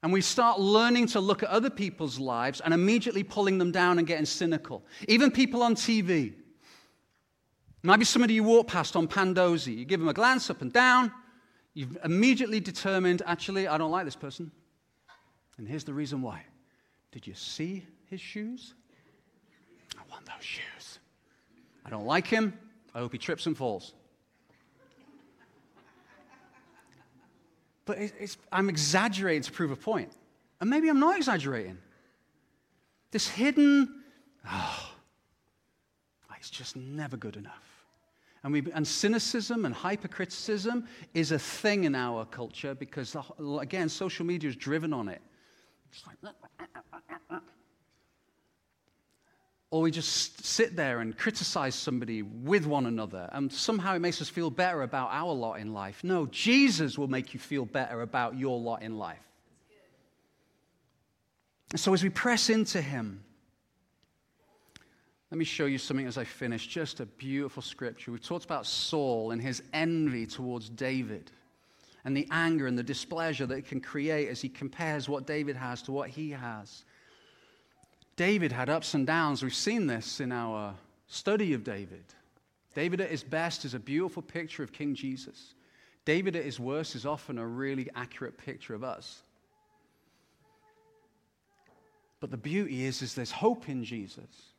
and 0.06 0.12
we 0.12 0.20
start 0.20 0.60
learning 0.60 1.08
to 1.08 1.18
look 1.18 1.42
at 1.42 1.48
other 1.48 1.68
people's 1.68 2.16
lives 2.16 2.60
and 2.60 2.72
immediately 2.72 3.24
pulling 3.24 3.58
them 3.58 3.72
down 3.72 3.98
and 3.98 4.06
getting 4.06 4.24
cynical. 4.24 4.84
Even 5.08 5.32
people 5.32 5.64
on 5.64 5.74
TV. 5.74 6.32
Maybe 7.82 8.04
somebody 8.04 8.34
you 8.34 8.44
walk 8.44 8.68
past 8.68 8.94
on 8.94 9.08
Pandozi, 9.08 9.76
you 9.76 9.84
give 9.84 9.98
them 9.98 10.08
a 10.08 10.14
glance 10.14 10.48
up 10.48 10.62
and 10.62 10.72
down, 10.72 11.10
you've 11.74 11.98
immediately 12.04 12.60
determined, 12.60 13.22
actually, 13.26 13.66
I 13.66 13.78
don't 13.78 13.90
like 13.90 14.04
this 14.04 14.14
person. 14.14 14.52
And 15.58 15.66
here's 15.66 15.82
the 15.82 15.92
reason 15.92 16.22
why. 16.22 16.44
Did 17.10 17.26
you 17.26 17.34
see 17.34 17.84
his 18.08 18.20
shoes? 18.20 18.74
I 19.98 20.02
want 20.08 20.24
those 20.24 20.44
shoes. 20.44 21.00
I 21.84 21.90
don't 21.90 22.06
like 22.06 22.28
him. 22.28 22.56
I 22.94 23.00
hope 23.00 23.10
he 23.10 23.18
trips 23.18 23.46
and 23.46 23.56
falls. 23.56 23.92
But 27.86 27.98
I'm 28.52 28.68
exaggerating 28.68 29.42
to 29.42 29.52
prove 29.52 29.70
a 29.70 29.76
point. 29.76 30.12
And 30.60 30.68
maybe 30.68 30.88
I'm 30.88 31.00
not 31.00 31.16
exaggerating. 31.16 31.78
This 33.12 33.28
hidden, 33.28 34.02
oh, 34.50 34.92
it's 36.38 36.50
just 36.50 36.76
never 36.76 37.16
good 37.16 37.36
enough. 37.36 37.62
And, 38.42 38.52
we, 38.52 38.62
and 38.74 38.86
cynicism 38.86 39.64
and 39.64 39.74
hypercriticism 39.74 40.86
is 41.14 41.32
a 41.32 41.38
thing 41.38 41.84
in 41.84 41.94
our 41.94 42.24
culture 42.24 42.74
because, 42.74 43.16
again, 43.60 43.88
social 43.88 44.24
media 44.24 44.50
is 44.50 44.56
driven 44.56 44.92
on 44.92 45.08
it. 45.08 45.20
Like, 46.06 47.42
or 49.70 49.82
we 49.82 49.90
just 49.90 50.44
sit 50.44 50.76
there 50.76 51.00
and 51.00 51.16
criticize 51.16 51.74
somebody 51.74 52.22
with 52.22 52.66
one 52.66 52.86
another, 52.86 53.28
and 53.32 53.52
somehow 53.52 53.94
it 53.94 53.98
makes 53.98 54.22
us 54.22 54.28
feel 54.28 54.50
better 54.50 54.82
about 54.82 55.10
our 55.10 55.32
lot 55.32 55.58
in 55.58 55.72
life. 55.72 56.04
No, 56.04 56.26
Jesus 56.26 56.96
will 56.96 57.08
make 57.08 57.34
you 57.34 57.40
feel 57.40 57.64
better 57.64 58.00
about 58.02 58.38
your 58.38 58.60
lot 58.60 58.82
in 58.82 58.96
life. 58.96 59.18
So, 61.74 61.92
as 61.92 62.02
we 62.02 62.10
press 62.10 62.48
into 62.48 62.80
Him, 62.80 63.24
let 65.32 65.38
me 65.38 65.44
show 65.44 65.66
you 65.66 65.78
something 65.78 66.06
as 66.06 66.16
I 66.16 66.24
finish. 66.24 66.68
Just 66.68 67.00
a 67.00 67.06
beautiful 67.06 67.60
scripture. 67.60 68.12
We've 68.12 68.22
talked 68.22 68.44
about 68.44 68.66
Saul 68.66 69.32
and 69.32 69.42
his 69.42 69.60
envy 69.72 70.26
towards 70.26 70.68
David, 70.68 71.32
and 72.04 72.16
the 72.16 72.28
anger 72.30 72.68
and 72.68 72.78
the 72.78 72.84
displeasure 72.84 73.46
that 73.46 73.58
it 73.58 73.66
can 73.66 73.80
create 73.80 74.28
as 74.28 74.40
he 74.40 74.48
compares 74.48 75.08
what 75.08 75.26
David 75.26 75.56
has 75.56 75.82
to 75.82 75.92
what 75.92 76.08
he 76.08 76.30
has. 76.30 76.84
David 78.16 78.50
had 78.50 78.70
ups 78.70 78.94
and 78.94 79.06
downs. 79.06 79.42
We've 79.42 79.54
seen 79.54 79.86
this 79.86 80.20
in 80.20 80.32
our 80.32 80.74
study 81.06 81.52
of 81.52 81.64
David. 81.64 82.04
David 82.74 83.00
at 83.00 83.10
his 83.10 83.22
best 83.22 83.64
is 83.64 83.74
a 83.74 83.78
beautiful 83.78 84.22
picture 84.22 84.62
of 84.62 84.72
King 84.72 84.94
Jesus. 84.94 85.54
David 86.04 86.36
at 86.36 86.44
his 86.44 86.58
worst 86.58 86.94
is 86.94 87.04
often 87.04 87.38
a 87.38 87.46
really 87.46 87.88
accurate 87.94 88.38
picture 88.38 88.74
of 88.74 88.84
us. 88.84 89.22
But 92.20 92.30
the 92.30 92.36
beauty 92.36 92.84
is, 92.84 93.02
is 93.02 93.14
there's 93.14 93.30
hope 93.30 93.68
in 93.68 93.84
Jesus. 93.84 94.52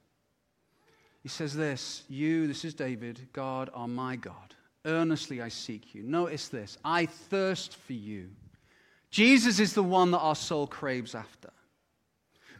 He 1.24 1.30
says 1.30 1.56
this, 1.56 2.04
you, 2.08 2.48
this 2.48 2.64
is 2.64 2.74
David, 2.74 3.28
God 3.34 3.70
are 3.74 3.88
my 3.88 4.16
God. 4.16 4.54
Earnestly 4.86 5.42
I 5.42 5.50
seek 5.50 5.94
you. 5.96 6.04
Notice 6.04 6.48
this, 6.48 6.78
I 6.86 7.08
thirst 7.08 7.76
for 7.76 7.94
you. 7.94 8.30
Jesus 9.10 9.60
is 9.60 9.74
the 9.74 9.84
one 9.84 10.12
that 10.12 10.20
our 10.20 10.36
soul 10.36 10.68
craves 10.68 11.16
after. 11.16 11.50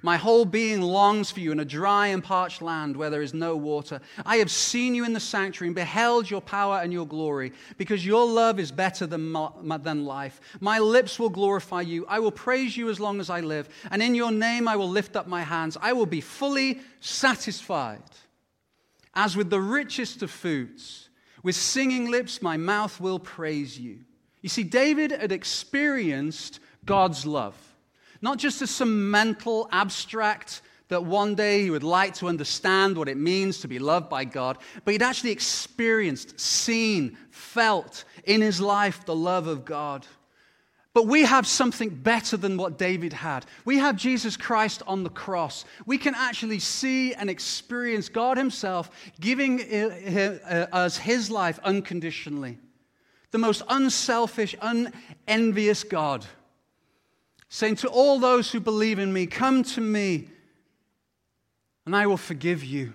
My 0.04 0.18
whole 0.18 0.46
being 0.46 0.82
longs 0.82 1.32
for 1.32 1.40
you 1.40 1.52
in 1.52 1.60
a 1.60 1.66
dry 1.66 2.08
and 2.08 2.24
parched 2.24 2.62
land 2.62 2.96
where 2.96 3.10
there 3.10 3.22
is 3.22 3.34
no 3.34 3.56
water. 3.58 4.00
I 4.26 4.38
have 4.38 4.52
seen 4.52 4.94
you 4.94 5.04
in 5.04 5.14
the 5.14 5.20
sanctuary 5.20 5.70
and 5.70 5.76
beheld 5.76 6.30
your 6.30 6.42
power 6.42 6.80
and 6.82 6.94
your 6.94 7.08
glory, 7.08 7.52
because 7.78 8.06
your 8.06 8.26
love 8.26 8.60
is 8.60 8.72
better 8.72 9.08
than, 9.08 9.36
than 9.82 10.06
life. 10.06 10.40
My 10.60 10.80
lips 10.80 11.20
will 11.20 11.30
glorify 11.30 11.82
you. 11.82 12.06
I 12.08 12.20
will 12.20 12.32
praise 12.32 12.78
you 12.78 12.90
as 12.90 13.00
long 13.00 13.20
as 13.20 13.30
I 13.30 13.42
live, 13.42 13.70
and 13.90 14.02
in 14.02 14.14
your 14.14 14.32
name 14.32 14.68
I 14.68 14.76
will 14.76 14.90
lift 14.90 15.16
up 15.16 15.28
my 15.28 15.42
hands. 15.42 15.78
I 15.82 15.94
will 15.94 16.06
be 16.06 16.22
fully 16.22 16.80
satisfied, 17.00 18.04
as 19.16 19.36
with 19.36 19.50
the 19.50 19.62
richest 19.62 20.22
of 20.22 20.30
foods. 20.30 21.10
With 21.44 21.56
singing 21.56 22.12
lips, 22.12 22.42
my 22.42 22.58
mouth 22.58 23.00
will 23.00 23.20
praise 23.20 23.80
you. 23.80 24.00
You 24.42 24.50
see, 24.50 24.64
David 24.64 25.12
had 25.12 25.32
experienced 25.32 26.60
God's 26.86 27.26
love. 27.26 27.56
Not 28.22 28.38
just 28.38 28.62
as 28.62 28.70
some 28.70 29.12
mental 29.12 29.70
abstract 29.72 30.62
that 30.90 31.04
one 31.04 31.36
day 31.36 31.64
he 31.64 31.70
would 31.70 31.84
like 31.84 32.14
to 32.16 32.28
understand 32.28 32.98
what 32.98 33.10
it 33.10 33.18
means 33.18 33.60
to 33.60 33.68
be 33.68 33.80
loved 33.80 34.10
by 34.10 34.24
God, 34.24 34.58
but 34.86 34.92
he'd 34.92 35.04
actually 35.04 35.32
experienced, 35.32 36.40
seen, 36.40 37.18
felt 37.30 38.06
in 38.24 38.42
his 38.42 38.62
life 38.62 39.06
the 39.06 39.16
love 39.16 39.48
of 39.48 39.66
God. 39.66 40.06
But 40.94 41.06
we 41.06 41.26
have 41.26 41.46
something 41.46 41.90
better 41.90 42.38
than 42.38 42.58
what 42.58 42.80
David 42.80 43.14
had. 43.14 43.46
We 43.66 43.78
have 43.78 43.98
Jesus 43.98 44.36
Christ 44.36 44.82
on 44.88 45.04
the 45.04 45.12
cross. 45.12 45.64
We 45.86 46.00
can 46.00 46.16
actually 46.16 46.58
see 46.58 47.14
and 47.14 47.30
experience 47.30 48.10
God 48.10 48.36
Himself 48.36 48.90
giving 49.20 49.62
uh, 49.62 50.68
us 50.72 50.98
His 50.98 51.30
life 51.30 51.60
unconditionally. 51.64 52.58
The 53.30 53.38
most 53.38 53.62
unselfish, 53.70 54.56
unenvious 54.60 55.84
God 55.84 56.26
saying 57.50 57.76
to 57.78 57.88
all 57.88 58.20
those 58.20 58.52
who 58.52 58.60
believe 58.60 59.00
in 59.00 59.12
me, 59.12 59.26
Come 59.26 59.64
to 59.64 59.82
me, 59.82 60.28
and 61.86 61.96
I 61.96 62.08
will 62.08 62.18
forgive 62.18 62.64
you. 62.64 62.94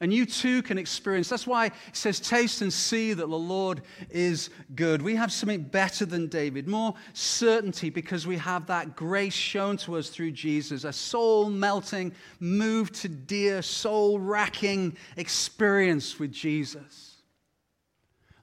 And 0.00 0.12
you 0.12 0.26
too 0.26 0.62
can 0.62 0.78
experience. 0.78 1.28
That's 1.28 1.46
why 1.46 1.66
it 1.66 1.72
says, 1.92 2.20
Taste 2.20 2.62
and 2.62 2.72
see 2.72 3.14
that 3.14 3.26
the 3.26 3.38
Lord 3.38 3.82
is 4.10 4.50
good. 4.76 5.02
We 5.02 5.16
have 5.16 5.32
something 5.32 5.62
better 5.62 6.06
than 6.06 6.28
David, 6.28 6.68
more 6.68 6.94
certainty 7.14 7.90
because 7.90 8.26
we 8.26 8.36
have 8.36 8.66
that 8.66 8.94
grace 8.94 9.34
shown 9.34 9.76
to 9.78 9.96
us 9.96 10.08
through 10.08 10.32
Jesus, 10.32 10.84
a 10.84 10.92
soul 10.92 11.50
melting, 11.50 12.12
moved 12.38 12.94
to 12.96 13.08
dear, 13.08 13.60
soul 13.60 14.20
racking 14.20 14.96
experience 15.16 16.20
with 16.20 16.30
Jesus. 16.30 17.07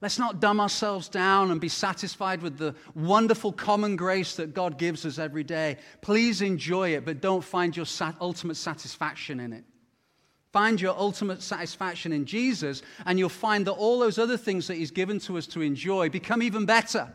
Let's 0.05 0.19
not 0.19 0.39
dumb 0.39 0.59
ourselves 0.59 1.09
down 1.09 1.49
and 1.49 1.59
be 1.59 1.67
satisfied 1.67 2.43
with 2.43 2.59
the 2.59 2.75
wonderful 2.93 3.51
common 3.51 3.95
grace 3.95 4.35
that 4.35 4.53
God 4.53 4.77
gives 4.77 5.03
us 5.03 5.17
every 5.17 5.43
day. 5.43 5.77
Please 6.01 6.43
enjoy 6.43 6.93
it, 6.93 7.05
but 7.05 7.21
don't 7.21 7.43
find 7.43 7.75
your 7.75 7.87
sat- 7.87 8.15
ultimate 8.21 8.53
satisfaction 8.53 9.39
in 9.39 9.51
it. 9.51 9.63
Find 10.53 10.79
your 10.79 10.95
ultimate 10.95 11.41
satisfaction 11.41 12.11
in 12.11 12.27
Jesus, 12.27 12.83
and 13.07 13.17
you'll 13.17 13.29
find 13.29 13.65
that 13.65 13.71
all 13.71 13.97
those 13.97 14.19
other 14.19 14.37
things 14.37 14.67
that 14.67 14.75
He's 14.75 14.91
given 14.91 15.17
to 15.21 15.39
us 15.39 15.47
to 15.47 15.61
enjoy 15.61 16.09
become 16.09 16.43
even 16.43 16.67
better. 16.67 17.11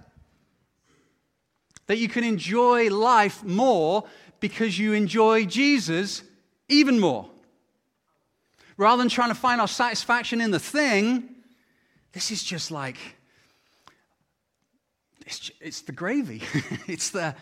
That 1.86 1.98
you 1.98 2.08
can 2.08 2.24
enjoy 2.24 2.90
life 2.90 3.44
more 3.44 4.02
because 4.40 4.76
you 4.80 4.94
enjoy 4.94 5.44
Jesus 5.44 6.24
even 6.68 6.98
more. 6.98 7.30
Rather 8.76 9.00
than 9.00 9.08
trying 9.08 9.28
to 9.28 9.36
find 9.36 9.60
our 9.60 9.68
satisfaction 9.68 10.40
in 10.40 10.50
the 10.50 10.58
thing, 10.58 11.36
this 12.12 12.30
is 12.30 12.42
just 12.42 12.70
like, 12.70 12.96
it's, 15.26 15.50
it's 15.60 15.82
the 15.82 15.92
gravy. 15.92 16.42
it's 16.88 17.10
the, 17.10 17.34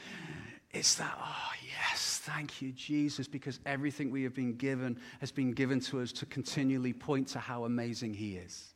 it's 0.73 0.97
the, 0.97 1.05
oh, 1.05 1.51
yes, 1.65 2.21
thank 2.25 2.61
you, 2.61 2.73
Jesus, 2.73 3.27
because 3.27 3.61
everything 3.65 4.11
we 4.11 4.23
have 4.25 4.35
been 4.35 4.57
given 4.57 4.99
has 5.21 5.31
been 5.31 5.53
given 5.53 5.81
to 5.81 6.01
us 6.01 6.13
to 6.13 6.27
continually 6.27 6.93
point 6.93 7.29
to 7.29 7.39
how 7.39 7.65
amazing 7.65 8.15
He 8.15 8.37
is. 8.37 8.75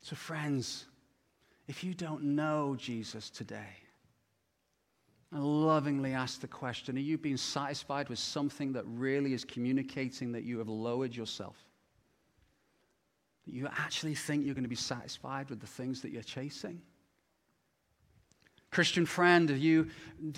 So, 0.00 0.14
friends, 0.14 0.86
if 1.66 1.82
you 1.82 1.92
don't 1.92 2.22
know 2.22 2.76
Jesus 2.78 3.30
today, 3.30 3.76
I 5.32 5.38
lovingly 5.38 6.14
ask 6.14 6.40
the 6.40 6.48
question 6.48 6.96
Are 6.96 7.00
you 7.00 7.18
being 7.18 7.36
satisfied 7.36 8.08
with 8.08 8.18
something 8.18 8.72
that 8.72 8.84
really 8.86 9.34
is 9.34 9.44
communicating 9.44 10.32
that 10.32 10.44
you 10.44 10.58
have 10.58 10.68
lowered 10.68 11.14
yourself? 11.14 11.56
That 13.48 13.56
you 13.56 13.66
actually 13.66 14.14
think 14.14 14.44
you're 14.44 14.54
going 14.54 14.64
to 14.64 14.68
be 14.68 14.74
satisfied 14.74 15.48
with 15.48 15.60
the 15.60 15.66
things 15.66 16.02
that 16.02 16.12
you're 16.12 16.22
chasing? 16.22 16.82
Christian 18.70 19.06
friend, 19.06 19.48
have 19.48 19.58
you 19.58 19.88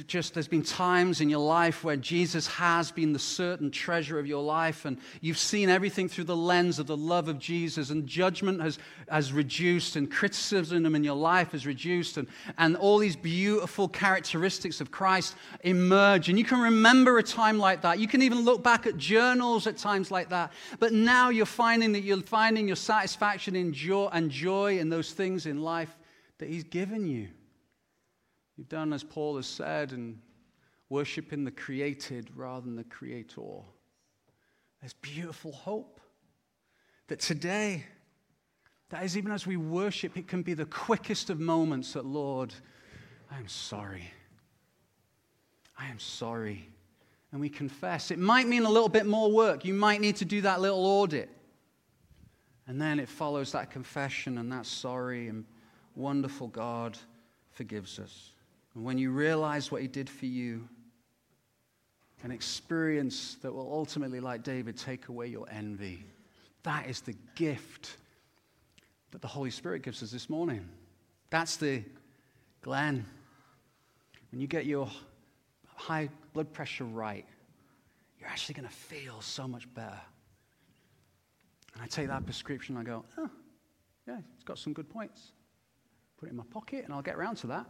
just, 0.07 0.35
there's 0.35 0.47
been 0.47 0.63
times 0.63 1.21
in 1.21 1.29
your 1.29 1.41
life 1.41 1.83
where 1.83 1.97
Jesus 1.97 2.47
has 2.47 2.93
been 2.93 3.13
the 3.13 3.19
certain 3.19 3.71
treasure 3.71 4.19
of 4.19 4.27
your 4.27 4.43
life, 4.43 4.85
and 4.85 4.99
you've 5.21 5.39
seen 5.39 5.69
everything 5.69 6.09
through 6.09 6.25
the 6.25 6.37
lens 6.37 6.79
of 6.79 6.87
the 6.87 6.97
love 6.97 7.29
of 7.29 7.39
Jesus, 7.39 7.91
and 7.91 8.07
judgment 8.07 8.61
has, 8.61 8.79
has 9.09 9.33
reduced, 9.33 9.97
and 9.97 10.11
criticism 10.11 10.95
in 10.95 11.03
your 11.03 11.17
life 11.17 11.53
has 11.53 11.67
reduced, 11.67 12.19
and, 12.19 12.29
and 12.57 12.77
all 12.77 12.99
these 12.99 13.17
beautiful 13.17 13.89
characteristics 13.89 14.81
of 14.81 14.91
Christ 14.91 15.35
emerge. 15.63 16.29
And 16.29 16.39
you 16.39 16.45
can 16.45 16.61
remember 16.61 17.19
a 17.19 17.23
time 17.23 17.59
like 17.59 17.83
that. 17.83 17.99
You 17.99 18.07
can 18.07 18.23
even 18.23 18.45
look 18.45 18.63
back 18.63 18.87
at 18.87 18.97
journals 18.97 19.67
at 19.67 19.77
times 19.77 20.11
like 20.11 20.29
that. 20.29 20.53
But 20.79 20.93
now 20.93 21.31
you're 21.31 21.47
finding 21.47 21.93
that 21.93 22.03
you're 22.03 22.23
finding 22.23 22.69
your 22.69 22.77
satisfaction 22.77 23.57
in 23.57 23.73
joy 23.73 24.09
and 24.13 24.31
joy 24.31 24.79
in 24.79 24.89
those 24.89 25.13
things 25.13 25.47
in 25.47 25.63
life 25.63 25.97
that 26.39 26.49
He's 26.49 26.65
given 26.65 27.07
you. 27.07 27.29
You've 28.61 28.69
done 28.69 28.93
as 28.93 29.03
Paul 29.03 29.37
has 29.37 29.47
said 29.47 29.93
and 29.93 30.19
worshiping 30.91 31.45
the 31.45 31.51
created 31.51 32.29
rather 32.37 32.61
than 32.61 32.77
the 32.77 32.85
creator. 32.85 33.41
There's 34.83 34.93
beautiful 34.93 35.51
hope 35.51 35.99
that 37.07 37.21
today, 37.21 37.87
that 38.91 39.03
is, 39.03 39.17
even 39.17 39.33
as 39.33 39.47
we 39.47 39.57
worship, 39.57 40.19
it 40.19 40.29
can 40.29 40.43
be 40.43 40.53
the 40.53 40.67
quickest 40.67 41.31
of 41.31 41.41
moments 41.41 41.95
that, 41.95 42.05
Lord, 42.05 42.53
I 43.31 43.39
am 43.39 43.49
sorry. 43.49 44.13
I 45.79 45.87
am 45.87 45.99
sorry. 45.99 46.69
And 47.33 47.41
we 47.41 47.49
confess. 47.49 48.11
It 48.11 48.19
might 48.19 48.47
mean 48.47 48.65
a 48.65 48.71
little 48.71 48.91
bit 48.91 49.07
more 49.07 49.33
work. 49.33 49.65
You 49.65 49.73
might 49.73 50.03
need 50.03 50.17
to 50.17 50.27
do 50.27 50.43
that 50.43 50.61
little 50.61 50.85
audit. 50.85 51.31
And 52.67 52.79
then 52.79 53.01
it 53.01 53.09
follows 53.09 53.53
that 53.53 53.71
confession 53.71 54.37
and 54.37 54.53
that 54.53 54.67
sorry, 54.67 55.29
and 55.29 55.47
wonderful 55.95 56.49
God 56.49 56.99
forgives 57.53 57.99
us. 57.99 58.35
And 58.75 58.85
when 58.85 58.99
you 58.99 59.11
realize 59.11 59.71
what 59.71 59.83
he 59.83 59.89
did 59.89 60.09
for 60.09 60.27
you, 60.27 60.69
an 62.23 62.31
experience 62.31 63.37
that 63.43 63.53
will 63.53 63.73
ultimately, 63.73 64.21
like 64.21 64.43
David, 64.43 64.77
take 64.77 65.09
away 65.09 65.27
your 65.27 65.47
envy. 65.51 66.05
That 66.63 66.89
is 66.89 67.01
the 67.01 67.15
gift 67.35 67.97
that 69.11 69.23
the 69.23 69.29
Holy 69.29 69.51
Spirit 69.51 69.83
gives 69.83 70.03
us 70.03 70.11
this 70.11 70.29
morning. 70.29 70.69
That's 71.31 71.57
the 71.57 71.83
Glenn. 72.61 73.05
When 74.31 74.41
you 74.41 74.47
get 74.47 74.67
your 74.67 74.89
high 75.75 76.11
blood 76.35 76.53
pressure 76.53 76.85
right, 76.85 77.25
you're 78.21 78.29
actually 78.29 78.55
going 78.55 78.69
to 78.69 78.75
feel 78.75 79.21
so 79.23 79.49
much 79.49 79.73
better. 79.75 80.01
And 81.75 81.83
I 81.83 81.87
take 81.87 82.09
that 82.09 82.25
prescription 82.25 82.77
and 82.77 82.87
I 82.87 82.91
go, 82.91 83.05
oh, 83.19 83.31
yeah, 84.07 84.19
it's 84.35 84.45
got 84.45 84.59
some 84.59 84.73
good 84.73 84.91
points. 84.91 85.33
Put 86.19 86.29
it 86.29 86.33
in 86.33 86.37
my 86.37 86.45
pocket 86.51 86.85
and 86.85 86.93
I'll 86.93 87.03
get 87.03 87.17
around 87.17 87.37
to 87.37 87.47
that. 87.49 87.67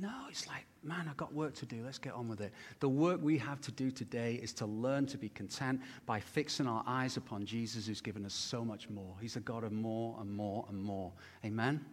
No, 0.00 0.10
it's 0.30 0.46
like, 0.46 0.64
man, 0.82 1.06
I've 1.10 1.16
got 1.18 1.34
work 1.34 1.54
to 1.56 1.66
do. 1.66 1.82
Let's 1.84 1.98
get 1.98 2.14
on 2.14 2.26
with 2.26 2.40
it. 2.40 2.52
The 2.78 2.88
work 2.88 3.20
we 3.22 3.36
have 3.36 3.60
to 3.60 3.70
do 3.70 3.90
today 3.90 4.40
is 4.42 4.54
to 4.54 4.64
learn 4.66 5.04
to 5.06 5.18
be 5.18 5.28
content 5.28 5.82
by 6.06 6.20
fixing 6.20 6.66
our 6.66 6.82
eyes 6.86 7.18
upon 7.18 7.44
Jesus, 7.44 7.86
who's 7.86 8.00
given 8.00 8.24
us 8.24 8.32
so 8.32 8.64
much 8.64 8.88
more. 8.88 9.14
He's 9.20 9.36
a 9.36 9.40
God 9.40 9.62
of 9.62 9.72
more 9.72 10.16
and 10.18 10.32
more 10.32 10.64
and 10.70 10.82
more. 10.82 11.12
Amen? 11.44 11.84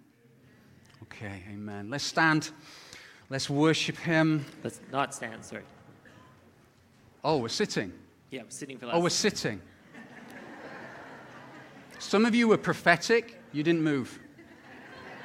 Okay, 1.03 1.43
amen. 1.51 1.89
Let's 1.89 2.05
stand. 2.05 2.51
Let's 3.29 3.49
worship 3.49 3.97
him. 3.97 4.45
Let's 4.63 4.79
not 4.89 5.13
stand, 5.13 5.43
sorry. 5.43 5.63
Oh, 7.25 7.39
we're 7.39 7.49
sitting. 7.49 7.91
Yeah, 8.31 8.43
we're 8.43 8.51
sitting 8.51 8.77
for 8.77 8.85
last. 8.85 8.95
Oh, 8.95 9.01
we're 9.01 9.09
sitting. 9.09 9.61
Some 11.99 12.25
of 12.25 12.33
you 12.33 12.47
were 12.47 12.57
prophetic. 12.57 13.41
You 13.51 13.63
didn't 13.63 13.83
move. 13.83 14.17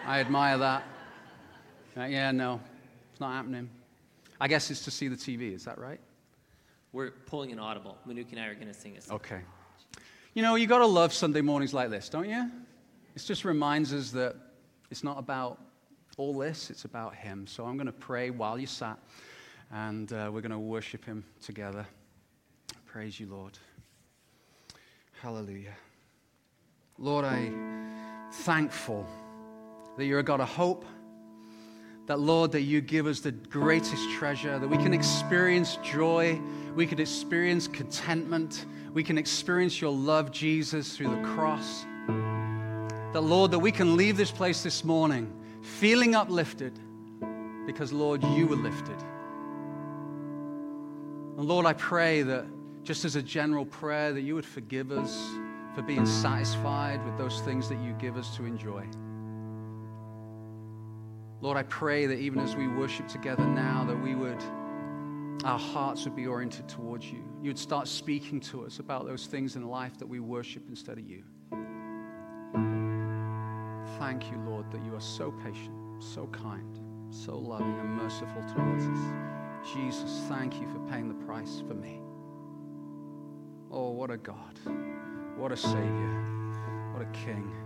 I 0.04 0.18
admire 0.18 0.58
that. 0.58 0.82
Uh, 1.96 2.04
yeah, 2.04 2.32
no, 2.32 2.58
not 3.22 3.32
happening. 3.32 3.70
I 4.40 4.48
guess 4.48 4.70
it's 4.70 4.84
to 4.84 4.90
see 4.90 5.08
the 5.08 5.16
TV, 5.16 5.54
is 5.54 5.64
that 5.64 5.78
right? 5.78 6.00
We're 6.92 7.12
pulling 7.12 7.52
an 7.52 7.58
audible. 7.58 7.96
Manuki 8.06 8.32
and 8.32 8.40
I 8.40 8.46
are 8.48 8.54
going 8.54 8.66
to 8.66 8.74
sing 8.74 8.96
a 8.96 9.00
song. 9.00 9.16
Okay. 9.16 9.40
You 10.34 10.42
know, 10.42 10.56
you 10.56 10.66
got 10.66 10.78
to 10.78 10.86
love 10.86 11.14
Sunday 11.14 11.40
mornings 11.40 11.72
like 11.72 11.88
this, 11.88 12.08
don't 12.08 12.28
you? 12.28 12.50
It 13.14 13.20
just 13.20 13.44
reminds 13.44 13.94
us 13.94 14.10
that 14.10 14.34
it's 14.90 15.04
not 15.04 15.18
about 15.18 15.60
all 16.18 16.34
this, 16.36 16.68
it's 16.68 16.84
about 16.84 17.14
Him. 17.14 17.46
So 17.46 17.64
I'm 17.64 17.76
going 17.76 17.86
to 17.86 17.92
pray 17.92 18.30
while 18.30 18.58
you 18.58 18.66
sat, 18.66 18.98
and 19.70 20.12
uh, 20.12 20.30
we're 20.32 20.40
going 20.40 20.50
to 20.50 20.58
worship 20.58 21.04
Him 21.04 21.24
together. 21.40 21.86
Praise 22.84 23.18
you, 23.18 23.26
Lord. 23.26 23.58
Hallelujah. 25.22 25.74
Lord, 26.98 27.24
I'm 27.24 27.92
thankful 28.32 29.06
that 29.96 30.04
you're 30.04 30.18
a 30.18 30.24
God 30.24 30.40
of 30.40 30.48
hope 30.48 30.84
That, 32.06 32.18
Lord, 32.18 32.52
that 32.52 32.62
you 32.62 32.80
give 32.80 33.06
us 33.06 33.20
the 33.20 33.32
greatest 33.32 34.10
treasure, 34.12 34.58
that 34.58 34.68
we 34.68 34.76
can 34.76 34.92
experience 34.92 35.76
joy, 35.84 36.40
we 36.74 36.86
can 36.86 37.00
experience 37.00 37.68
contentment, 37.68 38.66
we 38.92 39.04
can 39.04 39.16
experience 39.18 39.80
your 39.80 39.92
love, 39.92 40.30
Jesus, 40.30 40.96
through 40.96 41.14
the 41.14 41.22
cross. 41.22 41.84
That, 43.12 43.20
Lord, 43.20 43.50
that 43.52 43.58
we 43.58 43.70
can 43.70 43.96
leave 43.96 44.16
this 44.16 44.30
place 44.30 44.62
this 44.62 44.84
morning 44.84 45.32
feeling 45.62 46.14
uplifted 46.14 46.78
because, 47.66 47.92
Lord, 47.92 48.22
you 48.22 48.46
were 48.46 48.56
lifted. 48.56 49.00
And 51.38 51.46
Lord, 51.46 51.66
I 51.66 51.72
pray 51.72 52.22
that 52.22 52.46
just 52.82 53.04
as 53.04 53.16
a 53.16 53.22
general 53.22 53.64
prayer, 53.64 54.12
that 54.12 54.22
you 54.22 54.34
would 54.34 54.44
forgive 54.44 54.90
us 54.90 55.30
for 55.74 55.82
being 55.82 56.04
satisfied 56.04 57.04
with 57.04 57.16
those 57.16 57.40
things 57.42 57.68
that 57.68 57.78
you 57.78 57.92
give 57.94 58.16
us 58.16 58.36
to 58.36 58.44
enjoy. 58.44 58.86
Lord, 61.42 61.56
I 61.56 61.64
pray 61.64 62.06
that 62.06 62.20
even 62.20 62.38
as 62.38 62.54
we 62.54 62.68
worship 62.68 63.08
together 63.08 63.44
now, 63.44 63.84
that 63.88 64.00
we 64.00 64.14
would, 64.14 64.40
our 65.44 65.58
hearts 65.58 66.04
would 66.04 66.14
be 66.14 66.28
oriented 66.28 66.68
towards 66.68 67.10
you. 67.10 67.24
You 67.42 67.50
would 67.50 67.58
start 67.58 67.88
speaking 67.88 68.38
to 68.42 68.64
us 68.64 68.78
about 68.78 69.06
those 69.06 69.26
things 69.26 69.56
in 69.56 69.66
life 69.66 69.98
that 69.98 70.06
we 70.06 70.20
worship 70.20 70.62
instead 70.68 70.98
of 70.98 71.04
you. 71.04 71.24
Thank 73.98 74.30
you, 74.30 74.38
Lord, 74.46 74.70
that 74.70 74.84
you 74.84 74.94
are 74.94 75.00
so 75.00 75.32
patient, 75.32 75.74
so 75.98 76.28
kind, 76.28 76.78
so 77.10 77.36
loving 77.36 77.76
and 77.76 77.96
merciful 77.96 78.44
towards 78.54 78.84
us. 78.86 79.74
Jesus, 79.74 80.22
thank 80.28 80.60
you 80.60 80.68
for 80.68 80.78
paying 80.90 81.08
the 81.08 81.26
price 81.26 81.60
for 81.66 81.74
me. 81.74 82.00
Oh, 83.72 83.90
what 83.90 84.12
a 84.12 84.16
God. 84.16 84.60
What 85.36 85.50
a 85.50 85.56
Savior. 85.56 86.92
What 86.92 87.02
a 87.02 87.10
King. 87.12 87.61